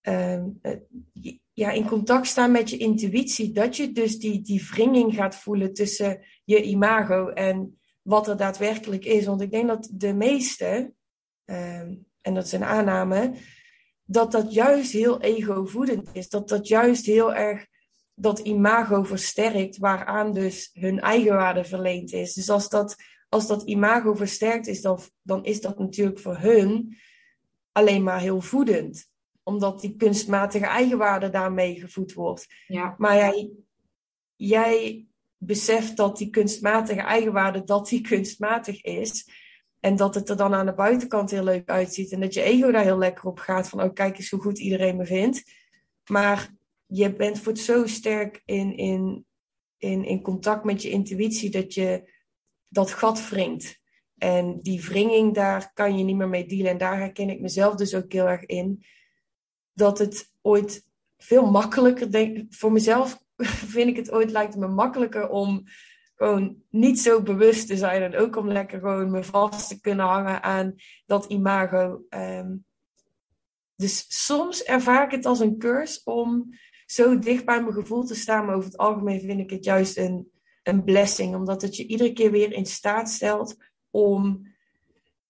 ehm, 0.00 0.48
ja, 1.52 1.70
in 1.70 1.86
contact 1.86 2.26
staan 2.26 2.50
met 2.50 2.70
je 2.70 2.76
intuïtie. 2.76 3.52
Dat 3.52 3.76
je 3.76 3.92
dus 3.92 4.18
die, 4.18 4.42
die 4.42 4.68
wringing 4.70 5.14
gaat 5.14 5.36
voelen 5.36 5.74
tussen 5.74 6.24
je 6.44 6.62
imago 6.62 7.28
en 7.28 7.80
wat 8.02 8.28
er 8.28 8.36
daadwerkelijk 8.36 9.04
is. 9.04 9.26
Want 9.26 9.40
ik 9.40 9.50
denk 9.50 9.68
dat 9.68 9.90
de 9.92 10.12
meeste, 10.14 10.92
ehm, 11.44 11.94
en 12.20 12.34
dat 12.34 12.44
is 12.44 12.52
een 12.52 12.64
aanname, 12.64 13.34
dat 14.04 14.32
dat 14.32 14.52
juist 14.54 14.92
heel 14.92 15.20
egovoedend 15.20 16.08
is. 16.12 16.28
Dat 16.28 16.48
dat 16.48 16.68
juist 16.68 17.06
heel 17.06 17.34
erg 17.34 17.66
dat 18.14 18.38
imago 18.38 19.02
versterkt, 19.02 19.78
waaraan 19.78 20.32
dus 20.32 20.70
hun 20.72 21.00
eigenwaarde 21.00 21.64
verleend 21.64 22.12
is. 22.12 22.34
Dus 22.34 22.50
als 22.50 22.68
dat, 22.68 22.96
als 23.30 23.46
dat 23.46 23.62
imago 23.62 24.14
versterkt 24.14 24.66
is, 24.66 24.80
dan, 24.80 25.00
dan 25.22 25.44
is 25.44 25.60
dat 25.60 25.78
natuurlijk 25.78 26.18
voor 26.18 26.36
hun 26.36 26.96
alleen 27.72 28.02
maar 28.02 28.20
heel 28.20 28.40
voedend. 28.40 29.08
Omdat 29.42 29.80
die 29.80 29.96
kunstmatige 29.96 30.66
eigenwaarde 30.66 31.30
daarmee 31.30 31.80
gevoed 31.80 32.12
wordt. 32.12 32.46
Ja. 32.66 32.94
Maar 32.98 33.16
jij, 33.16 33.50
jij 34.36 35.06
beseft 35.36 35.96
dat 35.96 36.16
die 36.16 36.30
kunstmatige 36.30 37.00
eigenwaarde, 37.00 37.64
dat 37.64 37.88
die 37.88 38.00
kunstmatig 38.00 38.82
is. 38.82 39.28
En 39.80 39.96
dat 39.96 40.14
het 40.14 40.28
er 40.28 40.36
dan 40.36 40.54
aan 40.54 40.66
de 40.66 40.74
buitenkant 40.74 41.30
heel 41.30 41.44
leuk 41.44 41.68
uitziet. 41.68 42.12
En 42.12 42.20
dat 42.20 42.34
je 42.34 42.42
ego 42.42 42.70
daar 42.70 42.84
heel 42.84 42.98
lekker 42.98 43.24
op 43.24 43.38
gaat. 43.38 43.68
Van, 43.68 43.82
oh, 43.82 43.92
kijk 43.92 44.16
eens 44.16 44.30
hoe 44.30 44.40
goed 44.40 44.58
iedereen 44.58 44.96
me 44.96 45.06
vindt. 45.06 45.42
Maar 46.10 46.54
je 46.86 47.14
bent 47.14 47.38
voor 47.38 47.56
zo 47.56 47.86
sterk 47.86 48.42
in, 48.44 48.76
in, 48.76 49.26
in, 49.76 50.04
in 50.04 50.22
contact 50.22 50.64
met 50.64 50.82
je 50.82 50.90
intuïtie 50.90 51.50
dat 51.50 51.74
je 51.74 52.18
dat 52.70 52.90
gat 52.90 53.28
wringt. 53.28 53.78
En 54.18 54.58
die 54.62 54.82
wringing, 54.82 55.34
daar 55.34 55.70
kan 55.74 55.98
je 55.98 56.04
niet 56.04 56.16
meer 56.16 56.28
mee 56.28 56.46
dealen. 56.46 56.70
En 56.70 56.78
daar 56.78 56.98
herken 56.98 57.30
ik 57.30 57.40
mezelf 57.40 57.74
dus 57.74 57.94
ook 57.94 58.12
heel 58.12 58.28
erg 58.28 58.44
in. 58.44 58.84
Dat 59.72 59.98
het 59.98 60.32
ooit 60.40 60.84
veel 61.18 61.50
makkelijker, 61.50 62.10
denk, 62.10 62.54
voor 62.54 62.72
mezelf 62.72 63.22
vind 63.74 63.88
ik 63.88 63.96
het 63.96 64.10
ooit 64.10 64.30
lijkt 64.30 64.56
me 64.56 64.68
makkelijker 64.68 65.28
om 65.28 65.62
gewoon 66.14 66.62
niet 66.70 67.00
zo 67.00 67.22
bewust 67.22 67.66
te 67.66 67.76
zijn. 67.76 68.02
En 68.02 68.16
ook 68.16 68.36
om 68.36 68.48
lekker 68.48 68.78
gewoon 68.78 69.10
me 69.10 69.24
vast 69.24 69.68
te 69.68 69.80
kunnen 69.80 70.06
hangen 70.06 70.42
aan 70.42 70.74
dat 71.06 71.24
imago. 71.24 72.02
Ehm, 72.08 72.56
dus 73.76 74.04
soms 74.26 74.62
ervaar 74.62 75.04
ik 75.04 75.10
het 75.10 75.26
als 75.26 75.40
een 75.40 75.58
curse 75.58 76.00
om 76.04 76.48
zo 76.86 77.18
dicht 77.18 77.44
bij 77.44 77.62
mijn 77.62 77.74
gevoel 77.74 78.04
te 78.04 78.14
staan. 78.14 78.46
Maar 78.46 78.54
over 78.54 78.68
het 78.68 78.78
algemeen 78.78 79.20
vind 79.20 79.40
ik 79.40 79.50
het 79.50 79.64
juist 79.64 79.96
een, 79.96 80.30
een 80.70 80.84
blessing. 80.84 81.34
Omdat 81.34 81.62
het 81.62 81.76
je 81.76 81.86
iedere 81.86 82.12
keer 82.12 82.30
weer 82.30 82.52
in 82.52 82.66
staat 82.66 83.10
stelt 83.10 83.56
om 83.90 84.48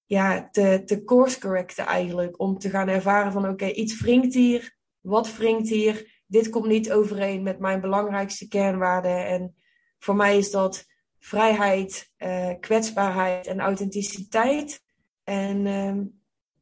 ja, 0.07 0.49
te, 0.51 1.03
course 1.05 1.41
correcten 1.41 1.87
eigenlijk. 1.87 2.41
Om 2.41 2.59
te 2.59 2.71
gaan 2.71 2.89
ervaren 2.89 3.33
van 3.33 3.49
oké, 3.49 3.67
iets 3.67 4.01
wringt 4.01 4.35
hier. 4.35 4.77
Wat 5.01 5.37
wringt 5.37 5.69
hier? 5.69 6.23
Dit 6.27 6.49
komt 6.49 6.67
niet 6.67 6.93
overeen 6.93 7.43
met 7.43 7.59
mijn 7.59 7.81
belangrijkste 7.81 8.49
kernwaarden. 8.49 9.27
En 9.27 9.55
voor 9.99 10.17
mij 10.17 10.39
is 10.39 10.51
dat 10.51 10.85
vrijheid, 11.19 12.11
uh, 12.19 12.51
kwetsbaarheid 12.61 13.47
en 13.47 13.61
authenticiteit. 13.61 14.83
En 15.25 15.67
uh, 15.67 15.97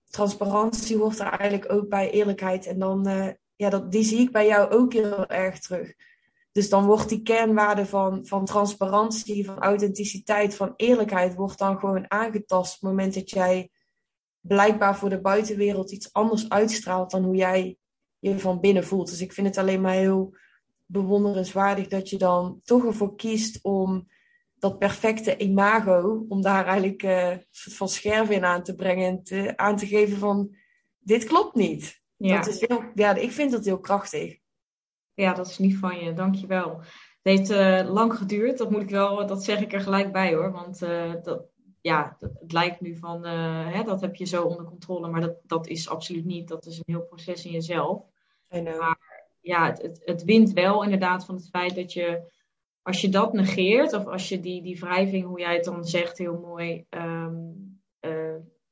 transparantie 0.09 0.97
hoort 0.97 1.18
er 1.18 1.26
eigenlijk 1.26 1.72
ook 1.72 1.89
bij 1.89 2.11
eerlijkheid. 2.11 2.66
En 2.66 2.79
dan 2.79 3.09
uh, 3.09 3.29
ja, 3.57 3.70
dat, 3.70 3.93
die 3.93 4.05
zie 4.05 4.20
ik 4.20 4.33
bij 4.33 4.47
jou 4.47 4.70
ook 4.70 4.93
heel 4.93 5.26
erg 5.26 5.59
terug. 5.59 5.95
Dus 6.59 6.68
dan 6.68 6.86
wordt 6.86 7.09
die 7.09 7.22
kernwaarde 7.22 7.86
van, 7.86 8.26
van 8.26 8.44
transparantie, 8.44 9.44
van 9.44 9.59
authenticiteit, 9.59 10.54
van 10.54 10.72
eerlijkheid, 10.76 11.34
wordt 11.34 11.59
dan 11.59 11.78
gewoon 11.78 12.11
aangetast 12.11 12.74
op 12.74 12.80
het 12.80 12.90
moment 12.90 13.14
dat 13.14 13.30
jij 13.30 13.70
blijkbaar 14.40 14.96
voor 14.96 15.09
de 15.09 15.20
buitenwereld 15.20 15.92
iets 15.92 16.12
anders 16.12 16.48
uitstraalt 16.48 17.11
dan 17.11 17.24
hoe 17.24 17.36
jij 17.36 17.76
je 18.18 18.38
van 18.38 18.61
binnen 18.61 18.84
voelt. 18.84 19.11
Dus 19.11 19.20
ik 19.20 19.32
vind 19.32 19.46
het 19.46 19.56
alleen 19.56 19.80
maar 19.80 19.92
heel 19.92 20.36
bewonderenswaardig 20.86 21.88
dat 21.88 22.09
je 22.09 22.18
dan 22.18 22.61
toch 22.64 22.84
ervoor 22.84 23.16
kiest 23.16 23.59
om 23.62 24.09
dat 24.54 24.78
perfecte 24.78 25.36
imago, 25.36 26.24
om 26.28 26.42
daar 26.42 26.66
eigenlijk 26.66 27.02
uh, 27.02 27.30
een 27.30 27.46
soort 27.50 27.76
van 27.76 27.88
scherf 27.88 28.30
in 28.30 28.44
aan 28.44 28.62
te 28.62 28.74
brengen 28.74 29.06
en 29.06 29.22
te, 29.22 29.56
aan 29.56 29.76
te 29.76 29.86
geven 29.86 30.18
van 30.18 30.56
dit 30.98 31.24
klopt 31.24 31.54
niet. 31.54 32.00
Ja. 32.16 32.36
Dat 32.36 32.46
is 32.46 32.61
heel, 32.61 32.82
ja, 32.94 33.14
ik 33.14 33.32
vind 33.32 33.50
dat 33.50 33.64
heel 33.64 33.80
krachtig. 33.80 34.38
Ja, 35.19 35.35
dat 35.35 35.47
is 35.47 35.59
niet 35.59 35.77
van 35.77 35.99
je. 35.99 36.12
Dankjewel. 36.12 36.79
Het 37.23 37.39
heeft 37.39 37.51
uh, 37.51 37.91
lang 37.93 38.14
geduurd, 38.14 38.59
dat 38.59 38.71
moet 38.71 38.83
ik 38.83 38.91
wel, 38.91 39.27
dat 39.27 39.45
zeg 39.45 39.61
ik 39.61 39.73
er 39.73 39.81
gelijk 39.81 40.12
bij 40.12 40.35
hoor. 40.35 40.53
Want 40.53 40.83
uh, 40.83 41.12
dat, 41.23 41.43
ja, 41.81 42.16
het 42.19 42.53
lijkt 42.53 42.81
nu 42.81 42.97
van, 42.97 43.27
uh, 43.27 43.73
hè, 43.73 43.83
dat 43.83 44.01
heb 44.01 44.14
je 44.14 44.25
zo 44.25 44.45
onder 44.45 44.64
controle, 44.64 45.09
maar 45.09 45.21
dat, 45.21 45.37
dat 45.47 45.66
is 45.66 45.89
absoluut 45.89 46.25
niet. 46.25 46.49
Dat 46.49 46.66
is 46.66 46.77
een 46.77 46.95
heel 46.95 47.07
proces 47.07 47.45
in 47.45 47.51
jezelf. 47.51 48.03
Maar 48.49 48.99
ja, 49.41 49.66
het, 49.66 49.83
het, 49.83 50.03
het 50.05 50.25
wint 50.25 50.53
wel 50.53 50.83
inderdaad 50.83 51.25
van 51.25 51.35
het 51.35 51.49
feit 51.49 51.75
dat 51.75 51.93
je, 51.93 52.33
als 52.83 53.01
je 53.01 53.09
dat 53.09 53.33
negeert, 53.33 53.93
of 53.93 54.07
als 54.07 54.29
je 54.29 54.41
die, 54.41 54.62
die 54.62 54.79
wrijving, 54.81 55.27
hoe 55.27 55.41
jij 55.41 55.55
het 55.55 55.64
dan 55.64 55.85
zegt, 55.85 56.19
heel 56.19 56.39
mooi 56.39 56.87
um, 56.91 57.81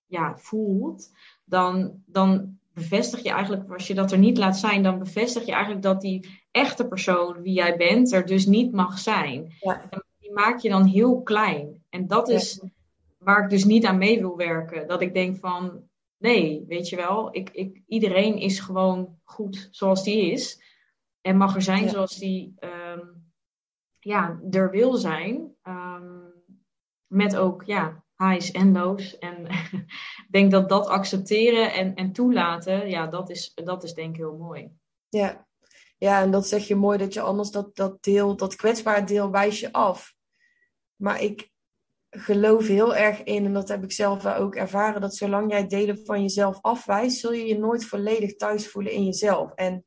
ja, 0.06 0.36
voelt, 0.36 1.10
dan, 1.44 2.02
dan 2.06 2.55
bevestig 2.76 3.22
je 3.22 3.30
eigenlijk, 3.30 3.72
als 3.72 3.86
je 3.86 3.94
dat 3.94 4.12
er 4.12 4.18
niet 4.18 4.38
laat 4.38 4.58
zijn, 4.58 4.82
dan 4.82 4.98
bevestig 4.98 5.46
je 5.46 5.52
eigenlijk 5.52 5.82
dat 5.82 6.00
die 6.00 6.44
echte 6.50 6.88
persoon 6.88 7.42
wie 7.42 7.52
jij 7.52 7.76
bent 7.76 8.12
er 8.12 8.26
dus 8.26 8.46
niet 8.46 8.72
mag 8.72 8.98
zijn. 8.98 9.52
Ja. 9.60 9.86
En 9.90 10.04
die 10.18 10.32
maak 10.32 10.58
je 10.58 10.68
dan 10.68 10.84
heel 10.84 11.22
klein. 11.22 11.84
En 11.88 12.06
dat 12.06 12.28
is 12.28 12.60
waar 13.18 13.44
ik 13.44 13.50
dus 13.50 13.64
niet 13.64 13.84
aan 13.84 13.98
mee 13.98 14.20
wil 14.20 14.36
werken. 14.36 14.88
Dat 14.88 15.00
ik 15.00 15.14
denk 15.14 15.36
van, 15.36 15.88
nee, 16.18 16.64
weet 16.68 16.88
je 16.88 16.96
wel, 16.96 17.28
ik, 17.34 17.50
ik, 17.50 17.82
iedereen 17.86 18.38
is 18.38 18.60
gewoon 18.60 19.18
goed 19.24 19.68
zoals 19.70 20.04
die 20.04 20.30
is. 20.30 20.62
En 21.20 21.36
mag 21.36 21.54
er 21.54 21.62
zijn 21.62 21.88
zoals 21.88 22.18
die 22.18 22.54
um, 22.60 23.32
ja, 23.98 24.40
er 24.50 24.70
wil 24.70 24.96
zijn. 24.96 25.54
Um, 25.62 26.32
met 27.06 27.36
ook 27.36 27.62
ja, 27.64 28.04
highs 28.16 28.50
en 28.50 28.72
lows. 28.72 29.18
En 29.18 29.46
denk 30.36 30.50
dat 30.50 30.68
dat 30.68 30.86
accepteren 30.86 31.72
en, 31.72 31.94
en 31.94 32.12
toelaten, 32.12 32.88
ja, 32.88 33.06
dat 33.06 33.30
is, 33.30 33.52
dat 33.54 33.84
is 33.84 33.94
denk 33.94 34.10
ik 34.10 34.16
heel 34.16 34.36
mooi. 34.36 34.70
Ja. 35.08 35.46
ja, 35.98 36.20
en 36.20 36.30
dat 36.30 36.46
zeg 36.46 36.68
je 36.68 36.74
mooi, 36.74 36.98
dat 36.98 37.12
je 37.12 37.20
anders 37.20 37.50
dat, 37.50 37.76
dat 37.76 38.02
deel, 38.02 38.36
dat 38.36 38.56
kwetsbaar 38.56 39.06
deel 39.06 39.30
wijs 39.30 39.60
je 39.60 39.72
af. 39.72 40.14
Maar 40.96 41.22
ik, 41.22 41.50
geloof 42.18 42.66
heel 42.66 42.96
erg 42.96 43.22
in, 43.22 43.44
en 43.44 43.52
dat 43.52 43.68
heb 43.68 43.82
ik 43.82 43.92
zelf 43.92 44.26
ook 44.26 44.54
ervaren, 44.54 45.00
dat 45.00 45.16
zolang 45.16 45.50
jij 45.50 45.66
delen 45.66 46.04
van 46.04 46.22
jezelf 46.22 46.58
afwijst, 46.60 47.18
zul 47.18 47.32
je 47.32 47.46
je 47.46 47.58
nooit 47.58 47.84
volledig 47.84 48.36
thuis 48.36 48.68
voelen 48.68 48.92
in 48.92 49.04
jezelf. 49.04 49.52
En 49.54 49.84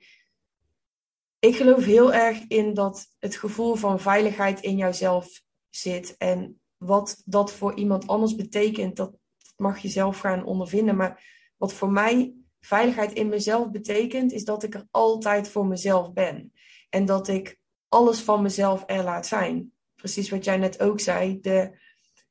ik 1.39 1.55
geloof 1.55 1.85
heel 1.85 2.13
erg 2.13 2.47
in 2.47 2.73
dat 2.73 3.07
het 3.19 3.35
gevoel 3.35 3.75
van 3.75 3.99
veiligheid 3.99 4.61
in 4.61 4.77
jouzelf 4.77 5.41
zit. 5.69 6.17
En 6.17 6.61
wat 6.77 7.21
dat 7.25 7.51
voor 7.51 7.73
iemand 7.75 8.07
anders 8.07 8.35
betekent, 8.35 8.95
dat 8.95 9.17
mag 9.60 9.80
je 9.80 9.88
zelf 9.88 10.20
gaan 10.20 10.45
ondervinden. 10.45 10.95
Maar 10.95 11.24
wat 11.57 11.74
voor 11.74 11.91
mij 11.91 12.34
veiligheid 12.60 13.14
in 13.14 13.30
mezelf 13.30 13.72
betekent, 13.72 14.32
is 14.32 14.43
dat 14.43 14.64
ik 14.64 14.74
er 14.74 14.88
altijd 14.91 15.49
voor 15.49 15.68
mezelf 15.68 16.14
ben. 16.14 16.53
En 16.89 17.05
dat 17.05 17.28
ik 17.28 17.60
alles 17.88 18.20
van 18.20 18.41
mezelf 18.41 18.84
er 18.86 19.03
laat 19.03 19.28
zijn. 19.28 19.74
Precies 19.95 20.30
wat 20.30 20.43
jij 20.43 20.57
net 20.57 20.82
ook 20.82 20.99
zei. 20.99 21.39
De, 21.39 21.80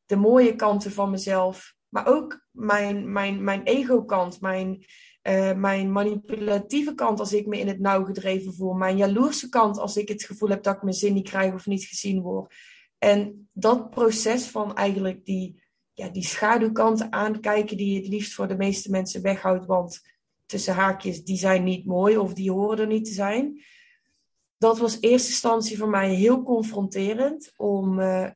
de 0.06 0.16
mooie 0.16 0.56
kanten 0.56 0.92
van 0.92 1.10
mezelf. 1.10 1.74
Maar 1.88 2.06
ook 2.06 2.46
mijn, 2.50 3.12
mijn, 3.12 3.44
mijn 3.44 3.62
ego-kant. 3.62 4.40
Mijn, 4.40 4.84
uh, 5.22 5.52
mijn 5.52 5.92
manipulatieve 5.92 6.94
kant 6.94 7.20
als 7.20 7.32
ik 7.32 7.46
me 7.46 7.58
in 7.58 7.68
het 7.68 7.80
nauw 7.80 8.04
gedreven 8.04 8.54
voel. 8.54 8.72
Mijn 8.72 8.96
jaloerse 8.96 9.48
kant 9.48 9.78
als 9.78 9.96
ik 9.96 10.08
het 10.08 10.24
gevoel 10.24 10.48
heb 10.48 10.62
dat 10.62 10.74
ik 10.74 10.82
mijn 10.82 10.94
zin 10.94 11.14
niet 11.14 11.28
krijg 11.28 11.54
of 11.54 11.66
niet 11.66 11.84
gezien 11.84 12.22
word. 12.22 12.54
En 12.98 13.48
dat 13.52 13.90
proces 13.90 14.46
van 14.46 14.76
eigenlijk 14.76 15.24
die, 15.24 15.62
ja, 15.98 16.08
die 16.08 16.24
schaduwkanten 16.24 17.12
aankijken 17.12 17.76
die 17.76 17.92
je 17.92 17.98
het 17.98 18.08
liefst 18.08 18.34
voor 18.34 18.48
de 18.48 18.56
meeste 18.56 18.90
mensen 18.90 19.22
weghoudt. 19.22 19.66
Want 19.66 20.00
tussen 20.46 20.74
haakjes, 20.74 21.24
die 21.24 21.36
zijn 21.36 21.64
niet 21.64 21.86
mooi 21.86 22.16
of 22.16 22.34
die 22.34 22.50
horen 22.50 22.78
er 22.78 22.86
niet 22.86 23.04
te 23.04 23.12
zijn. 23.12 23.62
Dat 24.58 24.78
was 24.78 25.00
eerste 25.00 25.28
instantie 25.28 25.78
voor 25.78 25.88
mij 25.88 26.14
heel 26.14 26.42
confronterend 26.42 27.52
om, 27.56 27.98
uh, 27.98 28.28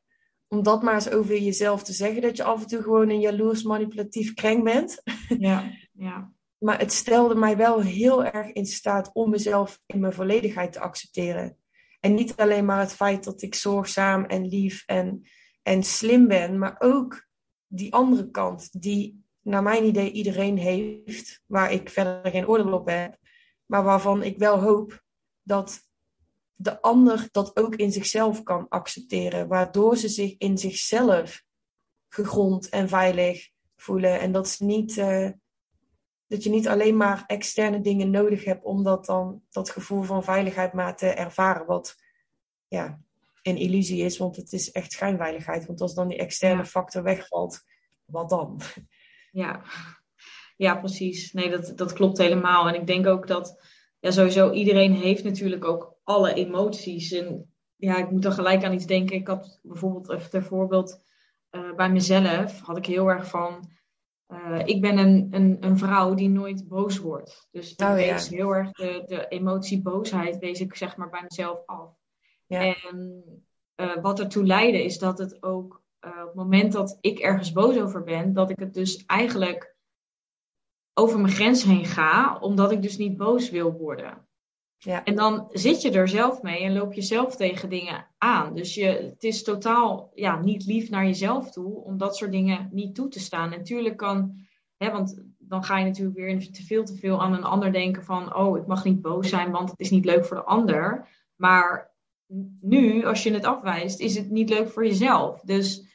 om 0.47 0.63
dat 0.63 0.83
maar 0.83 0.93
eens 0.93 1.09
over 1.09 1.37
jezelf 1.37 1.83
te 1.83 1.93
zeggen. 1.93 2.21
Dat 2.21 2.37
je 2.37 2.43
af 2.43 2.61
en 2.61 2.67
toe 2.67 2.81
gewoon 2.81 3.09
een 3.09 3.19
jaloers 3.19 3.63
manipulatief 3.63 4.33
kreng 4.33 4.63
bent. 4.63 5.01
Ja, 5.39 5.71
ja. 5.91 6.31
Maar 6.57 6.79
het 6.79 6.93
stelde 6.93 7.35
mij 7.35 7.57
wel 7.57 7.81
heel 7.81 8.25
erg 8.25 8.51
in 8.51 8.65
staat 8.65 9.09
om 9.13 9.29
mezelf 9.29 9.79
in 9.85 9.99
mijn 9.99 10.13
volledigheid 10.13 10.71
te 10.71 10.79
accepteren. 10.79 11.57
En 11.99 12.13
niet 12.13 12.35
alleen 12.35 12.65
maar 12.65 12.79
het 12.79 12.93
feit 12.93 13.23
dat 13.23 13.41
ik 13.41 13.55
zorgzaam 13.55 14.25
en 14.25 14.47
lief 14.47 14.83
en, 14.85 15.27
en 15.61 15.83
slim 15.83 16.27
ben, 16.27 16.57
maar 16.57 16.75
ook 16.79 17.31
die 17.75 17.93
andere 17.93 18.29
kant, 18.29 18.81
die 18.81 19.23
naar 19.41 19.63
mijn 19.63 19.85
idee 19.85 20.11
iedereen 20.11 20.57
heeft, 20.57 21.41
waar 21.45 21.71
ik 21.71 21.89
verder 21.89 22.31
geen 22.31 22.47
oordeel 22.47 22.73
op 22.73 22.87
heb, 22.87 23.17
maar 23.65 23.83
waarvan 23.83 24.23
ik 24.23 24.37
wel 24.37 24.59
hoop 24.59 25.03
dat 25.43 25.81
de 26.55 26.81
ander 26.81 27.27
dat 27.31 27.57
ook 27.57 27.75
in 27.75 27.91
zichzelf 27.91 28.43
kan 28.43 28.69
accepteren, 28.69 29.47
waardoor 29.47 29.97
ze 29.97 30.07
zich 30.07 30.35
in 30.37 30.57
zichzelf 30.57 31.43
gegrond 32.09 32.69
en 32.69 32.89
veilig 32.89 33.49
voelen. 33.75 34.19
En 34.19 34.31
dat 34.31 34.47
ze 34.49 34.65
niet. 34.65 34.97
Uh, 34.97 35.29
dat 36.27 36.43
je 36.43 36.49
niet 36.49 36.67
alleen 36.67 36.97
maar 36.97 37.23
externe 37.27 37.81
dingen 37.81 38.09
nodig 38.09 38.43
hebt 38.45 38.63
om 38.63 38.83
dat 38.83 39.05
dan 39.05 39.41
dat 39.49 39.69
gevoel 39.69 40.01
van 40.01 40.23
veiligheid 40.23 40.73
maar 40.73 40.95
te 40.95 41.07
ervaren. 41.07 41.65
Wat 41.65 41.95
ja, 42.67 43.02
een 43.43 43.57
illusie 43.57 44.03
is, 44.03 44.17
want 44.17 44.35
het 44.35 44.53
is 44.53 44.71
echt 44.71 44.91
schijnveiligheid. 44.91 45.65
Want 45.65 45.81
als 45.81 45.93
dan 45.93 46.07
die 46.07 46.17
externe 46.17 46.65
factor 46.65 47.03
wegvalt, 47.03 47.63
wat 48.05 48.29
dan? 48.29 48.59
Ja, 49.31 49.63
ja 50.57 50.75
precies. 50.75 51.31
Nee, 51.31 51.49
dat, 51.49 51.77
dat 51.77 51.93
klopt 51.93 52.17
helemaal. 52.17 52.67
En 52.67 52.75
ik 52.75 52.87
denk 52.87 53.07
ook 53.07 53.27
dat 53.27 53.63
ja, 53.99 54.11
sowieso 54.11 54.51
iedereen 54.51 54.93
heeft 54.93 55.23
natuurlijk 55.23 55.65
ook 55.65 55.95
alle 56.03 56.33
emoties. 56.33 57.11
En 57.11 57.53
ja, 57.75 57.97
ik 57.97 58.11
moet 58.11 58.25
er 58.25 58.31
gelijk 58.31 58.63
aan 58.63 58.73
iets 58.73 58.85
denken. 58.85 59.15
Ik 59.15 59.27
had 59.27 59.59
bijvoorbeeld, 59.63 60.09
even 60.09 60.29
ter 60.29 60.43
voorbeeld, 60.43 61.03
uh, 61.51 61.75
bij 61.75 61.89
mezelf 61.89 62.59
had 62.59 62.77
ik 62.77 62.85
heel 62.85 63.07
erg 63.07 63.27
van 63.29 63.71
uh, 64.27 64.61
ik 64.65 64.81
ben 64.81 64.97
een, 64.97 65.27
een, 65.31 65.57
een, 65.59 65.77
vrouw 65.77 66.13
die 66.13 66.29
nooit 66.29 66.67
boos 66.67 66.97
wordt. 66.97 67.47
Dus 67.51 67.71
ik 67.71 67.81
oh, 67.81 67.93
wees 67.93 68.29
heel 68.29 68.55
erg 68.55 68.71
de, 68.71 69.03
de 69.05 69.27
emotie 69.27 69.81
boosheid, 69.81 70.39
wees 70.39 70.59
ik 70.59 70.75
zeg 70.75 70.97
maar 70.97 71.09
bij 71.09 71.21
mezelf 71.27 71.65
af. 71.65 72.02
Ja. 72.45 72.75
En 72.91 73.23
uh, 73.75 73.97
wat 74.01 74.19
ertoe 74.19 74.45
leidde 74.45 74.83
is 74.83 74.99
dat 74.99 75.17
het 75.17 75.43
ook 75.43 75.81
uh, 76.05 76.11
op 76.21 76.25
het 76.25 76.35
moment 76.35 76.71
dat 76.71 76.97
ik 77.01 77.19
ergens 77.19 77.51
boos 77.51 77.77
over 77.77 78.03
ben, 78.03 78.33
dat 78.33 78.49
ik 78.49 78.59
het 78.59 78.73
dus 78.73 79.05
eigenlijk 79.05 79.75
over 80.93 81.19
mijn 81.19 81.33
grens 81.33 81.63
heen 81.63 81.85
ga, 81.85 82.37
omdat 82.39 82.71
ik 82.71 82.81
dus 82.81 82.97
niet 82.97 83.17
boos 83.17 83.49
wil 83.49 83.71
worden. 83.71 84.27
Ja. 84.77 85.03
En 85.03 85.15
dan 85.15 85.47
zit 85.51 85.81
je 85.81 85.91
er 85.91 86.07
zelf 86.07 86.41
mee 86.41 86.63
en 86.63 86.73
loop 86.73 86.93
je 86.93 87.01
zelf 87.01 87.35
tegen 87.35 87.69
dingen 87.69 88.07
aan. 88.17 88.55
Dus 88.55 88.73
je, 88.75 88.85
het 88.85 89.23
is 89.23 89.43
totaal 89.43 90.11
ja, 90.13 90.39
niet 90.39 90.65
lief 90.65 90.89
naar 90.89 91.05
jezelf 91.05 91.51
toe 91.51 91.83
om 91.83 91.97
dat 91.97 92.17
soort 92.17 92.31
dingen 92.31 92.69
niet 92.71 92.95
toe 92.95 93.07
te 93.07 93.19
staan. 93.19 93.49
Natuurlijk 93.49 93.97
kan, 93.97 94.37
hè, 94.77 94.91
want 94.91 95.23
dan 95.37 95.63
ga 95.63 95.77
je 95.77 95.85
natuurlijk 95.85 96.17
weer 96.17 96.51
te 96.51 96.63
veel 96.63 96.83
te 96.83 96.95
veel 96.95 97.21
aan 97.21 97.33
een 97.33 97.43
ander 97.43 97.71
denken 97.71 98.03
van, 98.03 98.35
oh, 98.35 98.57
ik 98.57 98.67
mag 98.67 98.83
niet 98.83 99.01
boos 99.01 99.29
zijn, 99.29 99.51
want 99.51 99.69
het 99.69 99.79
is 99.79 99.89
niet 99.89 100.05
leuk 100.05 100.25
voor 100.25 100.37
de 100.37 100.43
ander. 100.43 101.07
Maar 101.35 101.92
nu, 102.61 103.05
als 103.05 103.23
je 103.23 103.33
het 103.33 103.45
afwijst, 103.45 103.99
is 103.99 104.15
het 104.15 104.29
niet 104.29 104.49
leuk 104.49 104.69
voor 104.69 104.85
jezelf. 104.85 105.41
Dus 105.41 105.91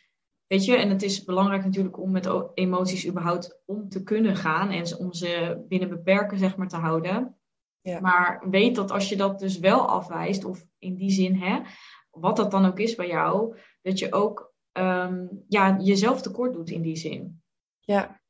weet 0.47 0.65
je, 0.65 0.77
en 0.77 0.91
het 0.91 1.03
is 1.03 1.25
belangrijk 1.25 1.65
natuurlijk 1.65 1.99
om 1.99 2.11
met 2.11 2.31
emoties 2.55 3.07
überhaupt 3.07 3.63
om 3.65 3.89
te 3.89 4.03
kunnen 4.03 4.37
gaan 4.37 4.71
en 4.71 4.99
om 4.99 5.13
ze 5.13 5.65
binnen 5.69 5.89
beperken, 5.89 6.39
zeg 6.39 6.57
maar, 6.57 6.69
te 6.69 6.77
houden. 6.77 7.37
Ja. 7.81 8.01
Maar 8.01 8.43
weet 8.51 8.75
dat 8.75 8.91
als 8.91 9.09
je 9.09 9.17
dat 9.17 9.39
dus 9.39 9.59
wel 9.59 9.89
afwijst, 9.89 10.45
of 10.45 10.65
in 10.79 10.95
die 10.97 11.11
zin, 11.11 11.35
hè, 11.35 11.61
wat 12.11 12.37
dat 12.37 12.51
dan 12.51 12.67
ook 12.67 12.79
is 12.79 12.95
bij 12.95 13.07
jou, 13.07 13.57
dat 13.83 13.99
je 13.99 14.13
ook 14.13 14.55
um, 14.73 15.45
ja, 15.49 15.79
jezelf 15.81 16.23
tekort 16.23 16.53
doet 16.53 16.71
in 16.71 16.83
die 16.83 16.97
zin. 16.97 17.43
Ja. 17.81 18.21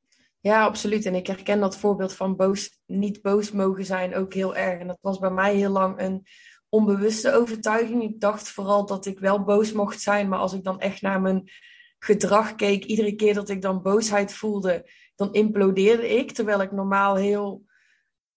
ja, 0.40 0.64
absoluut. 0.64 1.06
En 1.06 1.14
ik 1.14 1.26
herken 1.26 1.60
dat 1.60 1.76
voorbeeld 1.76 2.14
van 2.14 2.36
boos, 2.36 2.80
niet 2.86 3.22
boos 3.22 3.52
mogen 3.52 3.84
zijn 3.84 4.14
ook 4.14 4.34
heel 4.34 4.56
erg. 4.56 4.80
En 4.80 4.86
dat 4.86 4.98
was 5.00 5.18
bij 5.18 5.30
mij 5.30 5.54
heel 5.54 5.70
lang 5.70 6.00
een 6.00 6.26
onbewuste 6.68 7.32
overtuiging. 7.32 8.02
Ik 8.02 8.20
dacht 8.20 8.50
vooral 8.50 8.86
dat 8.86 9.06
ik 9.06 9.18
wel 9.18 9.44
boos 9.44 9.72
mocht 9.72 10.00
zijn, 10.00 10.28
maar 10.28 10.38
als 10.38 10.52
ik 10.52 10.64
dan 10.64 10.80
echt 10.80 11.02
naar 11.02 11.20
mijn 11.20 11.50
gedrag 11.98 12.54
keek, 12.54 12.84
iedere 12.84 13.14
keer 13.14 13.34
dat 13.34 13.48
ik 13.48 13.62
dan 13.62 13.82
boosheid 13.82 14.34
voelde, 14.34 14.90
dan 15.14 15.32
implodeerde 15.32 16.08
ik. 16.08 16.32
Terwijl 16.32 16.62
ik 16.62 16.72
normaal 16.72 17.16
heel 17.16 17.64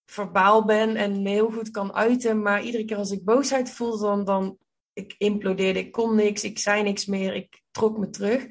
verbaal 0.06 0.64
ben 0.64 0.96
en 0.96 1.22
me 1.22 1.28
heel 1.28 1.50
goed 1.50 1.70
kan 1.70 1.94
uiten. 1.94 2.42
Maar 2.42 2.62
iedere 2.62 2.84
keer 2.84 2.96
als 2.96 3.10
ik 3.10 3.24
boosheid 3.24 3.70
voelde, 3.70 4.04
dan, 4.04 4.24
dan 4.24 4.58
ik 4.92 5.14
implodeerde. 5.18 5.78
Ik 5.78 5.92
kon 5.92 6.14
niks, 6.14 6.44
ik 6.44 6.58
zei 6.58 6.82
niks 6.82 7.06
meer, 7.06 7.34
ik 7.34 7.62
trok 7.70 7.98
me 7.98 8.10
terug. 8.10 8.46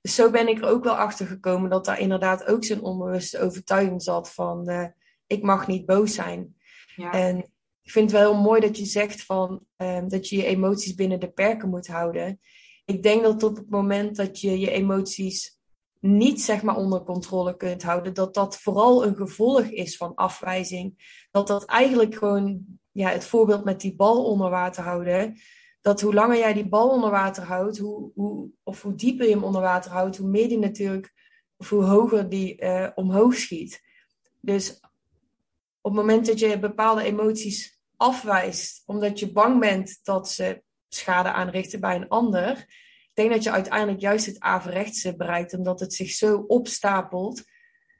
Dus 0.00 0.14
zo 0.14 0.30
ben 0.30 0.48
ik 0.48 0.58
er 0.58 0.68
ook 0.68 0.84
wel 0.84 0.96
achter 0.96 1.26
gekomen 1.26 1.70
dat 1.70 1.84
daar 1.84 2.00
inderdaad 2.00 2.46
ook 2.46 2.64
zo'n 2.64 2.82
onbewuste 2.82 3.40
overtuiging 3.40 4.02
zat 4.02 4.32
van 4.32 4.70
uh, 4.70 4.86
ik 5.26 5.42
mag 5.42 5.66
niet 5.66 5.86
boos 5.86 6.14
zijn. 6.14 6.56
Ja. 6.96 7.12
En 7.12 7.52
ik 7.88 7.94
vind 7.94 8.10
het 8.10 8.20
wel 8.20 8.32
heel 8.32 8.42
mooi 8.42 8.60
dat 8.60 8.78
je 8.78 8.84
zegt 8.84 9.24
van 9.24 9.60
um, 9.76 10.08
dat 10.08 10.28
je 10.28 10.36
je 10.36 10.44
emoties 10.44 10.94
binnen 10.94 11.20
de 11.20 11.30
perken 11.30 11.68
moet 11.68 11.86
houden. 11.86 12.40
Ik 12.84 13.02
denk 13.02 13.22
dat 13.22 13.42
op 13.42 13.56
het 13.56 13.70
moment 13.70 14.16
dat 14.16 14.40
je 14.40 14.58
je 14.58 14.70
emoties 14.70 15.58
niet 16.00 16.42
zeg 16.42 16.62
maar 16.62 16.76
onder 16.76 17.02
controle 17.02 17.56
kunt 17.56 17.82
houden, 17.82 18.14
dat 18.14 18.34
dat 18.34 18.56
vooral 18.56 19.06
een 19.06 19.16
gevolg 19.16 19.62
is 19.62 19.96
van 19.96 20.14
afwijzing. 20.14 21.16
Dat 21.30 21.46
dat 21.46 21.64
eigenlijk 21.64 22.14
gewoon, 22.14 22.64
ja, 22.92 23.10
het 23.10 23.24
voorbeeld 23.24 23.64
met 23.64 23.80
die 23.80 23.96
bal 23.96 24.24
onder 24.24 24.50
water 24.50 24.82
houden, 24.82 25.38
dat 25.80 26.00
hoe 26.00 26.14
langer 26.14 26.38
jij 26.38 26.52
die 26.52 26.68
bal 26.68 26.88
onder 26.88 27.10
water 27.10 27.42
houdt, 27.42 27.78
hoe, 27.78 28.10
hoe, 28.14 28.48
of 28.62 28.82
hoe 28.82 28.94
dieper 28.94 29.26
je 29.26 29.34
hem 29.34 29.44
onder 29.44 29.60
water 29.60 29.90
houdt, 29.90 30.16
hoe 30.16 30.28
meer 30.28 30.48
die 30.48 30.58
natuurlijk, 30.58 31.12
of 31.56 31.68
hoe 31.68 31.84
hoger 31.84 32.28
die 32.28 32.62
uh, 32.62 32.88
omhoog 32.94 33.34
schiet. 33.34 33.82
Dus 34.40 34.80
op 35.80 35.94
het 35.94 36.00
moment 36.00 36.26
dat 36.26 36.38
je 36.38 36.58
bepaalde 36.58 37.02
emoties 37.02 37.77
afwijst, 37.98 38.82
omdat 38.86 39.18
je 39.18 39.32
bang 39.32 39.60
bent 39.60 39.98
dat 40.02 40.30
ze 40.30 40.62
schade 40.88 41.32
aanrichten 41.32 41.80
bij 41.80 41.96
een 41.96 42.08
ander, 42.08 42.66
denk 43.12 43.30
dat 43.30 43.42
je 43.42 43.50
uiteindelijk 43.50 44.00
juist 44.00 44.26
het 44.26 44.40
averechtse 44.40 45.16
bereikt, 45.16 45.54
omdat 45.54 45.80
het 45.80 45.94
zich 45.94 46.10
zo 46.10 46.44
opstapelt, 46.46 47.42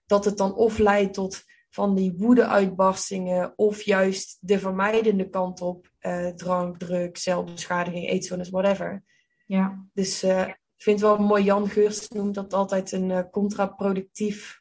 dat 0.06 0.24
het 0.24 0.36
dan 0.36 0.54
of 0.54 0.78
leidt 0.78 1.14
tot 1.14 1.44
van 1.70 1.94
die 1.94 2.14
woede-uitbarstingen, 2.16 3.52
of 3.56 3.82
juist 3.82 4.38
de 4.40 4.58
vermijdende 4.58 5.28
kant 5.28 5.60
op, 5.60 5.90
uh, 6.00 6.28
drank, 6.28 6.78
druk, 6.78 7.16
zelfbeschadiging, 7.16 8.08
eetstoornis, 8.08 8.50
whatever. 8.50 9.04
Ja. 9.46 9.86
Dus 9.92 10.24
uh, 10.24 10.48
ik 10.48 10.82
vind 10.82 11.00
het 11.00 11.08
wel 11.08 11.18
mooi, 11.18 11.44
Jan 11.44 11.68
Geurts 11.68 12.08
noemt 12.08 12.34
dat 12.34 12.54
altijd 12.54 12.92
een 12.92 13.10
uh, 13.10 13.22
contraproductief 13.30 14.60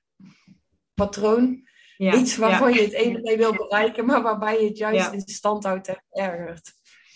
patroon. 0.93 1.66
Ja, 1.97 2.13
Iets 2.13 2.37
waarvan 2.37 2.73
je 2.73 2.81
het 2.81 2.93
ene 2.93 3.21
mee 3.21 3.37
wil 3.37 3.55
bereiken, 3.55 4.05
maar 4.05 4.21
waarbij 4.21 4.61
je 4.61 4.67
het 4.67 4.77
juist 4.77 5.11
in 5.11 5.21
stand 5.25 5.63
houdt 5.63 5.87
en 5.87 6.03
ergert. 6.09 6.75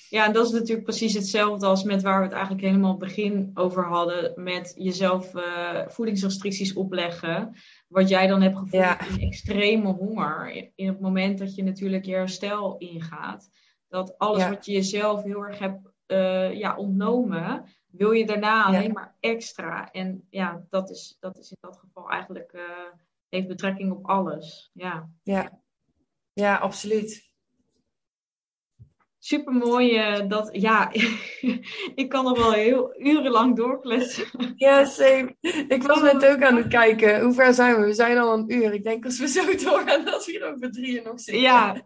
Ja, 0.09 0.25
en 0.25 0.33
dat 0.33 0.45
is 0.45 0.51
natuurlijk 0.51 0.83
precies 0.83 1.13
hetzelfde 1.13 1.65
als 1.65 1.83
met 1.83 2.01
waar 2.01 2.17
we 2.17 2.23
het 2.23 2.33
eigenlijk 2.33 2.63
helemaal 2.63 2.89
het 2.89 2.99
begin 2.99 3.51
over 3.53 3.85
hadden. 3.85 4.43
Met 4.43 4.73
jezelf 4.77 5.33
uh, 5.35 5.87
voedingsrestricties 5.87 6.73
opleggen. 6.73 7.55
Wat 7.87 8.09
jij 8.09 8.27
dan 8.27 8.41
hebt 8.41 8.57
gevoeld 8.57 8.83
ja. 8.83 9.07
in 9.07 9.19
extreme 9.19 9.93
honger. 9.93 10.71
In 10.75 10.87
het 10.87 10.99
moment 10.99 11.37
dat 11.37 11.55
je 11.55 11.63
natuurlijk 11.63 12.05
je 12.05 12.13
herstel 12.13 12.77
ingaat. 12.77 13.49
Dat 13.87 14.17
alles 14.17 14.47
wat 14.47 14.65
je 14.65 14.71
jezelf 14.71 15.23
heel 15.23 15.45
erg 15.45 15.59
hebt 15.59 15.91
uh, 16.07 16.53
ja, 16.53 16.75
ontnomen. 16.75 17.65
wil 17.87 18.11
je 18.11 18.25
daarna 18.25 18.63
alleen 18.63 18.91
maar 18.91 19.15
extra. 19.19 19.91
En 19.91 20.27
ja, 20.29 20.65
dat 20.69 20.89
is, 20.89 21.17
dat 21.19 21.37
is 21.37 21.51
in 21.51 21.57
dat 21.59 21.77
geval 21.77 22.09
eigenlijk, 22.09 22.53
uh, 22.53 22.61
heeft 23.31 23.47
betrekking 23.47 23.91
op 23.91 24.05
alles. 24.05 24.69
Ja, 24.73 25.09
ja. 25.23 25.61
ja 26.33 26.57
absoluut. 26.57 27.29
Super 29.19 29.53
mooi 29.53 29.97
uh, 29.97 30.29
dat, 30.29 30.49
ja, 30.51 30.91
ik 32.01 32.09
kan 32.09 32.27
er 32.27 32.41
wel 32.41 32.51
heel 32.51 33.01
urenlang 33.01 33.55
doorkletsen. 33.55 34.25
Ja, 34.55 34.85
same. 34.85 35.35
Ik 35.67 35.83
was 35.83 36.01
net 36.01 36.25
ook 36.25 36.43
aan 36.43 36.55
het 36.55 36.67
kijken. 36.67 37.21
Hoe 37.21 37.33
ver 37.33 37.53
zijn 37.53 37.79
we? 37.79 37.85
We 37.85 37.93
zijn 37.93 38.17
al 38.17 38.33
een 38.33 38.53
uur. 38.53 38.73
Ik 38.73 38.83
denk 38.83 39.05
als 39.05 39.19
we 39.19 39.27
zo 39.27 39.55
doorgaan 39.55 40.05
dat 40.05 40.25
we 40.25 40.31
hier 40.31 40.53
over 40.53 40.71
drieën 40.71 41.03
nog 41.03 41.19
zitten. 41.19 41.43
Ja, 41.43 41.83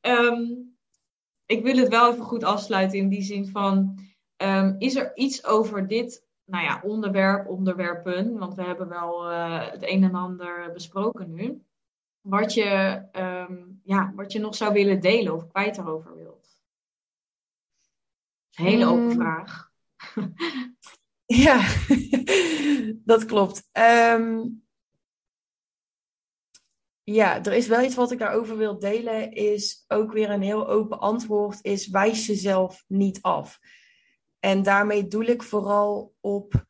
um, 0.00 0.76
ik 1.54 1.62
wil 1.62 1.76
het 1.76 1.88
wel 1.88 2.12
even 2.12 2.24
goed 2.24 2.44
afsluiten 2.44 2.98
in 2.98 3.08
die 3.08 3.22
zin 3.22 3.48
van, 3.48 3.98
um, 4.36 4.76
is 4.78 4.96
er 4.96 5.16
iets 5.16 5.44
over 5.44 5.88
dit 5.88 6.28
nou 6.50 6.64
ja, 6.64 6.80
onderwerp, 6.84 7.48
onderwerpen, 7.48 8.38
want 8.38 8.54
we 8.54 8.62
hebben 8.62 8.88
wel 8.88 9.30
uh, 9.30 9.70
het 9.70 9.82
een 9.82 10.04
en 10.04 10.14
ander 10.14 10.72
besproken 10.72 11.34
nu, 11.34 11.62
wat 12.20 12.54
je, 12.54 13.02
um, 13.12 13.80
ja, 13.84 14.12
wat 14.14 14.32
je 14.32 14.38
nog 14.38 14.54
zou 14.54 14.72
willen 14.72 15.00
delen 15.00 15.34
of 15.34 15.46
kwijt 15.46 15.78
erover 15.78 16.16
wilt? 16.16 16.62
Een 18.54 18.64
hele 18.64 18.86
open 18.86 19.04
mm. 19.04 19.12
vraag. 19.12 19.70
ja, 21.46 21.68
dat 23.12 23.24
klopt. 23.24 23.68
Um, 23.72 24.62
ja, 27.02 27.44
er 27.44 27.52
is 27.52 27.66
wel 27.66 27.82
iets 27.82 27.94
wat 27.94 28.10
ik 28.10 28.18
daarover 28.18 28.56
wil 28.56 28.78
delen. 28.78 29.32
Is 29.32 29.84
ook 29.88 30.12
weer 30.12 30.30
een 30.30 30.42
heel 30.42 30.68
open 30.68 30.98
antwoord. 30.98 31.58
Is 31.62 31.88
wijs 31.88 32.26
jezelf 32.26 32.84
niet 32.86 33.22
af. 33.22 33.58
En 34.40 34.62
daarmee 34.62 35.06
doe 35.06 35.24
ik 35.24 35.42
vooral 35.42 36.14
op, 36.20 36.66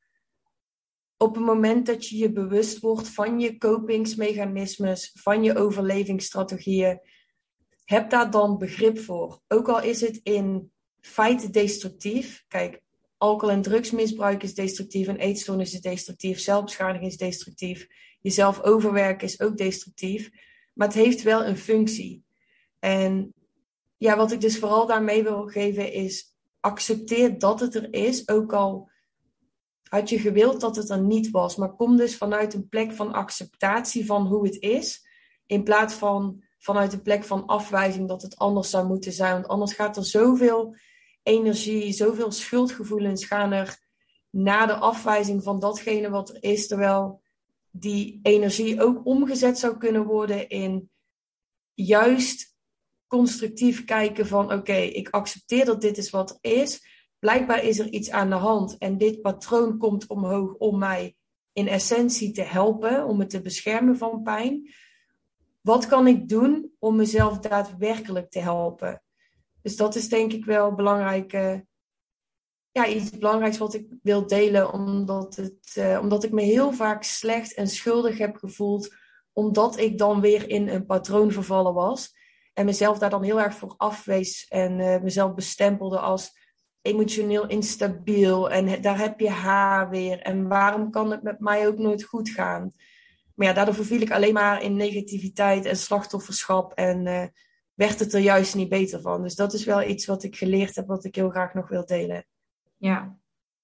op 1.17 1.35
het 1.35 1.45
moment 1.45 1.87
dat 1.87 2.09
je 2.09 2.17
je 2.17 2.33
bewust 2.33 2.79
wordt 2.79 3.09
van 3.09 3.41
je 3.41 3.59
kopingsmechanismes, 3.59 5.11
van 5.15 5.43
je 5.43 5.57
overlevingsstrategieën. 5.57 7.01
Heb 7.85 8.11
daar 8.11 8.31
dan 8.31 8.59
begrip 8.59 8.99
voor. 8.99 9.41
Ook 9.49 9.69
al 9.69 9.83
is 9.83 10.01
het 10.01 10.21
in 10.23 10.73
feite 11.01 11.51
destructief. 11.51 12.45
Kijk, 12.49 12.81
alcohol- 13.17 13.55
en 13.55 13.63
drugsmisbruik 13.63 14.43
is 14.43 14.55
destructief, 14.55 15.07
een 15.07 15.17
eetstoornis 15.17 15.75
is 15.75 15.81
destructief, 15.81 16.41
zelfbeschadiging 16.41 17.11
is 17.11 17.17
destructief, 17.17 17.87
jezelf 18.21 18.63
overwerken 18.63 19.27
is 19.27 19.41
ook 19.41 19.57
destructief. 19.57 20.31
Maar 20.75 20.87
het 20.87 20.97
heeft 20.97 21.23
wel 21.23 21.45
een 21.45 21.57
functie. 21.57 22.25
En 22.79 23.35
ja, 23.97 24.17
wat 24.17 24.33
ik 24.33 24.41
dus 24.41 24.59
vooral 24.59 24.87
daarmee 24.87 25.23
wil 25.23 25.47
geven 25.47 25.93
is, 25.93 26.30
accepteer 26.61 27.39
dat 27.39 27.61
het 27.61 27.75
er 27.75 27.93
is, 27.93 28.29
ook 28.29 28.53
al 28.53 28.91
had 29.89 30.09
je 30.09 30.19
gewild 30.19 30.61
dat 30.61 30.77
het 30.77 30.91
er 30.91 31.01
niet 31.01 31.31
was. 31.31 31.57
Maar 31.57 31.75
kom 31.75 31.97
dus 31.97 32.17
vanuit 32.17 32.55
een 32.55 32.69
plek 32.69 32.93
van 32.93 33.13
acceptatie 33.13 34.07
van 34.07 34.27
hoe 34.27 34.45
het 34.45 34.57
is, 34.61 35.07
in 35.47 35.63
plaats 35.63 35.95
van 35.95 36.43
vanuit 36.59 36.93
een 36.93 37.03
plek 37.03 37.25
van 37.25 37.47
afwijzing 37.47 38.09
dat 38.09 38.23
het 38.23 38.37
anders 38.37 38.71
zou 38.71 38.87
moeten 38.87 39.13
zijn. 39.13 39.33
Want 39.33 39.49
anders 39.49 39.73
gaat 39.73 39.97
er 39.97 40.05
zoveel 40.05 40.77
energie, 41.23 41.93
zoveel 41.93 42.33
schuldgevoelens 42.33 43.25
gaan 43.25 43.53
er 43.53 43.79
na 44.31 44.67
de 44.67 44.75
afwijzing 44.75 45.43
van 45.43 45.59
datgene 45.59 46.11
wat 46.11 46.29
er 46.29 46.43
is, 46.43 46.67
terwijl 46.67 47.23
die 47.71 48.21
energie 48.23 48.83
ook 48.83 49.07
omgezet 49.07 49.59
zou 49.59 49.77
kunnen 49.77 50.05
worden 50.05 50.49
in 50.49 50.91
juist 51.75 52.50
constructief 53.11 53.85
kijken 53.85 54.27
van 54.27 54.53
oké, 54.53 54.73
ik 54.73 55.09
accepteer 55.09 55.65
dat 55.65 55.81
dit 55.81 55.99
is 55.99 56.11
wat 56.11 56.39
is. 56.41 56.87
Blijkbaar 57.19 57.65
is 57.65 57.79
er 57.79 57.89
iets 57.89 58.11
aan 58.11 58.31
de 58.31 58.37
hand 58.37 58.79
en 58.79 58.99
dit 58.99 59.21
patroon 59.21 59.79
komt 59.79 60.07
omhoog 60.07 60.55
om 60.55 60.79
mij 60.79 61.17
in 61.53 61.69
essentie 61.69 62.33
te 62.33 62.43
helpen, 62.43 63.05
om 63.07 63.17
me 63.17 63.27
te 63.27 63.41
beschermen 63.41 63.97
van 63.97 64.23
pijn. 64.23 64.71
Wat 65.61 65.87
kan 65.87 66.07
ik 66.07 66.29
doen 66.29 66.73
om 66.79 66.97
mezelf 66.97 67.39
daadwerkelijk 67.39 68.31
te 68.31 68.39
helpen? 68.39 69.03
Dus 69.63 69.77
dat 69.77 69.95
is 69.95 70.09
denk 70.09 70.33
ik 70.33 70.45
wel 70.45 70.75
belangrijk. 70.75 71.33
ja, 72.73 72.87
iets 72.87 73.11
belangrijks 73.11 73.59
wat 73.59 73.75
ik 73.75 73.87
wil 74.03 74.27
delen, 74.27 74.73
omdat, 74.73 75.37
het, 75.37 75.75
uh, 75.79 75.99
omdat 76.03 76.25
ik 76.25 76.33
me 76.33 76.43
heel 76.43 76.73
vaak 76.73 77.03
slecht 77.03 77.55
en 77.55 77.69
schuldig 77.69 78.19
heb 78.19 78.37
gevoeld, 78.37 78.95
omdat 79.33 79.79
ik 79.79 79.99
dan 79.99 80.21
weer 80.21 80.49
in 80.49 80.69
een 80.69 80.87
patroon 80.87 81.33
vervallen 81.33 81.75
was. 81.75 82.19
En 82.61 82.67
mezelf 82.67 82.99
daar 82.99 83.11
dan 83.11 83.23
heel 83.23 83.41
erg 83.41 83.55
voor 83.55 83.75
afwees 83.77 84.47
en 84.49 84.79
uh, 84.79 85.01
mezelf 85.01 85.35
bestempelde 85.35 85.99
als 85.99 86.39
emotioneel 86.83 87.47
instabiel. 87.47 88.51
En 88.51 88.83
daar 88.83 88.99
heb 88.99 89.21
je 89.21 89.31
haar 89.31 89.91
weer. 89.91 90.21
En 90.21 90.49
waarom 90.49 90.91
kan 90.91 91.11
het 91.11 91.23
met 91.23 91.41
mij 91.41 91.67
ook 91.67 91.79
nooit 91.79 92.05
goed 92.05 92.31
gaan? 92.31 92.73
Maar 93.35 93.47
ja, 93.47 93.53
daardoor 93.53 93.75
verviel 93.75 94.01
ik 94.01 94.11
alleen 94.11 94.33
maar 94.33 94.63
in 94.63 94.77
negativiteit 94.77 95.65
en 95.65 95.77
slachtofferschap. 95.77 96.73
En 96.73 97.07
uh, 97.07 97.25
werd 97.75 97.99
het 97.99 98.15
er 98.15 98.21
juist 98.21 98.55
niet 98.55 98.69
beter 98.69 99.01
van. 99.01 99.23
Dus 99.23 99.35
dat 99.35 99.53
is 99.53 99.65
wel 99.65 99.83
iets 99.83 100.07
wat 100.07 100.23
ik 100.23 100.37
geleerd 100.37 100.75
heb, 100.75 100.87
wat 100.87 101.05
ik 101.05 101.15
heel 101.15 101.31
graag 101.31 101.55
nog 101.55 101.69
wil 101.69 101.87
delen. 101.87 102.27
Ja, 102.77 103.17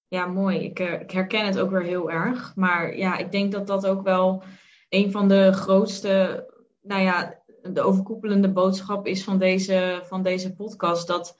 ja 0.09 0.26
mooi. 0.26 0.59
Ik, 0.59 0.80
uh, 0.80 1.01
ik 1.01 1.11
herken 1.11 1.47
het 1.47 1.59
ook 1.59 1.70
weer 1.70 1.82
heel 1.82 2.11
erg. 2.11 2.53
Maar 2.55 2.97
ja, 2.97 3.16
ik 3.16 3.32
denk 3.32 3.53
dat 3.53 3.66
dat 3.66 3.86
ook 3.86 4.03
wel 4.03 4.42
een 4.88 5.11
van 5.11 5.28
de 5.28 5.53
grootste, 5.53 6.47
nou 6.82 7.03
ja, 7.03 7.44
de 7.72 7.80
overkoepelende 7.80 8.52
boodschap 8.52 9.06
is 9.06 9.24
van 9.24 9.38
deze, 9.38 10.00
van 10.04 10.22
deze 10.22 10.54
podcast. 10.54 11.06
Dat 11.06 11.38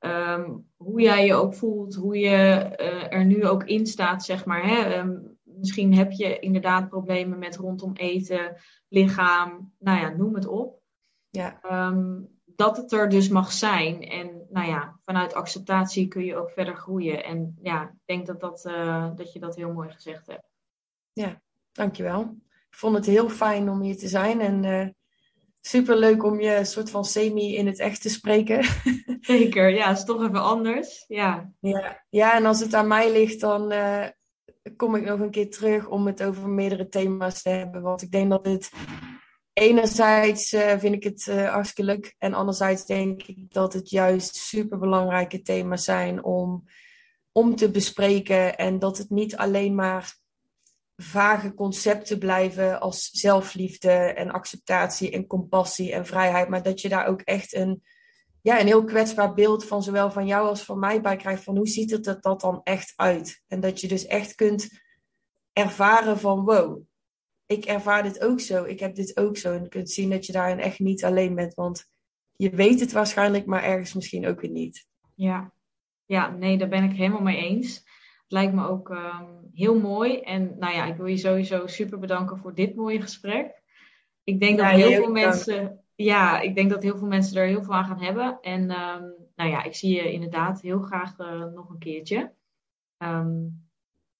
um, 0.00 0.70
hoe 0.76 1.00
jij 1.00 1.26
je 1.26 1.34
ook 1.34 1.54
voelt, 1.54 1.94
hoe 1.94 2.18
je 2.18 2.76
uh, 2.80 3.12
er 3.12 3.24
nu 3.24 3.46
ook 3.46 3.64
in 3.64 3.86
staat, 3.86 4.24
zeg 4.24 4.44
maar. 4.44 4.66
Hè? 4.66 4.98
Um, 4.98 5.38
misschien 5.42 5.94
heb 5.94 6.12
je 6.12 6.38
inderdaad 6.38 6.88
problemen 6.88 7.38
met 7.38 7.56
rondom 7.56 7.92
eten, 7.92 8.56
lichaam, 8.88 9.72
nou 9.78 10.00
ja, 10.00 10.08
noem 10.08 10.34
het 10.34 10.46
op. 10.46 10.80
Ja. 11.30 11.60
Um, 11.88 12.28
dat 12.44 12.76
het 12.76 12.92
er 12.92 13.08
dus 13.08 13.28
mag 13.28 13.52
zijn. 13.52 14.02
En 14.02 14.46
nou 14.50 14.68
ja, 14.68 14.98
vanuit 15.02 15.34
acceptatie 15.34 16.08
kun 16.08 16.24
je 16.24 16.36
ook 16.36 16.50
verder 16.50 16.76
groeien. 16.76 17.24
En 17.24 17.58
ja, 17.62 17.82
ik 17.82 17.98
denk 18.04 18.26
dat, 18.26 18.40
dat, 18.40 18.64
uh, 18.64 19.10
dat 19.16 19.32
je 19.32 19.38
dat 19.38 19.56
heel 19.56 19.72
mooi 19.72 19.90
gezegd 19.90 20.26
hebt. 20.26 20.50
Ja, 21.12 21.42
dankjewel. 21.72 22.20
Ik 22.70 22.78
vond 22.78 22.96
het 22.96 23.06
heel 23.06 23.28
fijn 23.28 23.68
om 23.68 23.80
hier 23.80 23.96
te 23.96 24.08
zijn. 24.08 24.40
En 24.40 24.62
uh, 24.62 24.88
super 25.64 25.96
leuk 25.96 26.24
om 26.24 26.40
je 26.40 26.64
soort 26.64 26.90
van 26.90 27.04
semi 27.04 27.56
in 27.56 27.66
het 27.66 27.78
echt 27.78 28.02
te 28.02 28.08
spreken. 28.08 28.64
Zeker, 29.20 29.68
ja, 29.68 29.90
is 29.90 30.04
toch 30.04 30.22
even 30.22 30.42
anders. 30.42 31.04
Ja, 31.08 31.52
ja, 31.60 32.04
ja 32.10 32.34
en 32.34 32.46
als 32.46 32.60
het 32.60 32.74
aan 32.74 32.86
mij 32.86 33.12
ligt, 33.12 33.40
dan 33.40 33.72
uh, 33.72 34.06
kom 34.76 34.94
ik 34.94 35.04
nog 35.04 35.20
een 35.20 35.30
keer 35.30 35.50
terug 35.50 35.88
om 35.88 36.06
het 36.06 36.22
over 36.22 36.48
meerdere 36.48 36.88
thema's 36.88 37.42
te 37.42 37.48
hebben. 37.48 37.82
Want 37.82 38.02
ik 38.02 38.10
denk 38.10 38.30
dat 38.30 38.46
het 38.46 38.70
enerzijds 39.52 40.52
uh, 40.52 40.78
vind 40.78 40.94
ik 40.94 41.02
het 41.02 41.26
uh, 41.26 41.50
hartstikke 41.52 41.92
leuk. 41.92 42.14
En 42.18 42.34
anderzijds 42.34 42.86
denk 42.86 43.22
ik 43.22 43.52
dat 43.52 43.72
het 43.72 43.90
juist 43.90 44.36
super 44.36 44.78
belangrijke 44.78 45.42
thema's 45.42 45.84
zijn 45.84 46.24
om, 46.24 46.64
om 47.32 47.56
te 47.56 47.70
bespreken. 47.70 48.56
En 48.56 48.78
dat 48.78 48.98
het 48.98 49.10
niet 49.10 49.36
alleen 49.36 49.74
maar 49.74 50.20
vage 51.02 51.54
concepten 51.54 52.18
blijven 52.18 52.80
als 52.80 53.10
zelfliefde 53.10 53.90
en 53.90 54.30
acceptatie 54.30 55.10
en 55.10 55.26
compassie 55.26 55.92
en 55.92 56.06
vrijheid. 56.06 56.48
Maar 56.48 56.62
dat 56.62 56.80
je 56.80 56.88
daar 56.88 57.06
ook 57.06 57.20
echt 57.20 57.54
een, 57.54 57.82
ja, 58.40 58.60
een 58.60 58.66
heel 58.66 58.84
kwetsbaar 58.84 59.34
beeld 59.34 59.64
van 59.64 59.82
zowel 59.82 60.10
van 60.10 60.26
jou 60.26 60.48
als 60.48 60.62
van 60.62 60.78
mij 60.78 61.00
bij 61.00 61.16
krijgt. 61.16 61.42
Van 61.42 61.56
hoe 61.56 61.68
ziet 61.68 61.90
het 61.90 62.06
er 62.06 62.20
dat 62.20 62.40
dan 62.40 62.60
echt 62.64 62.92
uit? 62.96 63.42
En 63.48 63.60
dat 63.60 63.80
je 63.80 63.88
dus 63.88 64.06
echt 64.06 64.34
kunt 64.34 64.80
ervaren 65.52 66.18
van 66.18 66.44
wow, 66.44 66.82
ik 67.46 67.64
ervaar 67.64 68.02
dit 68.02 68.20
ook 68.20 68.40
zo. 68.40 68.64
Ik 68.64 68.80
heb 68.80 68.94
dit 68.94 69.16
ook 69.16 69.36
zo. 69.36 69.52
En 69.52 69.62
je 69.62 69.68
kunt 69.68 69.90
zien 69.90 70.10
dat 70.10 70.26
je 70.26 70.32
daarin 70.32 70.58
echt 70.58 70.78
niet 70.78 71.04
alleen 71.04 71.34
bent. 71.34 71.54
Want 71.54 71.84
je 72.36 72.50
weet 72.50 72.80
het 72.80 72.92
waarschijnlijk, 72.92 73.46
maar 73.46 73.62
ergens 73.62 73.92
misschien 73.92 74.26
ook 74.26 74.40
weer 74.40 74.50
niet. 74.50 74.86
Ja, 75.14 75.52
ja 76.06 76.30
nee, 76.30 76.58
daar 76.58 76.68
ben 76.68 76.84
ik 76.84 76.96
helemaal 76.96 77.22
mee 77.22 77.36
eens. 77.36 77.84
Lijkt 78.32 78.52
me 78.52 78.66
ook 78.66 78.88
um, 78.88 79.50
heel 79.54 79.78
mooi. 79.78 80.20
En 80.20 80.54
nou 80.58 80.74
ja, 80.74 80.84
ik 80.84 80.96
wil 80.96 81.06
je 81.06 81.16
sowieso 81.16 81.66
super 81.66 81.98
bedanken 81.98 82.38
voor 82.38 82.54
dit 82.54 82.74
mooie 82.74 83.00
gesprek. 83.00 83.62
Ik 84.24 84.40
denk 84.40 84.58
dat 84.58 84.66
heel 84.66 84.92
veel 84.92 85.12
mensen. 85.12 85.80
Ja, 85.94 86.40
ik 86.40 86.54
denk 86.54 86.70
dat 86.70 86.82
heel 86.82 86.98
veel 86.98 87.06
mensen 87.06 87.40
er 87.40 87.46
heel 87.46 87.62
veel 87.62 87.74
aan 87.74 87.84
gaan 87.84 88.02
hebben. 88.02 88.38
En 88.40 88.60
um, 88.60 89.14
nou 89.36 89.50
ja, 89.50 89.62
ik 89.62 89.74
zie 89.74 89.94
je 89.94 90.12
inderdaad 90.12 90.60
heel 90.60 90.80
graag 90.80 91.18
uh, 91.18 91.44
nog 91.44 91.68
een 91.68 91.78
keertje. 91.78 92.32
Um, 92.98 93.66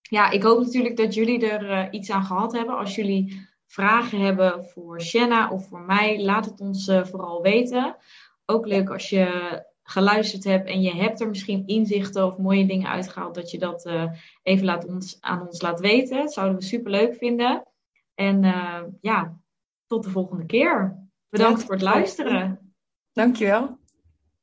ja, 0.00 0.30
ik 0.30 0.42
hoop 0.42 0.58
natuurlijk 0.58 0.96
dat 0.96 1.14
jullie 1.14 1.48
er 1.48 1.70
uh, 1.70 1.86
iets 1.90 2.10
aan 2.10 2.24
gehad 2.24 2.52
hebben. 2.52 2.76
Als 2.76 2.94
jullie 2.94 3.48
vragen 3.66 4.20
hebben 4.20 4.64
voor 4.64 5.00
Shanna 5.00 5.50
of 5.50 5.68
voor 5.68 5.80
mij, 5.80 6.22
laat 6.22 6.44
het 6.44 6.60
ons 6.60 6.88
uh, 6.88 7.04
vooral 7.04 7.42
weten. 7.42 7.96
Ook 8.46 8.66
leuk 8.66 8.90
als 8.90 9.10
je 9.10 9.26
geluisterd 9.82 10.44
hebt 10.44 10.68
en 10.68 10.82
je 10.82 10.94
hebt 10.94 11.20
er 11.20 11.28
misschien 11.28 11.66
inzichten 11.66 12.26
of 12.26 12.38
mooie 12.38 12.66
dingen 12.66 12.88
uitgehaald, 12.88 13.34
dat 13.34 13.50
je 13.50 13.58
dat 13.58 13.86
uh, 13.86 14.12
even 14.42 14.64
laat 14.64 14.86
ons, 14.86 15.16
aan 15.20 15.46
ons 15.46 15.60
laat 15.60 15.80
weten. 15.80 16.16
Dat 16.16 16.32
zouden 16.32 16.58
we 16.58 16.64
super 16.64 16.90
leuk 16.90 17.14
vinden. 17.14 17.62
En 18.14 18.42
ja, 19.00 19.38
tot 19.86 20.02
de 20.04 20.10
volgende 20.10 20.46
keer. 20.46 20.98
Bedankt 21.28 21.62
voor 21.62 21.74
het 21.74 21.82
luisteren. 21.82 22.74
Dankjewel. 23.12 23.78